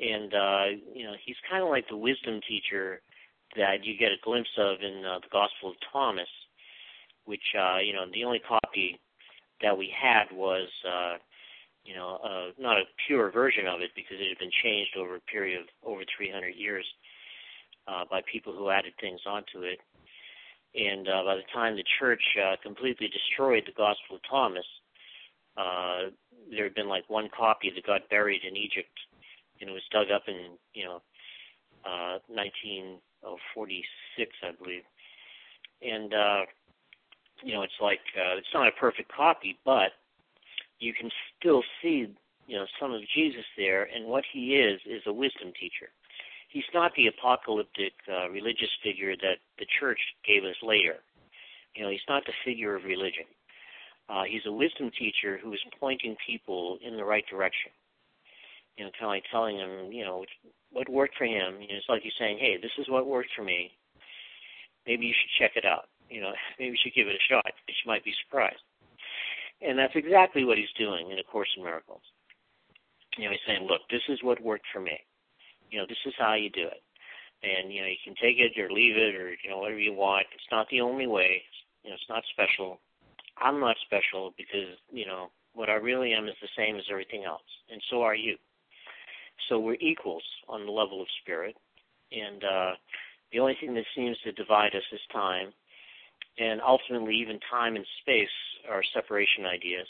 And 0.00 0.32
uh, 0.32 0.64
you 0.94 1.04
know, 1.04 1.14
he's 1.24 1.36
kind 1.50 1.62
of 1.62 1.70
like 1.70 1.88
the 1.88 1.96
wisdom 1.96 2.40
teacher 2.46 3.00
that 3.56 3.84
you 3.84 3.96
get 3.98 4.12
a 4.12 4.22
glimpse 4.22 4.50
of 4.58 4.78
in 4.80 5.04
uh, 5.04 5.18
the 5.20 5.30
Gospel 5.30 5.70
of 5.70 5.76
Thomas, 5.92 6.28
which 7.24 7.54
uh, 7.58 7.78
you 7.78 7.92
know, 7.92 8.04
the 8.12 8.24
only 8.24 8.40
copy 8.40 9.00
that 9.62 9.76
we 9.76 9.92
had 9.96 10.24
was 10.32 10.68
uh, 10.86 11.16
you 11.84 11.94
know, 11.94 12.18
uh, 12.24 12.50
not 12.58 12.78
a 12.78 12.84
pure 13.06 13.30
version 13.30 13.66
of 13.66 13.82
it 13.82 13.90
because 13.94 14.16
it 14.18 14.28
had 14.28 14.38
been 14.38 14.50
changed 14.62 14.96
over 14.96 15.16
a 15.16 15.20
period 15.20 15.60
of 15.60 15.66
over 15.84 16.02
300 16.16 16.54
years 16.56 16.86
uh, 17.86 18.04
by 18.10 18.22
people 18.30 18.54
who 18.54 18.70
added 18.70 18.94
things 19.00 19.20
onto 19.26 19.62
it. 19.62 19.80
And 20.74 21.06
uh, 21.06 21.22
by 21.24 21.36
the 21.36 21.42
time 21.52 21.76
the 21.76 21.84
church 22.00 22.22
uh, 22.42 22.56
completely 22.62 23.08
destroyed 23.08 23.64
the 23.66 23.72
Gospel 23.72 24.16
of 24.16 24.22
Thomas, 24.28 24.64
uh, 25.56 26.10
there 26.50 26.64
had 26.64 26.74
been 26.74 26.88
like 26.88 27.08
one 27.08 27.28
copy 27.36 27.70
that 27.72 27.86
got 27.86 28.08
buried 28.08 28.40
in 28.48 28.56
Egypt, 28.56 28.90
and 29.60 29.70
it 29.70 29.72
was 29.72 29.82
dug 29.92 30.10
up 30.10 30.24
in 30.26 30.56
you 30.72 30.84
know 30.84 31.00
uh, 31.84 32.18
1946, 32.26 34.30
I 34.42 34.50
believe. 34.60 34.82
And 35.80 36.12
uh, 36.12 36.46
you 37.44 37.54
know, 37.54 37.62
it's 37.62 37.80
like 37.80 38.00
uh, 38.16 38.36
it's 38.36 38.52
not 38.54 38.66
a 38.66 38.72
perfect 38.80 39.12
copy, 39.12 39.58
but 39.64 39.92
you 40.80 40.92
can 40.92 41.10
still 41.38 41.62
see 41.82 42.08
you 42.46 42.56
know 42.56 42.66
some 42.80 42.92
of 42.92 43.00
Jesus 43.14 43.44
there, 43.56 43.84
and 43.84 44.06
what 44.06 44.24
he 44.32 44.56
is 44.56 44.80
is 44.86 45.02
a 45.06 45.12
wisdom 45.12 45.52
teacher 45.58 45.90
he's 46.54 46.64
not 46.72 46.92
the 46.96 47.08
apocalyptic 47.08 47.92
uh, 48.08 48.30
religious 48.30 48.70
figure 48.82 49.16
that 49.16 49.42
the 49.58 49.66
church 49.80 49.98
gave 50.24 50.44
us 50.44 50.56
later. 50.62 51.02
You 51.74 51.82
know, 51.82 51.90
he's 51.90 52.08
not 52.08 52.24
the 52.24 52.32
figure 52.44 52.76
of 52.76 52.84
religion. 52.84 53.26
Uh, 54.08 54.22
he's 54.22 54.46
a 54.46 54.52
wisdom 54.52 54.90
teacher 54.96 55.38
who 55.42 55.52
is 55.52 55.58
pointing 55.80 56.16
people 56.24 56.78
in 56.86 56.96
the 56.96 57.04
right 57.04 57.24
direction. 57.28 57.72
You 58.78 58.84
know, 58.84 58.90
kind 58.98 59.10
of 59.10 59.14
like 59.18 59.24
telling 59.30 59.58
them, 59.58 59.92
you 59.92 60.04
know, 60.04 60.24
what 60.70 60.88
worked 60.88 61.16
for 61.18 61.24
him. 61.24 61.60
You 61.60 61.68
know, 61.68 61.78
it's 61.78 61.88
like 61.88 62.02
he's 62.02 62.12
saying, 62.18 62.38
hey, 62.38 62.56
this 62.62 62.72
is 62.78 62.88
what 62.88 63.06
worked 63.06 63.30
for 63.36 63.42
me. 63.42 63.70
Maybe 64.86 65.06
you 65.06 65.14
should 65.14 65.42
check 65.42 65.56
it 65.56 65.64
out. 65.64 65.88
You 66.10 66.20
know, 66.20 66.32
maybe 66.58 66.72
you 66.72 66.78
should 66.82 66.94
give 66.94 67.08
it 67.08 67.16
a 67.16 67.32
shot. 67.32 67.52
You 67.68 67.74
might 67.86 68.04
be 68.04 68.14
surprised. 68.24 68.62
And 69.62 69.78
that's 69.78 69.94
exactly 69.96 70.44
what 70.44 70.58
he's 70.58 70.72
doing 70.78 71.10
in 71.10 71.18
A 71.18 71.24
Course 71.24 71.48
in 71.56 71.62
Miracles. 71.62 72.02
You 73.16 73.24
know, 73.24 73.30
he's 73.30 73.46
saying, 73.46 73.66
look, 73.66 73.82
this 73.90 74.02
is 74.08 74.22
what 74.22 74.42
worked 74.42 74.66
for 74.72 74.80
me 74.80 74.98
you 75.74 75.80
know, 75.80 75.86
this 75.88 75.98
is 76.06 76.14
how 76.18 76.34
you 76.34 76.50
do 76.50 76.66
it. 76.66 76.82
And, 77.42 77.72
you 77.72 77.82
know, 77.82 77.88
you 77.88 77.98
can 78.04 78.14
take 78.14 78.38
it 78.38 78.58
or 78.58 78.70
leave 78.70 78.96
it 78.96 79.16
or, 79.16 79.30
you 79.30 79.50
know, 79.50 79.58
whatever 79.58 79.80
you 79.80 79.92
want. 79.92 80.26
It's 80.32 80.50
not 80.52 80.68
the 80.70 80.80
only 80.80 81.08
way. 81.08 81.42
You 81.82 81.90
know, 81.90 81.96
it's 81.96 82.08
not 82.08 82.22
special. 82.30 82.78
I'm 83.36 83.58
not 83.58 83.76
special 83.84 84.32
because, 84.38 84.78
you 84.92 85.04
know, 85.04 85.30
what 85.52 85.68
I 85.68 85.74
really 85.74 86.12
am 86.12 86.28
is 86.28 86.36
the 86.40 86.48
same 86.56 86.76
as 86.76 86.84
everything 86.88 87.24
else. 87.24 87.42
And 87.70 87.82
so 87.90 88.02
are 88.02 88.14
you. 88.14 88.36
So 89.48 89.58
we're 89.58 89.76
equals 89.80 90.22
on 90.48 90.64
the 90.64 90.72
level 90.72 91.02
of 91.02 91.08
spirit. 91.22 91.56
And 92.12 92.44
uh, 92.44 92.72
the 93.32 93.40
only 93.40 93.56
thing 93.60 93.74
that 93.74 93.84
seems 93.96 94.16
to 94.24 94.32
divide 94.32 94.74
us 94.76 94.86
is 94.92 95.00
time. 95.12 95.52
And 96.38 96.60
ultimately, 96.60 97.14
even 97.16 97.38
time 97.50 97.76
and 97.76 97.86
space 98.00 98.28
are 98.68 98.82
separation 98.92 99.46
ideas. 99.46 99.86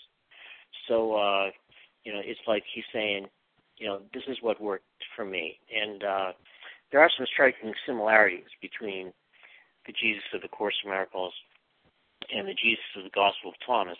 So, 0.88 1.14
uh, 1.14 1.50
you 2.04 2.12
know, 2.12 2.20
it's 2.22 2.40
like 2.46 2.62
he's 2.74 2.84
saying, 2.92 3.26
you 3.78 3.86
know, 3.86 4.00
this 4.12 4.24
is 4.28 4.38
what 4.42 4.60
worked 4.60 4.84
for 5.16 5.24
me. 5.24 5.58
And 5.74 6.04
uh, 6.04 6.32
there 6.92 7.00
are 7.00 7.10
some 7.16 7.26
striking 7.32 7.72
similarities 7.86 8.44
between 8.60 9.12
the 9.86 9.92
Jesus 9.92 10.24
of 10.34 10.42
the 10.42 10.48
Course 10.48 10.74
of 10.84 10.90
Miracles 10.90 11.32
and 12.34 12.46
the 12.46 12.54
Jesus 12.54 12.84
of 12.96 13.04
the 13.04 13.10
Gospel 13.10 13.50
of 13.50 13.54
Thomas. 13.66 13.98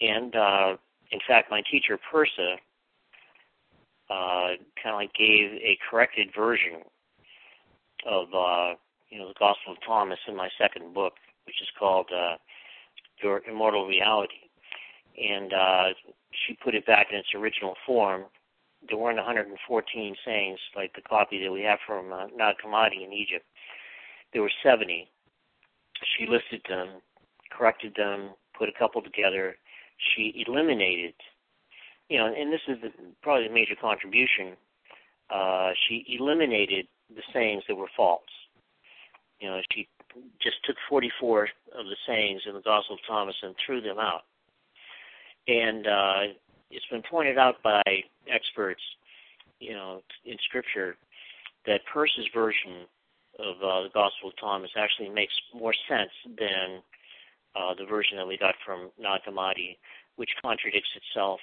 And 0.00 0.34
uh, 0.34 0.76
in 1.12 1.20
fact, 1.26 1.50
my 1.50 1.62
teacher 1.70 1.98
Pursah 2.10 2.56
uh, 4.10 4.54
kind 4.82 4.94
of 4.94 4.94
like 4.94 5.12
gave 5.14 5.52
a 5.52 5.78
corrected 5.90 6.28
version 6.36 6.82
of 8.06 8.28
uh, 8.34 8.74
you 9.10 9.18
know 9.18 9.28
the 9.28 9.34
Gospel 9.38 9.72
of 9.72 9.78
Thomas 9.86 10.18
in 10.28 10.36
my 10.36 10.48
second 10.58 10.94
book, 10.94 11.14
which 11.46 11.60
is 11.62 11.68
called 11.78 12.10
uh, 12.14 12.36
Your 13.22 13.42
Immortal 13.48 13.86
Reality, 13.86 14.50
and 15.16 15.52
uh, 15.52 15.84
she 16.46 16.54
put 16.62 16.74
it 16.74 16.86
back 16.86 17.08
in 17.10 17.18
its 17.18 17.28
original 17.34 17.74
form. 17.86 18.24
There 18.88 18.98
weren't 18.98 19.16
114 19.16 20.16
sayings 20.24 20.58
like 20.76 20.94
the 20.94 21.02
copy 21.02 21.42
that 21.42 21.50
we 21.50 21.62
have 21.62 21.78
from 21.86 22.12
uh, 22.12 22.26
Nag 22.36 22.56
Hammadi 22.64 23.04
in 23.04 23.12
Egypt. 23.12 23.46
There 24.32 24.42
were 24.42 24.52
70. 24.62 25.08
She 26.16 26.26
listed 26.26 26.60
them, 26.68 27.00
corrected 27.50 27.94
them, 27.96 28.30
put 28.56 28.68
a 28.68 28.78
couple 28.78 29.02
together. 29.02 29.56
She 29.98 30.44
eliminated, 30.46 31.14
you 32.08 32.18
know, 32.18 32.26
and 32.26 32.52
this 32.52 32.60
is 32.68 32.76
the, 32.82 32.90
probably 33.22 33.46
a 33.46 33.52
major 33.52 33.74
contribution. 33.80 34.56
Uh, 35.30 35.70
she 35.88 36.04
eliminated 36.18 36.86
the 37.14 37.22
sayings 37.32 37.62
that 37.68 37.74
were 37.74 37.88
false. 37.96 38.22
You 39.40 39.48
know, 39.48 39.60
she 39.72 39.88
just 40.40 40.56
took 40.64 40.76
44 40.88 41.48
of 41.78 41.86
the 41.86 41.96
sayings 42.06 42.42
in 42.46 42.54
the 42.54 42.60
Gospel 42.60 42.96
of 42.96 43.00
Thomas 43.06 43.36
and 43.42 43.54
threw 43.64 43.80
them 43.80 43.98
out. 43.98 44.22
And 45.48 45.86
uh, 45.86 46.20
it's 46.70 46.86
been 46.90 47.02
pointed 47.08 47.38
out 47.38 47.62
by 47.62 47.82
experts, 48.30 48.82
you 49.60 49.72
know, 49.72 50.02
in 50.24 50.36
Scripture, 50.48 50.96
that 51.66 51.80
Pursah's 51.92 52.28
version 52.34 52.86
of 53.38 53.56
uh, 53.56 53.82
the 53.82 53.90
Gospel 53.92 54.30
of 54.30 54.36
Thomas 54.40 54.70
actually 54.76 55.08
makes 55.08 55.34
more 55.54 55.74
sense 55.88 56.10
than 56.38 56.82
uh, 57.54 57.74
the 57.78 57.84
version 57.84 58.16
that 58.16 58.26
we 58.26 58.36
got 58.38 58.54
from 58.64 58.90
Nag 58.98 59.20
Hammadi, 59.28 59.76
which 60.16 60.30
contradicts 60.42 60.90
itself 60.96 61.40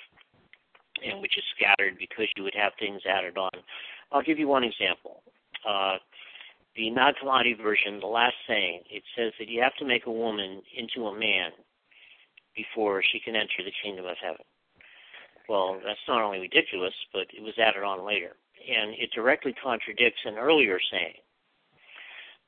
and 1.04 1.22
which 1.22 1.38
is 1.38 1.44
scattered 1.56 1.98
because 1.98 2.28
you 2.36 2.44
would 2.44 2.56
have 2.56 2.72
things 2.80 3.02
added 3.10 3.38
on. 3.38 3.52
I'll 4.12 4.22
give 4.22 4.40
you 4.40 4.48
one 4.48 4.64
example. 4.64 5.22
Uh, 5.68 5.98
the 6.76 6.90
Nag 6.90 7.16
version, 7.62 8.00
the 8.00 8.08
last 8.08 8.36
saying, 8.48 8.82
it 8.90 9.04
says 9.16 9.32
that 9.40 9.48
you 9.48 9.62
have 9.62 9.76
to 9.78 9.86
make 9.86 10.06
a 10.06 10.12
woman 10.12 10.62
into 10.76 11.08
a 11.08 11.18
man 11.18 11.52
before 12.56 13.04
she 13.04 13.20
can 13.20 13.36
enter 13.36 13.64
the 13.64 13.74
kingdom 13.84 14.06
of 14.06 14.18
heaven. 14.22 14.46
Well, 15.50 15.80
that's 15.86 16.00
not 16.08 16.22
only 16.22 16.40
ridiculous, 16.40 16.94
but 17.12 17.28
it 17.34 17.44
was 17.44 17.54
added 17.58 17.84
on 17.84 18.06
later. 18.06 18.32
And 18.68 18.94
it 18.94 19.12
directly 19.14 19.54
contradicts 19.54 20.22
an 20.26 20.36
earlier 20.36 20.80
saying, 20.92 21.16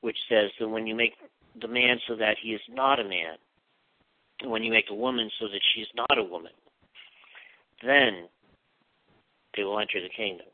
which 0.00 0.16
says 0.28 0.50
that 0.58 0.68
when 0.68 0.86
you 0.86 0.94
make 0.94 1.14
the 1.60 1.68
man 1.68 1.98
so 2.08 2.16
that 2.16 2.36
he 2.42 2.50
is 2.50 2.60
not 2.68 3.00
a 3.00 3.04
man, 3.04 3.36
and 4.40 4.50
when 4.50 4.62
you 4.62 4.70
make 4.70 4.90
a 4.90 4.94
woman 4.94 5.30
so 5.38 5.46
that 5.48 5.60
she 5.74 5.80
is 5.82 5.88
not 5.94 6.18
a 6.18 6.22
woman, 6.22 6.52
then 7.84 8.28
they 9.56 9.64
will 9.64 9.78
enter 9.78 10.00
the 10.00 10.08
kingdom. 10.08 10.46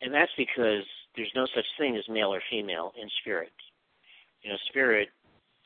And 0.00 0.12
that's 0.12 0.32
because 0.36 0.84
there's 1.16 1.32
no 1.34 1.46
such 1.54 1.66
thing 1.78 1.96
as 1.96 2.08
male 2.08 2.32
or 2.32 2.42
female 2.50 2.92
in 3.00 3.08
spirit. 3.20 3.52
You 4.42 4.50
know, 4.50 4.56
spirit 4.68 5.08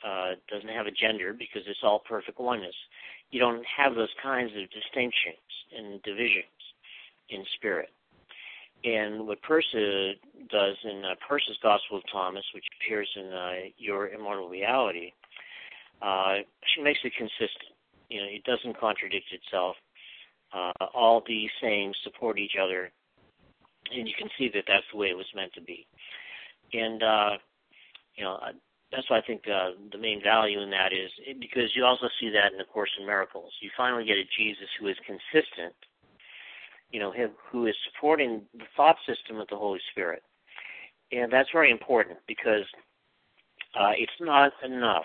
uh, 0.07 0.33
doesn't 0.51 0.69
have 0.69 0.87
a 0.87 0.91
gender 0.91 1.33
because 1.33 1.63
it's 1.67 1.81
all 1.83 2.01
perfect 2.01 2.39
oneness. 2.39 2.75
You 3.31 3.41
don't 3.41 3.65
have 3.65 3.95
those 3.95 4.13
kinds 4.23 4.51
of 4.53 4.71
distinctions 4.71 5.43
and 5.77 6.03
divisions 6.03 6.47
in 7.31 7.45
spirit. 7.57 7.91
And 8.85 9.27
what 9.27 9.43
Pursah 9.43 10.13
does 10.51 10.77
in 10.85 11.03
uh, 11.05 11.15
Pursah's 11.27 11.59
Gospel 11.63 11.99
of 11.99 12.05
Thomas, 12.13 12.45
which 12.55 12.65
appears 12.79 13.09
in 13.17 13.33
uh, 13.33 13.53
Your 13.79 14.09
Immortal 14.09 14.49
Reality, 14.49 15.13
uh, 16.03 16.37
she 16.75 16.83
makes 16.83 17.01
it 17.03 17.13
consistent. 17.17 17.75
You 18.11 18.21
know, 18.21 18.29
it 18.31 18.45
doesn't 18.45 18.79
contradict 18.79 19.27
itself. 19.33 19.77
Uh, 20.53 20.87
all 20.95 21.23
these 21.27 21.51
sayings 21.61 21.97
support 22.05 22.39
each 22.39 22.55
other 22.63 22.93
and 23.95 24.09
you 24.09 24.15
can 24.19 24.29
see 24.39 24.49
that 24.55 24.65
that's 24.67 24.87
the 24.93 24.99
way 24.99 25.09
it 25.09 25.17
was 25.17 25.27
meant 25.35 25.53
to 25.55 25.61
be. 25.61 25.87
And 26.73 27.03
uh, 27.03 27.31
you 28.15 28.25
know, 28.25 28.39
that's 28.93 29.09
why 29.11 29.19
I 29.19 29.23
think 29.23 29.43
uh, 29.47 29.71
the 29.93 29.99
main 29.99 30.23
value 30.23 30.61
in 30.61 30.71
that 30.71 30.93
is 30.93 31.11
because 31.41 31.75
you 31.75 31.85
also 31.85 32.09
see 32.21 32.31
that 32.31 32.53
in 32.53 32.59
the 32.59 32.65
Course 32.65 32.91
in 32.99 33.07
Miracles. 33.07 33.53
You 33.61 33.71
finally 33.77 34.05
get 34.05 34.17
a 34.17 34.25
Jesus 34.39 34.69
who 34.79 34.89
is 34.89 34.97
consistent. 35.07 35.75
You 36.93 37.01
know, 37.01 37.13
who 37.51 37.67
is 37.67 37.75
supporting 37.93 38.43
the 38.55 38.65
thought 38.77 38.97
system 39.07 39.41
of 39.41 39.49
the 39.49 39.57
Holy 39.57 39.81
Spirit, 39.91 40.23
and 41.11 41.33
that's 41.33 41.49
very 41.53 41.73
important 41.73 42.19
because 42.29 42.65
uh, 43.79 43.91
it's 43.97 44.13
not 44.21 44.53
enough 44.65 45.05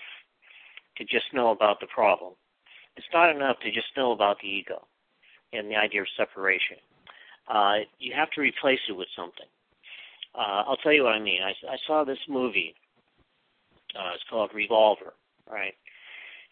to 0.97 1.03
just 1.03 1.33
know 1.33 1.49
about 1.49 1.79
the 1.79 1.87
problem. 1.87 2.33
It's 2.97 3.07
not 3.11 3.35
enough 3.35 3.59
to 3.61 3.71
just 3.71 3.87
know 3.97 4.11
about 4.11 4.37
the 4.41 4.47
ego 4.47 4.87
and 5.53 5.69
the 5.69 5.75
idea 5.75 6.01
of 6.01 6.07
separation 6.15 6.77
uh, 7.47 7.79
you 7.99 8.13
have 8.15 8.29
to 8.31 8.41
replace 8.41 8.79
it 8.89 8.93
with 8.93 9.07
something. 9.15 9.47
Uh, 10.35 10.63
I'll 10.67 10.77
tell 10.77 10.93
you 10.93 11.03
what 11.03 11.13
I 11.13 11.19
mean. 11.19 11.41
I, 11.43 11.51
I 11.67 11.77
saw 11.85 12.03
this 12.03 12.19
movie. 12.29 12.73
Uh, 13.95 14.11
it's 14.15 14.23
called 14.29 14.51
Revolver, 14.53 15.13
right? 15.51 15.73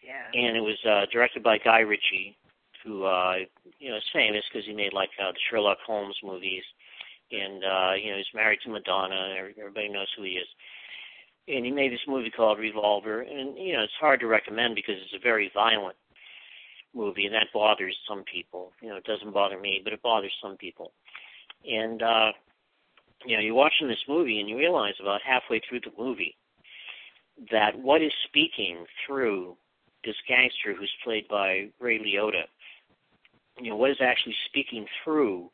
Yeah. 0.04 0.26
And 0.34 0.56
it 0.56 0.60
was 0.60 0.78
uh, 0.88 1.06
directed 1.12 1.42
by 1.42 1.58
Guy 1.58 1.80
Ritchie, 1.80 2.36
who 2.84 3.04
uh, 3.04 3.36
you 3.78 3.90
know 3.90 3.96
is 3.96 4.04
famous 4.12 4.44
because 4.50 4.66
he 4.66 4.74
made 4.74 4.92
like 4.92 5.10
uh, 5.20 5.32
the 5.32 5.38
Sherlock 5.50 5.78
Holmes 5.86 6.16
movies, 6.22 6.62
and 7.30 7.64
uh, 7.64 7.92
you 7.94 8.10
know 8.10 8.16
he's 8.16 8.34
married 8.34 8.60
to 8.64 8.70
Madonna. 8.70 9.16
And 9.16 9.54
everybody 9.58 9.88
knows 9.88 10.08
who 10.16 10.24
he 10.24 10.32
is. 10.32 10.48
And 11.48 11.64
he 11.64 11.72
made 11.72 11.92
this 11.92 12.06
movie 12.06 12.30
called 12.30 12.58
Revolver, 12.58 13.22
and 13.22 13.56
you 13.56 13.72
know 13.72 13.82
it's 13.82 13.92
hard 14.00 14.20
to 14.20 14.26
recommend 14.26 14.74
because 14.74 14.96
it's 15.02 15.14
a 15.14 15.22
very 15.22 15.50
violent 15.54 15.96
movie, 16.94 17.26
and 17.26 17.34
that 17.34 17.48
bothers 17.52 17.96
some 18.08 18.24
people. 18.24 18.72
You 18.80 18.90
know, 18.90 18.96
it 18.96 19.04
doesn't 19.04 19.34
bother 19.34 19.58
me, 19.58 19.80
but 19.82 19.92
it 19.92 20.02
bothers 20.02 20.32
some 20.42 20.56
people. 20.56 20.92
And 21.68 22.02
uh, 22.02 22.32
you 23.24 23.36
know, 23.36 23.42
you're 23.42 23.54
watching 23.54 23.88
this 23.88 24.04
movie, 24.08 24.40
and 24.40 24.48
you 24.48 24.56
realize 24.56 24.94
about 25.00 25.20
halfway 25.24 25.60
through 25.68 25.80
the 25.80 25.92
movie 25.98 26.36
that 27.50 27.78
what 27.78 28.02
is 28.02 28.12
speaking 28.26 28.84
through 29.06 29.56
this 30.04 30.16
gangster 30.28 30.74
who's 30.78 30.92
played 31.04 31.26
by 31.28 31.68
Ray 31.78 31.98
Liotta, 31.98 32.44
you 33.58 33.70
know, 33.70 33.76
what 33.76 33.90
is 33.90 34.00
actually 34.00 34.34
speaking 34.46 34.86
through 35.04 35.50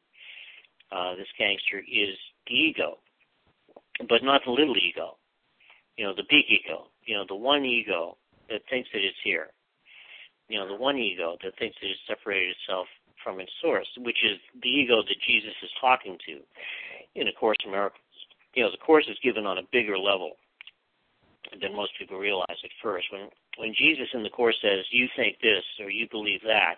uh, 0.92 1.16
this 1.16 1.26
gangster 1.38 1.78
is 1.78 2.16
the 2.46 2.54
ego, 2.54 2.98
but 4.08 4.22
not 4.22 4.42
the 4.44 4.52
little 4.52 4.76
ego. 4.76 5.16
You 5.96 6.06
know, 6.06 6.14
the 6.14 6.22
big 6.28 6.44
ego. 6.48 6.86
You 7.04 7.16
know, 7.16 7.24
the 7.26 7.34
one 7.34 7.64
ego 7.64 8.16
that 8.48 8.60
thinks 8.70 8.88
that 8.92 9.02
it's 9.02 9.16
here 9.24 9.48
you 10.48 10.58
know, 10.58 10.68
the 10.68 10.76
one 10.76 10.96
ego 10.96 11.36
that 11.42 11.58
thinks 11.58 11.76
it 11.82 11.88
has 11.88 11.98
separated 12.06 12.54
itself 12.56 12.86
from 13.22 13.40
its 13.40 13.52
source, 13.60 13.88
which 13.98 14.18
is 14.24 14.38
the 14.62 14.68
ego 14.68 15.02
that 15.02 15.26
Jesus 15.26 15.54
is 15.62 15.70
talking 15.80 16.16
to 16.26 16.40
in 17.20 17.28
A 17.28 17.32
Course 17.32 17.56
in 17.64 17.72
Miracles. 17.72 18.00
You 18.54 18.64
know, 18.64 18.70
the 18.70 18.78
Course 18.78 19.06
is 19.08 19.18
given 19.22 19.46
on 19.46 19.58
a 19.58 19.68
bigger 19.72 19.98
level 19.98 20.32
than 21.60 21.74
most 21.74 21.92
people 21.98 22.18
realize 22.18 22.58
at 22.62 22.70
first. 22.82 23.06
When 23.12 23.28
when 23.58 23.74
Jesus 23.74 24.08
in 24.12 24.22
the 24.22 24.30
Course 24.30 24.56
says, 24.60 24.84
you 24.90 25.08
think 25.16 25.38
this 25.40 25.64
or 25.80 25.90
you 25.90 26.06
believe 26.10 26.40
that, 26.44 26.76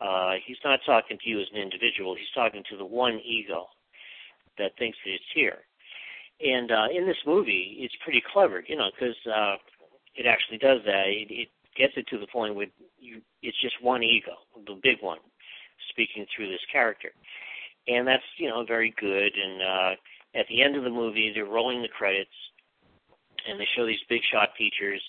uh, 0.00 0.34
he's 0.44 0.58
not 0.64 0.80
talking 0.84 1.18
to 1.22 1.28
you 1.28 1.40
as 1.40 1.46
an 1.54 1.60
individual. 1.60 2.14
He's 2.14 2.34
talking 2.34 2.64
to 2.70 2.76
the 2.76 2.84
one 2.84 3.20
ego 3.24 3.66
that 4.58 4.76
thinks 4.76 4.98
that 5.04 5.12
it's 5.12 5.24
here. 5.34 5.58
And 6.40 6.70
uh, 6.70 6.86
in 6.94 7.06
this 7.06 7.16
movie, 7.26 7.76
it's 7.78 7.94
pretty 8.02 8.22
clever, 8.32 8.64
you 8.66 8.76
know, 8.76 8.90
because 8.90 9.16
uh, 9.26 9.56
it 10.16 10.26
actually 10.26 10.58
does 10.58 10.80
that. 10.84 11.06
It, 11.06 11.30
it 11.30 11.48
gets 11.76 11.94
it 11.96 12.06
to 12.08 12.18
the 12.18 12.26
point 12.26 12.54
where 12.54 12.66
you, 12.98 13.20
it's 13.42 13.60
just 13.60 13.82
one 13.82 14.02
ego, 14.02 14.32
the 14.66 14.78
big 14.82 14.98
one, 15.00 15.18
speaking 15.90 16.26
through 16.34 16.48
this 16.48 16.64
character, 16.70 17.10
and 17.88 18.06
that's 18.06 18.22
you 18.38 18.48
know 18.48 18.64
very 18.64 18.94
good. 18.98 19.32
And 19.34 19.62
uh, 19.62 20.38
at 20.38 20.46
the 20.48 20.62
end 20.62 20.76
of 20.76 20.84
the 20.84 20.90
movie, 20.90 21.32
they're 21.34 21.44
rolling 21.44 21.82
the 21.82 21.88
credits, 21.88 22.34
and 23.48 23.58
they 23.58 23.68
show 23.76 23.86
these 23.86 24.02
big 24.08 24.22
shot 24.32 24.50
features 24.56 25.02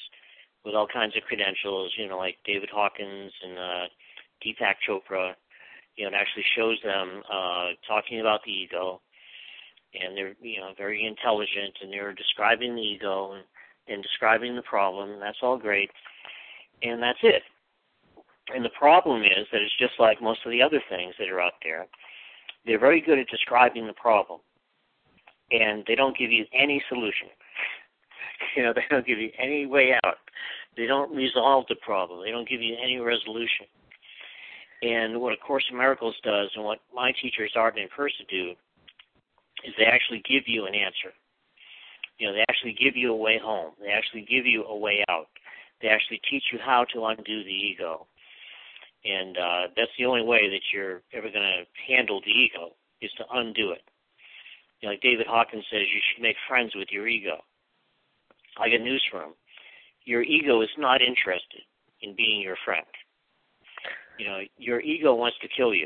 with 0.63 0.76
all 0.76 0.88
kinds 0.88 1.16
of 1.16 1.24
credentials, 1.24 1.93
you 1.97 2.07
know, 2.07 2.18
like 2.18 2.38
David 2.43 2.70
Hawkins 2.74 3.32
and 3.43 3.57
uh, 3.57 3.86
Deepak 4.43 4.76
Chopra. 4.88 5.34
You 5.95 6.05
know, 6.05 6.09
it 6.09 6.20
actually 6.20 6.45
shows 6.57 6.78
them 6.84 7.22
uh, 7.32 7.70
talking 7.88 8.20
about 8.20 8.41
the 8.43 8.51
ego, 8.51 9.01
and 9.93 10.18
they're 10.18 10.36
you 10.41 10.59
know 10.59 10.72
very 10.78 11.05
intelligent, 11.05 11.78
and 11.82 11.93
they're 11.93 12.13
describing 12.13 12.76
the 12.76 12.82
ego 12.82 13.34
and, 13.34 13.43
and 13.88 14.03
describing 14.03 14.55
the 14.55 14.63
problem. 14.63 15.20
That's 15.20 15.38
all 15.41 15.57
great 15.57 15.91
and 16.82 17.01
that's 17.01 17.19
it. 17.23 17.43
And 18.53 18.63
the 18.63 18.69
problem 18.78 19.23
is 19.23 19.47
that 19.51 19.61
it's 19.61 19.78
just 19.80 19.93
like 19.99 20.21
most 20.21 20.39
of 20.45 20.51
the 20.51 20.61
other 20.61 20.82
things 20.89 21.15
that 21.17 21.30
are 21.30 21.41
out 21.41 21.53
there. 21.63 21.88
They're 22.65 22.80
very 22.80 23.01
good 23.01 23.19
at 23.19 23.28
describing 23.28 23.88
the 23.88 23.93
problem, 23.93 24.39
and 25.51 25.84
they 25.88 25.95
don't 25.95 26.17
give 26.17 26.32
you 26.32 26.45
any 26.53 26.84
solution. 26.89 27.28
you 28.55 28.63
know, 28.63 28.73
they 28.73 28.86
don't 28.89 29.05
give 29.05 29.19
you 29.19 29.32
any 29.39 29.65
way 29.65 29.93
out. 30.03 30.17
They 30.78 30.86
don't 30.86 31.15
resolve 31.15 31.65
the 31.69 31.76
problem. 31.76 32.21
They 32.23 32.32
don't 32.32 32.49
give 32.49 32.61
you 32.61 32.76
any 32.84 32.97
resolution. 32.97 33.65
And 34.82 35.21
what 35.21 35.34
A 35.34 35.38
Course 35.38 35.63
in 35.71 35.78
Miracles 35.78 36.15
does, 36.23 36.49
and 36.55 36.65
what 36.65 36.80
my 36.93 37.11
teachers 37.21 37.53
Arten 37.55 37.82
and 37.82 37.89
Pursah 37.91 38.28
do, 38.30 38.51
is 39.63 39.73
they 39.78 39.86
actually 39.86 40.21
give 40.30 40.43
you 40.47 40.65
an 40.65 40.76
answer. 40.76 41.13
You 42.19 42.28
know, 42.28 42.34
they 42.34 42.43
actually 42.49 42.73
give 42.73 42.95
you 42.95 43.11
a 43.11 43.15
way 43.15 43.39
home. 43.41 43.71
They 43.82 43.89
actually 43.89 44.21
give 44.21 44.45
you 44.45 44.63
a 44.65 44.78
way 44.78 45.03
out. 45.09 45.28
They 45.86 45.91
actually 45.91 46.19
teach 46.27 46.45
you 46.51 46.57
how 46.57 46.83
to 46.95 47.05
undo 47.05 47.43
the 47.43 47.51
ego. 47.51 48.07
And 49.05 49.38
uh, 49.38 49.67
that's 49.77 49.91
the 49.99 50.05
only 50.05 50.23
way 50.23 50.49
that 50.49 50.61
you're 50.73 51.03
ever 51.13 51.29
going 51.29 51.45
to 51.45 51.63
handle 51.88 52.21
the 52.25 52.31
ego 52.31 52.73
is 53.01 53.11
to 53.19 53.23
undo 53.31 53.69
it. 53.69 53.83
You 54.81 54.88
know, 54.88 54.93
like 54.93 55.01
David 55.01 55.27
Hawkins 55.27 55.63
says, 55.69 55.81
you 55.81 56.01
should 56.01 56.23
make 56.23 56.38
friends 56.49 56.75
with 56.75 56.88
your 56.89 57.07
ego. 57.07 57.38
I 58.57 58.69
got 58.69 58.81
news 58.81 59.03
for 59.11 59.21
him. 59.21 59.33
Your 60.05 60.23
ego 60.23 60.61
is 60.61 60.69
not 60.75 61.03
interested 61.03 61.61
in 62.01 62.15
being 62.15 62.41
your 62.41 62.57
friend. 62.65 62.86
You 64.17 64.25
know, 64.25 64.39
your 64.57 64.81
ego 64.81 65.13
wants 65.13 65.38
to 65.43 65.47
kill 65.55 65.75
you. 65.75 65.86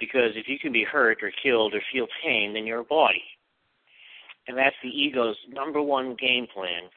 Because 0.00 0.32
if 0.34 0.48
you 0.48 0.58
can 0.58 0.72
be 0.72 0.84
hurt 0.84 1.22
or 1.22 1.30
killed 1.42 1.74
or 1.74 1.82
feel 1.92 2.06
pain, 2.24 2.54
then 2.54 2.64
you're 2.64 2.80
a 2.80 2.84
body. 2.84 3.24
And 4.48 4.56
that's 4.56 4.76
the 4.82 4.88
ego's 4.88 5.36
number 5.52 5.82
one 5.82 6.16
game 6.18 6.46
plan 6.54 6.88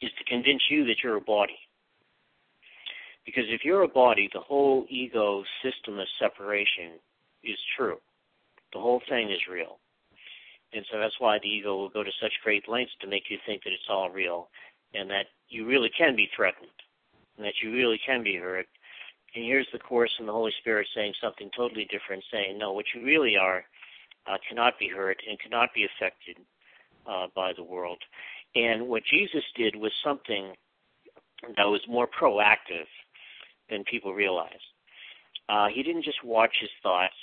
is 0.00 0.10
to 0.18 0.24
convince 0.24 0.62
you 0.70 0.84
that 0.86 0.96
you're 1.02 1.16
a 1.16 1.20
body. 1.20 1.58
Because 3.26 3.44
if 3.48 3.64
you're 3.64 3.82
a 3.82 3.88
body, 3.88 4.28
the 4.32 4.40
whole 4.40 4.86
ego 4.88 5.44
system 5.62 5.98
of 5.98 6.06
separation 6.18 6.98
is 7.44 7.58
true. 7.76 7.98
The 8.72 8.80
whole 8.80 9.02
thing 9.08 9.30
is 9.30 9.40
real. 9.50 9.78
And 10.72 10.84
so 10.90 10.98
that's 10.98 11.18
why 11.18 11.38
the 11.38 11.48
ego 11.48 11.76
will 11.76 11.88
go 11.88 12.02
to 12.02 12.10
such 12.22 12.32
great 12.44 12.68
lengths 12.68 12.94
to 13.00 13.08
make 13.08 13.24
you 13.28 13.38
think 13.44 13.64
that 13.64 13.72
it's 13.72 13.90
all 13.90 14.10
real 14.10 14.48
and 14.94 15.10
that 15.10 15.26
you 15.48 15.66
really 15.66 15.90
can 15.96 16.16
be 16.16 16.28
threatened 16.34 16.70
and 17.36 17.44
that 17.44 17.54
you 17.62 17.72
really 17.72 18.00
can 18.04 18.22
be 18.22 18.36
hurt. 18.36 18.66
And 19.34 19.44
here's 19.44 19.68
the 19.72 19.78
Course 19.78 20.12
and 20.18 20.28
the 20.28 20.32
Holy 20.32 20.52
Spirit 20.60 20.88
saying 20.94 21.14
something 21.20 21.50
totally 21.56 21.86
different, 21.90 22.24
saying, 22.32 22.58
no, 22.58 22.72
what 22.72 22.86
you 22.94 23.04
really 23.04 23.36
are 23.36 23.64
uh, 24.26 24.38
cannot 24.48 24.78
be 24.78 24.88
hurt 24.88 25.18
and 25.28 25.38
cannot 25.38 25.70
be 25.74 25.86
affected 25.86 26.36
uh, 27.06 27.26
by 27.34 27.52
the 27.56 27.62
world. 27.62 27.98
And 28.54 28.88
what 28.88 29.02
Jesus 29.04 29.44
did 29.56 29.76
was 29.76 29.92
something 30.04 30.54
that 31.56 31.64
was 31.64 31.80
more 31.88 32.08
proactive 32.08 32.86
than 33.68 33.84
people 33.84 34.12
realize. 34.12 34.60
Uh, 35.48 35.68
he 35.72 35.82
didn't 35.82 36.04
just 36.04 36.22
watch 36.24 36.54
his 36.60 36.70
thoughts. 36.82 37.14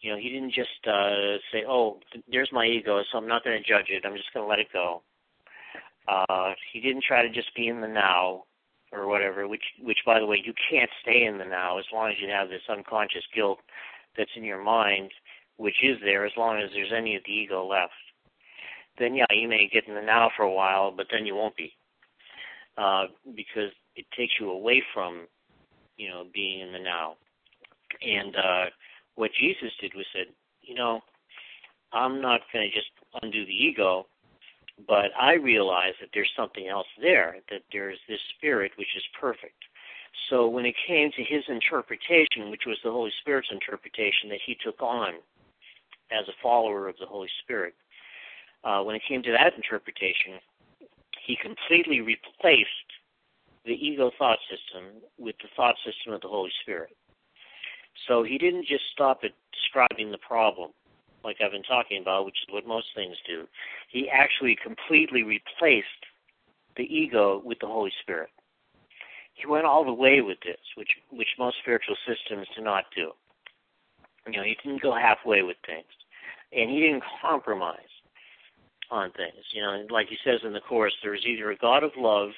You 0.00 0.12
know, 0.12 0.18
he 0.18 0.30
didn't 0.30 0.52
just 0.52 0.86
uh, 0.86 1.36
say, 1.52 1.64
"Oh, 1.68 2.00
there's 2.30 2.50
my 2.52 2.66
ego, 2.66 3.02
so 3.10 3.18
I'm 3.18 3.28
not 3.28 3.44
going 3.44 3.62
to 3.62 3.68
judge 3.68 3.86
it. 3.88 4.04
I'm 4.06 4.16
just 4.16 4.32
going 4.32 4.44
to 4.44 4.48
let 4.48 4.58
it 4.58 4.68
go." 4.72 5.02
Uh, 6.08 6.54
he 6.72 6.80
didn't 6.80 7.04
try 7.06 7.22
to 7.22 7.28
just 7.28 7.54
be 7.54 7.68
in 7.68 7.80
the 7.80 7.88
now 7.88 8.44
or 8.92 9.06
whatever. 9.06 9.46
Which, 9.46 9.62
which, 9.82 9.98
by 10.06 10.18
the 10.18 10.26
way, 10.26 10.42
you 10.42 10.54
can't 10.70 10.90
stay 11.02 11.24
in 11.24 11.38
the 11.38 11.44
now 11.44 11.78
as 11.78 11.84
long 11.92 12.10
as 12.10 12.16
you 12.20 12.28
have 12.28 12.48
this 12.48 12.62
unconscious 12.70 13.24
guilt 13.34 13.58
that's 14.16 14.30
in 14.36 14.44
your 14.44 14.62
mind, 14.62 15.10
which 15.58 15.76
is 15.82 15.98
there 16.02 16.24
as 16.24 16.32
long 16.36 16.58
as 16.58 16.70
there's 16.72 16.92
any 16.96 17.14
of 17.16 17.22
the 17.26 17.32
ego 17.32 17.66
left 17.66 17.92
then 19.00 19.14
yeah, 19.14 19.26
you 19.30 19.48
may 19.48 19.68
get 19.72 19.88
in 19.88 19.94
the 19.94 20.02
now 20.02 20.30
for 20.36 20.44
a 20.44 20.52
while, 20.52 20.92
but 20.92 21.06
then 21.10 21.26
you 21.26 21.34
won't 21.34 21.56
be, 21.56 21.72
uh, 22.78 23.06
because 23.34 23.72
it 23.96 24.06
takes 24.16 24.34
you 24.38 24.50
away 24.50 24.82
from, 24.94 25.26
you 25.96 26.08
know, 26.08 26.24
being 26.32 26.60
in 26.60 26.72
the 26.72 26.78
now. 26.78 27.16
And 28.02 28.36
uh, 28.36 28.64
what 29.16 29.30
Jesus 29.40 29.70
did 29.80 29.92
was 29.96 30.06
said, 30.14 30.26
you 30.62 30.74
know, 30.74 31.00
I'm 31.92 32.20
not 32.20 32.42
going 32.52 32.70
to 32.70 32.76
just 32.76 32.90
undo 33.22 33.44
the 33.44 33.52
ego, 33.52 34.06
but 34.86 35.10
I 35.20 35.34
realize 35.34 35.94
that 36.00 36.10
there's 36.14 36.30
something 36.36 36.68
else 36.68 36.86
there, 37.00 37.36
that 37.50 37.62
there's 37.72 37.98
this 38.08 38.20
spirit 38.36 38.72
which 38.76 38.94
is 38.96 39.02
perfect. 39.20 39.58
So 40.28 40.48
when 40.48 40.66
it 40.66 40.74
came 40.86 41.10
to 41.10 41.24
his 41.24 41.42
interpretation, 41.48 42.50
which 42.50 42.66
was 42.66 42.78
the 42.84 42.90
Holy 42.90 43.12
Spirit's 43.20 43.48
interpretation 43.50 44.28
that 44.28 44.38
he 44.44 44.56
took 44.62 44.80
on 44.80 45.14
as 46.12 46.28
a 46.28 46.42
follower 46.42 46.88
of 46.88 46.96
the 46.98 47.06
Holy 47.06 47.28
Spirit, 47.42 47.74
uh, 48.64 48.82
when 48.82 48.94
it 48.96 49.02
came 49.06 49.22
to 49.22 49.32
that 49.32 49.54
interpretation, 49.54 50.40
he 51.26 51.36
completely 51.36 52.00
replaced 52.00 52.88
the 53.64 53.72
ego 53.72 54.10
thought 54.18 54.38
system 54.48 55.02
with 55.18 55.36
the 55.42 55.48
thought 55.56 55.76
system 55.84 56.12
of 56.12 56.20
the 56.20 56.28
Holy 56.28 56.50
Spirit. 56.62 56.96
So 58.08 58.22
he 58.22 58.38
didn't 58.38 58.66
just 58.66 58.84
stop 58.92 59.20
at 59.24 59.32
describing 59.52 60.10
the 60.10 60.18
problem, 60.18 60.70
like 61.24 61.36
I've 61.40 61.52
been 61.52 61.62
talking 61.62 62.00
about, 62.00 62.24
which 62.24 62.38
is 62.46 62.52
what 62.52 62.66
most 62.66 62.86
things 62.94 63.16
do. 63.26 63.46
He 63.90 64.08
actually 64.08 64.56
completely 64.62 65.22
replaced 65.22 65.86
the 66.76 66.84
ego 66.84 67.42
with 67.44 67.58
the 67.60 67.66
Holy 67.66 67.92
Spirit. 68.00 68.30
He 69.34 69.46
went 69.46 69.66
all 69.66 69.84
the 69.84 69.92
way 69.92 70.20
with 70.20 70.38
this, 70.44 70.60
which 70.76 70.90
which 71.10 71.28
most 71.38 71.56
spiritual 71.62 71.96
systems 72.06 72.46
do 72.56 72.62
not 72.62 72.84
do. 72.94 73.12
You 74.26 74.38
know, 74.38 74.42
he 74.42 74.56
didn't 74.62 74.82
go 74.82 74.94
halfway 74.94 75.42
with 75.42 75.56
things, 75.66 75.88
and 76.52 76.70
he 76.70 76.80
didn't 76.80 77.02
compromise 77.22 77.89
on 78.90 79.10
things. 79.12 79.44
You 79.52 79.62
know, 79.62 79.86
like 79.90 80.08
he 80.08 80.16
says 80.24 80.40
in 80.44 80.52
the 80.52 80.60
Course, 80.60 80.94
there 81.02 81.14
is 81.14 81.24
either 81.26 81.50
a 81.50 81.56
God 81.56 81.82
of 81.82 81.92
love 81.96 82.30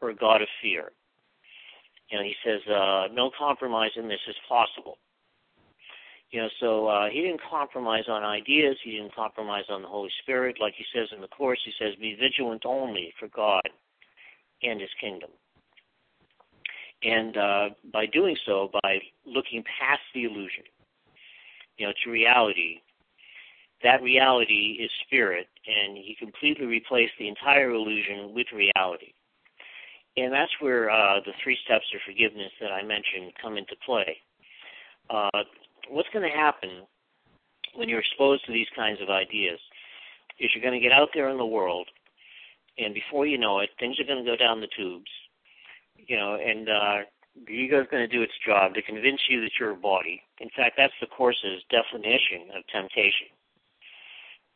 or 0.00 0.10
a 0.10 0.14
God 0.14 0.42
of 0.42 0.48
fear. 0.62 0.92
You 2.10 2.18
know, 2.18 2.24
he 2.24 2.34
says 2.44 2.60
uh, 2.68 3.08
no 3.12 3.30
compromise 3.38 3.92
in 3.96 4.08
this 4.08 4.20
is 4.28 4.36
possible. 4.48 4.98
You 6.30 6.42
know, 6.42 6.48
so 6.60 6.86
uh, 6.86 7.08
he 7.10 7.22
didn't 7.22 7.40
compromise 7.48 8.04
on 8.08 8.22
ideas. 8.22 8.76
He 8.84 8.92
didn't 8.92 9.14
compromise 9.14 9.64
on 9.68 9.82
the 9.82 9.88
Holy 9.88 10.10
Spirit. 10.22 10.58
Like 10.60 10.74
he 10.76 10.84
says 10.94 11.08
in 11.14 11.20
the 11.20 11.28
Course, 11.28 11.58
he 11.64 11.72
says, 11.78 11.94
be 12.00 12.14
vigilant 12.14 12.62
only 12.64 13.12
for 13.18 13.28
God 13.28 13.68
and 14.62 14.80
his 14.80 14.90
kingdom. 15.00 15.30
And 17.02 17.36
uh, 17.36 17.68
by 17.92 18.06
doing 18.06 18.36
so, 18.46 18.70
by 18.82 19.00
looking 19.24 19.64
past 19.64 20.02
the 20.14 20.24
illusion, 20.24 20.64
you 21.78 21.86
know, 21.86 21.92
to 22.04 22.10
reality, 22.10 22.80
that 23.82 24.02
reality 24.02 24.78
is 24.80 24.90
spirit, 25.06 25.46
and 25.66 25.96
he 25.96 26.16
completely 26.18 26.66
replaced 26.66 27.12
the 27.18 27.28
entire 27.28 27.70
illusion 27.70 28.34
with 28.34 28.46
reality. 28.54 29.12
And 30.16 30.32
that's 30.32 30.52
where 30.60 30.90
uh, 30.90 31.20
the 31.24 31.32
three 31.42 31.56
steps 31.64 31.86
of 31.94 32.00
forgiveness 32.04 32.52
that 32.60 32.72
I 32.72 32.82
mentioned 32.82 33.32
come 33.40 33.56
into 33.56 33.74
play. 33.86 34.16
Uh, 35.08 35.44
what's 35.88 36.08
going 36.12 36.28
to 36.28 36.36
happen 36.36 36.84
when 37.74 37.88
you're 37.88 38.00
exposed 38.00 38.44
to 38.46 38.52
these 38.52 38.66
kinds 38.76 39.00
of 39.00 39.08
ideas 39.08 39.58
is 40.38 40.50
you're 40.54 40.64
going 40.64 40.78
to 40.78 40.86
get 40.86 40.92
out 40.92 41.08
there 41.14 41.28
in 41.30 41.38
the 41.38 41.46
world, 41.46 41.88
and 42.76 42.92
before 42.92 43.26
you 43.26 43.38
know 43.38 43.60
it, 43.60 43.70
things 43.78 43.98
are 44.00 44.06
going 44.06 44.22
to 44.22 44.30
go 44.30 44.36
down 44.36 44.60
the 44.60 44.68
tubes, 44.76 45.10
you 45.96 46.16
know, 46.16 46.36
and 46.36 46.68
uh, 46.68 46.98
the 47.46 47.52
ego 47.52 47.80
is 47.80 47.86
going 47.90 48.02
to 48.02 48.16
do 48.16 48.22
its 48.22 48.32
job 48.44 48.74
to 48.74 48.82
convince 48.82 49.20
you 49.28 49.40
that 49.40 49.52
you're 49.58 49.72
a 49.72 49.76
body. 49.76 50.20
In 50.40 50.48
fact, 50.56 50.74
that's 50.76 50.96
the 51.00 51.06
Course's 51.06 51.62
definition 51.70 52.50
of 52.56 52.66
temptation 52.72 53.28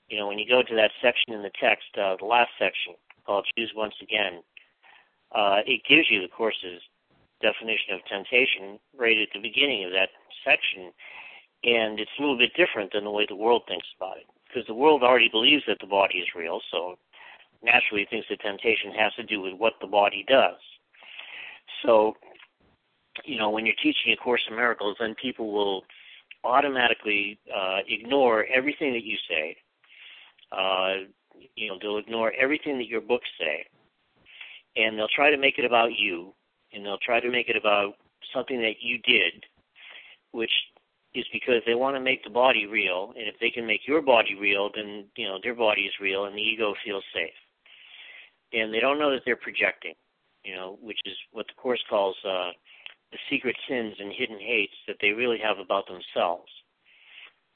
you 0.09 0.19
know, 0.19 0.29
when 0.29 0.39
you 0.39 0.49
go 0.49 0.63
to 0.63 0.75
that 0.77 0.91
section 1.03 1.33
in 1.33 1.43
the 1.43 1.51
text, 1.61 1.87
uh, 1.97 2.17
the 2.19 2.27
last 2.27 2.51
section 2.59 2.95
called 3.27 3.47
Choose 3.57 3.73
Once 3.75 3.95
Again, 4.03 4.43
uh, 5.35 5.61
it 5.67 5.83
gives 5.89 6.11
you 6.11 6.21
the 6.21 6.29
Course's 6.29 6.83
definition 7.41 7.95
of 7.95 8.01
temptation 8.07 8.79
right 8.97 9.19
at 9.19 9.29
the 9.35 9.41
beginning 9.41 9.85
of 9.85 9.91
that 9.93 10.11
section. 10.45 10.93
And 11.65 11.99
it's 11.99 12.11
a 12.19 12.23
little 12.23 12.39
bit 12.39 12.53
different 12.57 12.93
than 12.93 13.05
the 13.05 13.11
way 13.11 13.27
the 13.29 13.37
world 13.37 13.63
thinks 13.67 13.87
about 13.97 14.19
it. 14.19 14.27
Because 14.47 14.67
the 14.67 14.75
world 14.75 15.03
already 15.03 15.29
believes 15.29 15.65
that 15.67 15.79
the 15.81 15.87
body 15.87 16.19
is 16.19 16.29
real, 16.37 16.61
so 16.71 16.97
naturally 17.63 18.07
thinks 18.09 18.29
that 18.29 18.41
temptation 18.41 18.93
has 18.93 19.15
to 19.15 19.23
do 19.25 19.41
with 19.41 19.55
what 19.55 19.73
the 19.81 19.87
body 19.87 20.25
does. 20.29 20.61
So, 21.83 22.15
you 23.25 23.39
know, 23.39 23.49
when 23.49 23.65
you're 23.65 23.75
teaching 23.83 24.13
A 24.13 24.17
Course 24.17 24.43
in 24.49 24.55
Miracles, 24.55 24.97
then 25.01 25.15
people 25.21 25.51
will 25.51 25.83
automatically 26.45 27.39
uh, 27.55 27.79
ignore 27.89 28.45
everything 28.45 28.93
that 28.93 29.03
you 29.03 29.17
say 29.29 29.57
uh, 30.57 30.95
you 31.57 31.69
know, 31.69 31.79
they'll 31.81 31.99
ignore 31.99 32.33
everything 32.33 32.79
that 32.79 32.89
your 32.89 33.01
books 33.01 33.29
say, 33.39 33.67
and 34.77 34.99
they'll 34.99 35.09
try 35.15 35.31
to 35.31 35.37
make 35.37 35.59
it 35.59 35.65
about 35.65 35.91
you, 35.97 36.33
and 36.73 36.85
they'll 36.85 36.99
try 36.99 37.21
to 37.21 37.31
make 37.31 37.49
it 37.49 37.57
about 37.57 37.95
something 38.35 38.61
that 38.61 38.81
you 38.81 38.99
did, 38.99 39.45
which 40.33 40.51
is 41.15 41.25
because 41.33 41.63
they 41.67 41.75
want 41.75 41.97
to 41.97 42.01
make 42.01 42.25
the 42.25 42.31
body 42.31 42.67
real, 42.67 43.13
and 43.17 43.29
if 43.29 43.37
they 43.41 43.51
can 43.51 43.67
make 43.67 43.87
your 43.87 44.03
body 44.03 44.35
real, 44.35 44.71
then 44.75 45.07
you 45.17 45.27
know 45.27 45.39
their 45.43 45.55
body 45.55 45.83
is 45.83 45.95
real, 46.01 46.25
and 46.25 46.37
the 46.37 46.43
ego 46.43 46.75
feels 46.85 47.05
safe. 47.15 47.39
And 48.53 48.73
they 48.73 48.81
don't 48.81 48.99
know 48.99 49.11
that 49.11 49.23
they're 49.25 49.37
projecting, 49.37 49.95
you 50.45 50.55
know, 50.55 50.79
which 50.81 50.99
is 51.05 51.15
what 51.33 51.47
the 51.47 51.61
course 51.61 51.83
calls 51.89 52.17
uh, 52.25 52.51
the 53.11 53.19
secret 53.31 53.57
sins 53.69 53.95
and 53.99 54.13
hidden 54.13 54.39
hates 54.39 54.75
that 54.87 54.97
they 55.01 55.11
really 55.11 55.39
have 55.39 55.59
about 55.59 55.87
themselves 55.87 56.51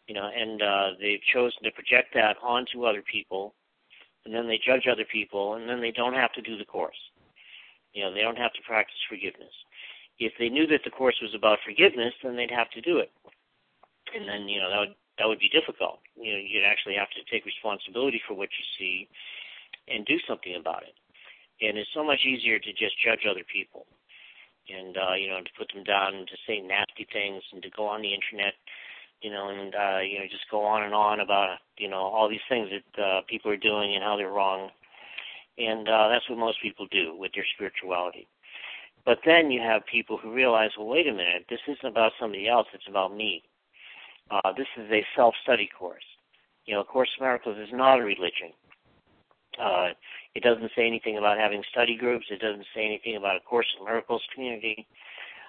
you 0.09 0.15
know, 0.15 0.27
and 0.35 0.63
uh, 0.63 0.89
they've 0.99 1.21
chosen 1.33 1.63
to 1.63 1.71
project 1.71 2.15
that 2.15 2.37
onto 2.43 2.85
other 2.85 3.03
people, 3.05 3.55
and 4.25 4.35
then 4.35 4.49
they 4.49 4.59
judge 4.59 4.89
other 4.91 5.05
people, 5.05 5.55
and 5.55 5.69
then 5.69 5.81
they 5.81 5.93
don't 5.93 6.15
have 6.15 6.33
to 6.33 6.43
do 6.43 6.57
the 6.57 6.65
course. 6.65 6.97
You 7.93 8.03
know, 8.05 8.13
they 8.15 8.23
don't 8.23 8.39
have 8.39 8.55
to 8.55 8.63
practice 8.67 8.97
forgiveness. 9.09 9.53
If 10.19 10.33
they 10.41 10.49
knew 10.49 10.67
that 10.69 10.81
the 10.85 10.91
course 10.91 11.21
was 11.21 11.35
about 11.37 11.59
forgiveness, 11.65 12.15
then 12.25 12.37
they'd 12.37 12.51
have 12.51 12.71
to 12.71 12.81
do 12.81 12.99
it, 12.99 13.13
and 14.17 14.27
then 14.27 14.49
you 14.49 14.61
know 14.61 14.71
that 14.71 14.81
would 14.81 14.95
that 15.19 15.29
would 15.29 15.39
be 15.39 15.53
difficult. 15.53 16.01
You 16.17 16.33
know, 16.33 16.41
you'd 16.41 16.65
actually 16.65 16.95
have 16.95 17.11
to 17.11 17.23
take 17.31 17.45
responsibility 17.45 18.21
for 18.27 18.35
what 18.35 18.49
you 18.57 18.65
see 18.79 19.09
and 19.89 20.07
do 20.07 20.19
something 20.27 20.57
about 20.57 20.85
it. 20.85 20.97
and 21.61 21.77
it's 21.77 21.91
so 21.93 22.05
much 22.05 22.25
easier 22.25 22.59
to 22.59 22.73
just 22.73 22.99
judge 23.03 23.27
other 23.29 23.45
people, 23.45 23.87
and 24.73 24.97
uh, 24.97 25.15
you 25.15 25.29
know, 25.29 25.41
to 25.41 25.53
put 25.59 25.69
them 25.75 25.85
down 25.85 26.15
and 26.15 26.27
to 26.29 26.37
say 26.47 26.61
nasty 26.61 27.07
things 27.13 27.43
and 27.53 27.63
to 27.63 27.71
go 27.71 27.87
on 27.87 28.01
the 28.03 28.15
internet, 28.15 28.55
you 29.23 29.31
know, 29.31 29.49
and 29.49 29.75
uh, 29.75 30.01
you 30.01 30.19
know, 30.19 30.27
just 30.31 30.51
go 30.51 30.63
on 30.65 30.85
and 30.85 30.95
on 30.95 31.21
about 31.21 31.59
you 31.77 31.89
know 31.89 31.99
all 31.99 32.29
these 32.29 32.45
things 32.49 32.69
that 32.71 33.03
uh, 33.03 33.21
people 33.29 33.51
are 33.51 33.57
doing 33.57 33.95
and 33.95 34.03
how 34.05 34.17
they're 34.17 34.31
wrong, 34.31 34.71
and 35.57 35.89
uh, 35.89 36.09
that's 36.09 36.29
what 36.29 36.39
most 36.39 36.61
people 36.63 36.87
do 36.91 37.17
with 37.17 37.33
their 37.35 37.47
spirituality. 37.55 38.29
But 39.05 39.19
then 39.25 39.51
you 39.51 39.61
have 39.61 39.87
people 39.87 40.19
who 40.19 40.35
realize, 40.35 40.71
well, 40.77 40.89
wait 40.89 41.09
a 41.09 41.13
minute, 41.13 41.47
this 41.49 41.61
isn't 41.67 41.89
about 41.89 42.13
somebody 42.21 42.49
else; 42.49 42.67
it's 42.73 42.89
about 42.89 43.17
me. 43.17 43.43
Uh, 44.31 44.53
this 44.57 44.67
is 44.77 44.91
a 44.91 45.05
self-study 45.17 45.69
course. 45.77 46.05
You 46.67 46.75
know, 46.75 46.81
a 46.83 46.85
Course 46.85 47.09
in 47.19 47.25
Miracles 47.25 47.57
is 47.57 47.71
not 47.73 47.99
a 47.99 48.03
religion. 48.03 48.53
Uh, 49.59 49.89
it 50.35 50.43
doesn't 50.43 50.71
say 50.77 50.87
anything 50.87 51.17
about 51.17 51.39
having 51.39 51.63
study 51.71 51.97
groups. 51.97 52.27
It 52.31 52.41
doesn't 52.41 52.67
say 52.75 52.85
anything 52.85 53.17
about 53.17 53.37
a 53.37 53.41
Course 53.41 53.67
in 53.79 53.87
Miracles 53.87 54.23
community. 54.35 54.87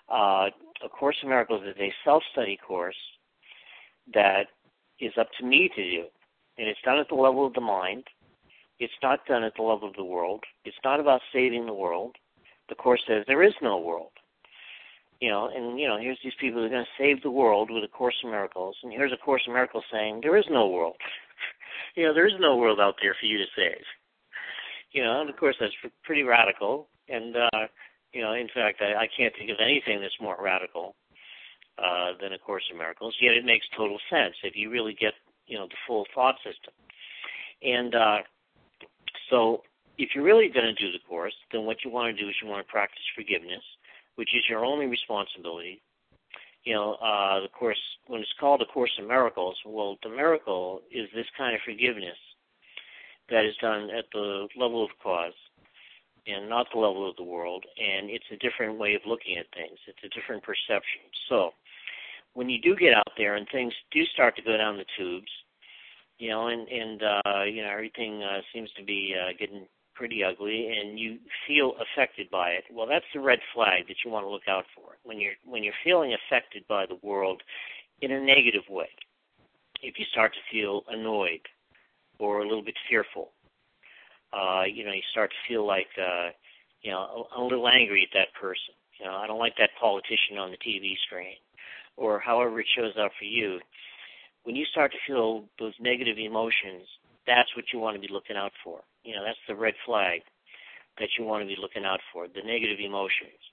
Uh, 0.10 0.50
a 0.82 0.90
Course 0.90 1.18
in 1.22 1.28
Miracles 1.28 1.64
is 1.68 1.76
a 1.78 1.94
self-study 2.06 2.58
course 2.66 2.96
that 4.14 4.48
is 5.00 5.14
up 5.20 5.28
to 5.40 5.46
me 5.46 5.70
to 5.76 5.84
do, 5.84 6.06
and 6.58 6.68
it's 6.68 6.82
done 6.84 7.00
at 7.00 7.08
the 7.10 7.16
level 7.16 7.46
of 7.46 7.54
the 7.54 7.62
mind. 7.62 8.04
It's 8.80 8.94
not 9.04 9.26
done 9.26 9.44
at 9.44 9.54
the 9.56 9.64
level 9.64 9.90
of 9.90 9.96
the 9.96 10.04
world. 10.04 10.44
It's 10.64 10.78
not 10.84 11.00
about 11.00 11.22
saving 11.34 11.66
the 11.66 11.74
world. 11.74 12.16
The 12.70 12.76
course 12.76 13.02
says 13.08 13.24
there 13.28 13.44
is 13.44 13.54
no 13.62 13.78
world. 13.78 14.12
You 15.20 15.30
know, 15.30 15.50
and 15.54 15.78
you 15.78 15.88
know, 15.88 15.98
here's 16.00 16.20
these 16.24 16.34
people 16.40 16.62
who 16.62 16.68
are 16.68 16.70
going 16.70 16.86
to 16.86 17.04
save 17.04 17.22
the 17.22 17.32
world 17.32 17.70
with 17.70 17.84
a 17.84 17.90
Course 17.90 18.16
in 18.24 18.32
Miracles, 18.32 18.78
and 18.84 18.92
here's 18.92 19.12
a 19.12 19.18
Course 19.18 19.42
in 19.46 19.54
Miracles 19.54 19.84
saying 19.92 20.22
there 20.22 20.38
is 20.38 20.46
no 20.50 20.68
world. 20.70 20.96
you 21.96 22.06
know, 22.06 22.14
there 22.14 22.28
is 22.28 22.40
no 22.40 22.56
world 22.56 22.80
out 22.80 22.96
there 23.02 23.16
for 23.20 23.26
you 23.26 23.38
to 23.38 23.46
save. 23.54 23.84
You 24.94 25.04
know, 25.04 25.20
and 25.22 25.30
of 25.30 25.36
course 25.36 25.56
that's 25.60 25.74
pretty 26.04 26.24
radical. 26.24 26.88
And 27.10 27.36
uh, 27.36 27.68
you 28.14 28.22
know, 28.22 28.34
in 28.34 28.48
fact, 28.54 28.82
I, 28.82 29.04
I 29.04 29.08
can't 29.16 29.34
think 29.38 29.52
of 29.52 29.58
anything 29.62 30.02
that's 30.02 30.16
more 30.22 30.38
radical 30.42 30.96
uh, 31.82 32.14
than 32.22 32.34
A 32.34 32.38
Course 32.38 32.64
in 32.72 32.78
Miracles. 32.78 33.16
Yet 33.22 33.36
it 33.36 33.46
makes 33.46 33.66
total 33.76 34.00
sense 34.10 34.36
if 34.44 34.56
you 34.56 34.70
really 34.70 34.94
get 34.94 35.14
you 35.48 35.58
know 35.58 35.68
the 35.68 35.78
full 35.88 36.06
thought 36.14 36.36
system. 36.38 36.74
And 37.64 37.96
uh, 37.96 38.18
so, 39.30 39.64
if 39.98 40.10
you're 40.16 40.24
really 40.24 40.50
going 40.50 40.66
to 40.66 40.74
do 40.74 40.92
the 40.92 41.04
course, 41.08 41.36
then 41.52 41.66
what 41.66 41.84
you 41.84 41.92
want 41.92 42.16
to 42.16 42.22
do 42.22 42.30
is 42.30 42.36
you 42.42 42.48
want 42.48 42.66
to 42.66 42.72
practice 42.72 43.04
forgiveness, 43.16 43.64
which 44.16 44.30
is 44.34 44.44
your 44.50 44.64
only 44.64 44.86
responsibility 44.86 45.82
you 46.64 46.74
know, 46.74 46.94
uh, 46.96 47.40
the 47.40 47.48
course 47.48 47.80
when 48.08 48.22
it's 48.22 48.34
called 48.40 48.62
a 48.62 48.66
course 48.66 48.92
in 48.98 49.08
miracles, 49.08 49.58
well, 49.66 49.98
the 50.04 50.10
miracle 50.10 50.82
is 50.92 51.08
this 51.16 51.28
kind 51.38 51.56
of 51.56 51.62
forgiveness 51.62 52.18
that 53.30 53.46
is 53.46 53.56
done 53.62 53.90
at 53.92 54.06
the 54.12 54.48
level 54.58 54.84
of 54.84 54.90
cause 55.02 55.34
and 56.28 56.50
not 56.50 56.68
the 56.74 56.80
level 56.80 57.10
of 57.10 57.16
the 57.16 57.24
world, 57.24 57.66
and 57.80 58.10
it's 58.10 58.26
a 58.32 58.38
different 58.38 58.78
way 58.78 58.94
of 58.94 59.02
looking 59.06 59.38
at 59.38 59.46
things. 59.56 59.80
It's 59.88 60.04
a 60.04 60.10
different 60.10 60.44
perception. 60.44 61.02
So, 61.28 61.52
when 62.40 62.50
you 62.50 62.62
do 62.62 62.74
get 62.74 62.94
out 62.94 63.12
there 63.18 63.36
and 63.36 63.46
things 63.52 63.74
do 63.92 64.06
start 64.14 64.34
to 64.38 64.42
go 64.42 64.56
down 64.56 64.78
the 64.78 64.86
tubes, 64.98 65.28
you 66.20 66.30
know, 66.30 66.48
and 66.48 66.70
and 66.70 67.04
uh, 67.04 67.44
you 67.44 67.62
know 67.62 67.70
everything 67.70 68.24
uh, 68.24 68.40
seems 68.54 68.70
to 68.78 68.84
be 68.86 69.14
uh, 69.14 69.34
getting 69.38 69.68
pretty 69.94 70.24
ugly 70.24 70.72
and 70.72 70.98
you 70.98 71.18
feel 71.46 71.74
affected 71.84 72.32
by 72.32 72.52
it, 72.52 72.64
well, 72.72 72.88
that's 72.88 73.12
the 73.14 73.20
red 73.20 73.40
flag 73.54 73.86
that 73.90 73.98
you 74.06 74.10
want 74.10 74.26
to 74.26 74.30
look 74.30 74.48
out 74.48 74.64
for. 74.74 74.96
When 75.04 75.20
you're 75.20 75.34
when 75.44 75.66
you're 75.66 75.84
feeling 75.84 76.16
affected 76.16 76.64
by 76.70 76.86
the 76.86 76.98
world 77.04 77.42
in 78.02 78.14
a 78.14 78.22
negative 78.22 78.64
way, 78.70 78.88
if 79.84 80.00
you 80.00 80.06
start 80.10 80.32
to 80.32 80.40
feel 80.50 80.84
annoyed 80.88 81.42
or 82.20 82.40
a 82.40 82.48
little 82.48 82.64
bit 82.64 82.78
fearful, 82.88 83.32
uh, 84.32 84.64
you 84.64 84.86
know, 84.86 84.94
you 84.94 85.04
start 85.12 85.32
to 85.32 85.52
feel 85.52 85.68
like, 85.68 85.92
uh, 85.98 86.30
you 86.84 86.92
know, 86.92 87.28
a, 87.36 87.42
a 87.42 87.44
little 87.44 87.68
angry 87.68 88.08
at 88.10 88.18
that 88.18 88.32
person. 88.40 88.74
You 88.98 89.08
know, 89.08 89.16
I 89.16 89.28
don't 89.28 89.40
like 89.40 89.58
that 89.58 89.72
politician 89.80 90.38
on 90.40 90.52
the 90.52 90.58
TV 90.58 90.96
screen, 91.06 91.36
or 92.00 92.20
however 92.20 92.62
it 92.62 92.68
shows 92.76 92.94
up 92.96 93.12
for 93.20 93.26
you. 93.26 93.60
When 94.44 94.56
you 94.56 94.66
start 94.72 94.92
to 94.94 94.98
feel 95.06 95.44
those 95.60 95.74
negative 95.80 96.18
emotions, 96.18 96.88
that's 97.28 97.54
what 97.56 97.66
you 97.74 97.80
want 97.80 97.96
to 97.96 98.02
be 98.02 98.12
looking 98.12 98.38
out 98.38 98.54
for. 98.64 98.80
You 99.04 99.16
know, 99.16 99.24
that's 99.26 99.44
the 99.48 99.56
red 99.56 99.76
flag 99.86 100.22
that 100.98 101.10
you 101.18 101.26
want 101.26 101.44
to 101.44 101.48
be 101.48 101.60
looking 101.60 101.84
out 101.84 102.00
for, 102.12 102.28
the 102.28 102.42
negative 102.42 102.80
emotions. 102.80 103.44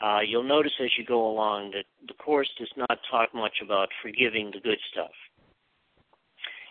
Uh, 0.00 0.20
you'll 0.26 0.46
notice 0.46 0.72
as 0.80 0.90
you 0.96 1.04
go 1.04 1.28
along 1.28 1.72
that 1.72 1.84
the 2.06 2.14
Course 2.14 2.48
does 2.58 2.70
not 2.76 2.98
talk 3.10 3.34
much 3.34 3.58
about 3.62 3.88
forgiving 4.00 4.50
the 4.54 4.60
good 4.60 4.78
stuff. 4.92 5.12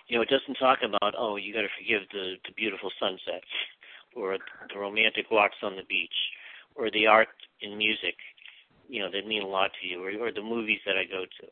You 0.08 0.16
know, 0.18 0.24
it 0.24 0.30
doesn't 0.30 0.58
talk 0.58 0.80
about, 0.82 1.14
oh, 1.16 1.36
you 1.36 1.54
got 1.54 1.62
to 1.62 1.78
forgive 1.78 2.10
the, 2.12 2.42
the 2.48 2.54
beautiful 2.58 2.90
sunsets, 3.00 3.52
or 4.16 4.38
the 4.74 4.80
romantic 4.80 5.30
walks 5.30 5.62
on 5.62 5.76
the 5.76 5.86
beach, 5.88 6.16
or 6.76 6.90
the 6.90 7.06
art 7.06 7.30
and 7.62 7.78
music, 7.78 8.16
you 8.90 9.00
know, 9.00 9.10
that 9.12 9.28
mean 9.28 9.44
a 9.44 9.48
lot 9.48 9.72
to 9.80 9.88
you, 9.88 10.04
or, 10.04 10.28
or 10.28 10.32
the 10.32 10.42
movies 10.42 10.80
that 10.86 10.98
I 10.98 11.06
go 11.06 11.24
to. 11.24 11.48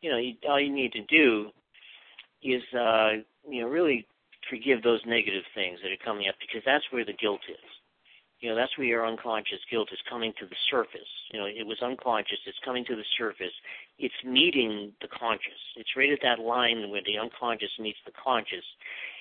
You 0.00 0.10
know, 0.10 0.18
you, 0.18 0.34
all 0.48 0.60
you 0.60 0.72
need 0.72 0.92
to 0.92 1.04
do 1.04 1.50
is, 2.42 2.62
uh, 2.74 3.22
you 3.48 3.62
know, 3.62 3.68
really 3.68 4.06
forgive 4.48 4.82
those 4.82 5.00
negative 5.06 5.44
things 5.54 5.78
that 5.82 5.92
are 5.92 6.04
coming 6.04 6.28
up 6.28 6.36
because 6.40 6.62
that's 6.64 6.84
where 6.90 7.04
the 7.04 7.12
guilt 7.12 7.40
is. 7.48 7.70
You 8.40 8.50
know, 8.50 8.56
that's 8.56 8.76
where 8.76 8.86
your 8.86 9.06
unconscious 9.06 9.60
guilt 9.70 9.88
is 9.92 9.98
coming 10.08 10.32
to 10.38 10.46
the 10.46 10.56
surface. 10.70 11.08
You 11.32 11.40
know, 11.40 11.46
it 11.46 11.66
was 11.66 11.80
unconscious, 11.82 12.38
it's 12.46 12.58
coming 12.64 12.84
to 12.84 12.94
the 12.94 13.04
surface. 13.16 13.52
It's 13.98 14.14
meeting 14.24 14.92
the 15.00 15.08
conscious. 15.08 15.60
It's 15.76 15.96
right 15.96 16.12
at 16.12 16.20
that 16.22 16.38
line 16.38 16.90
where 16.90 17.00
the 17.04 17.18
unconscious 17.18 17.72
meets 17.80 17.98
the 18.04 18.12
conscious. 18.12 18.64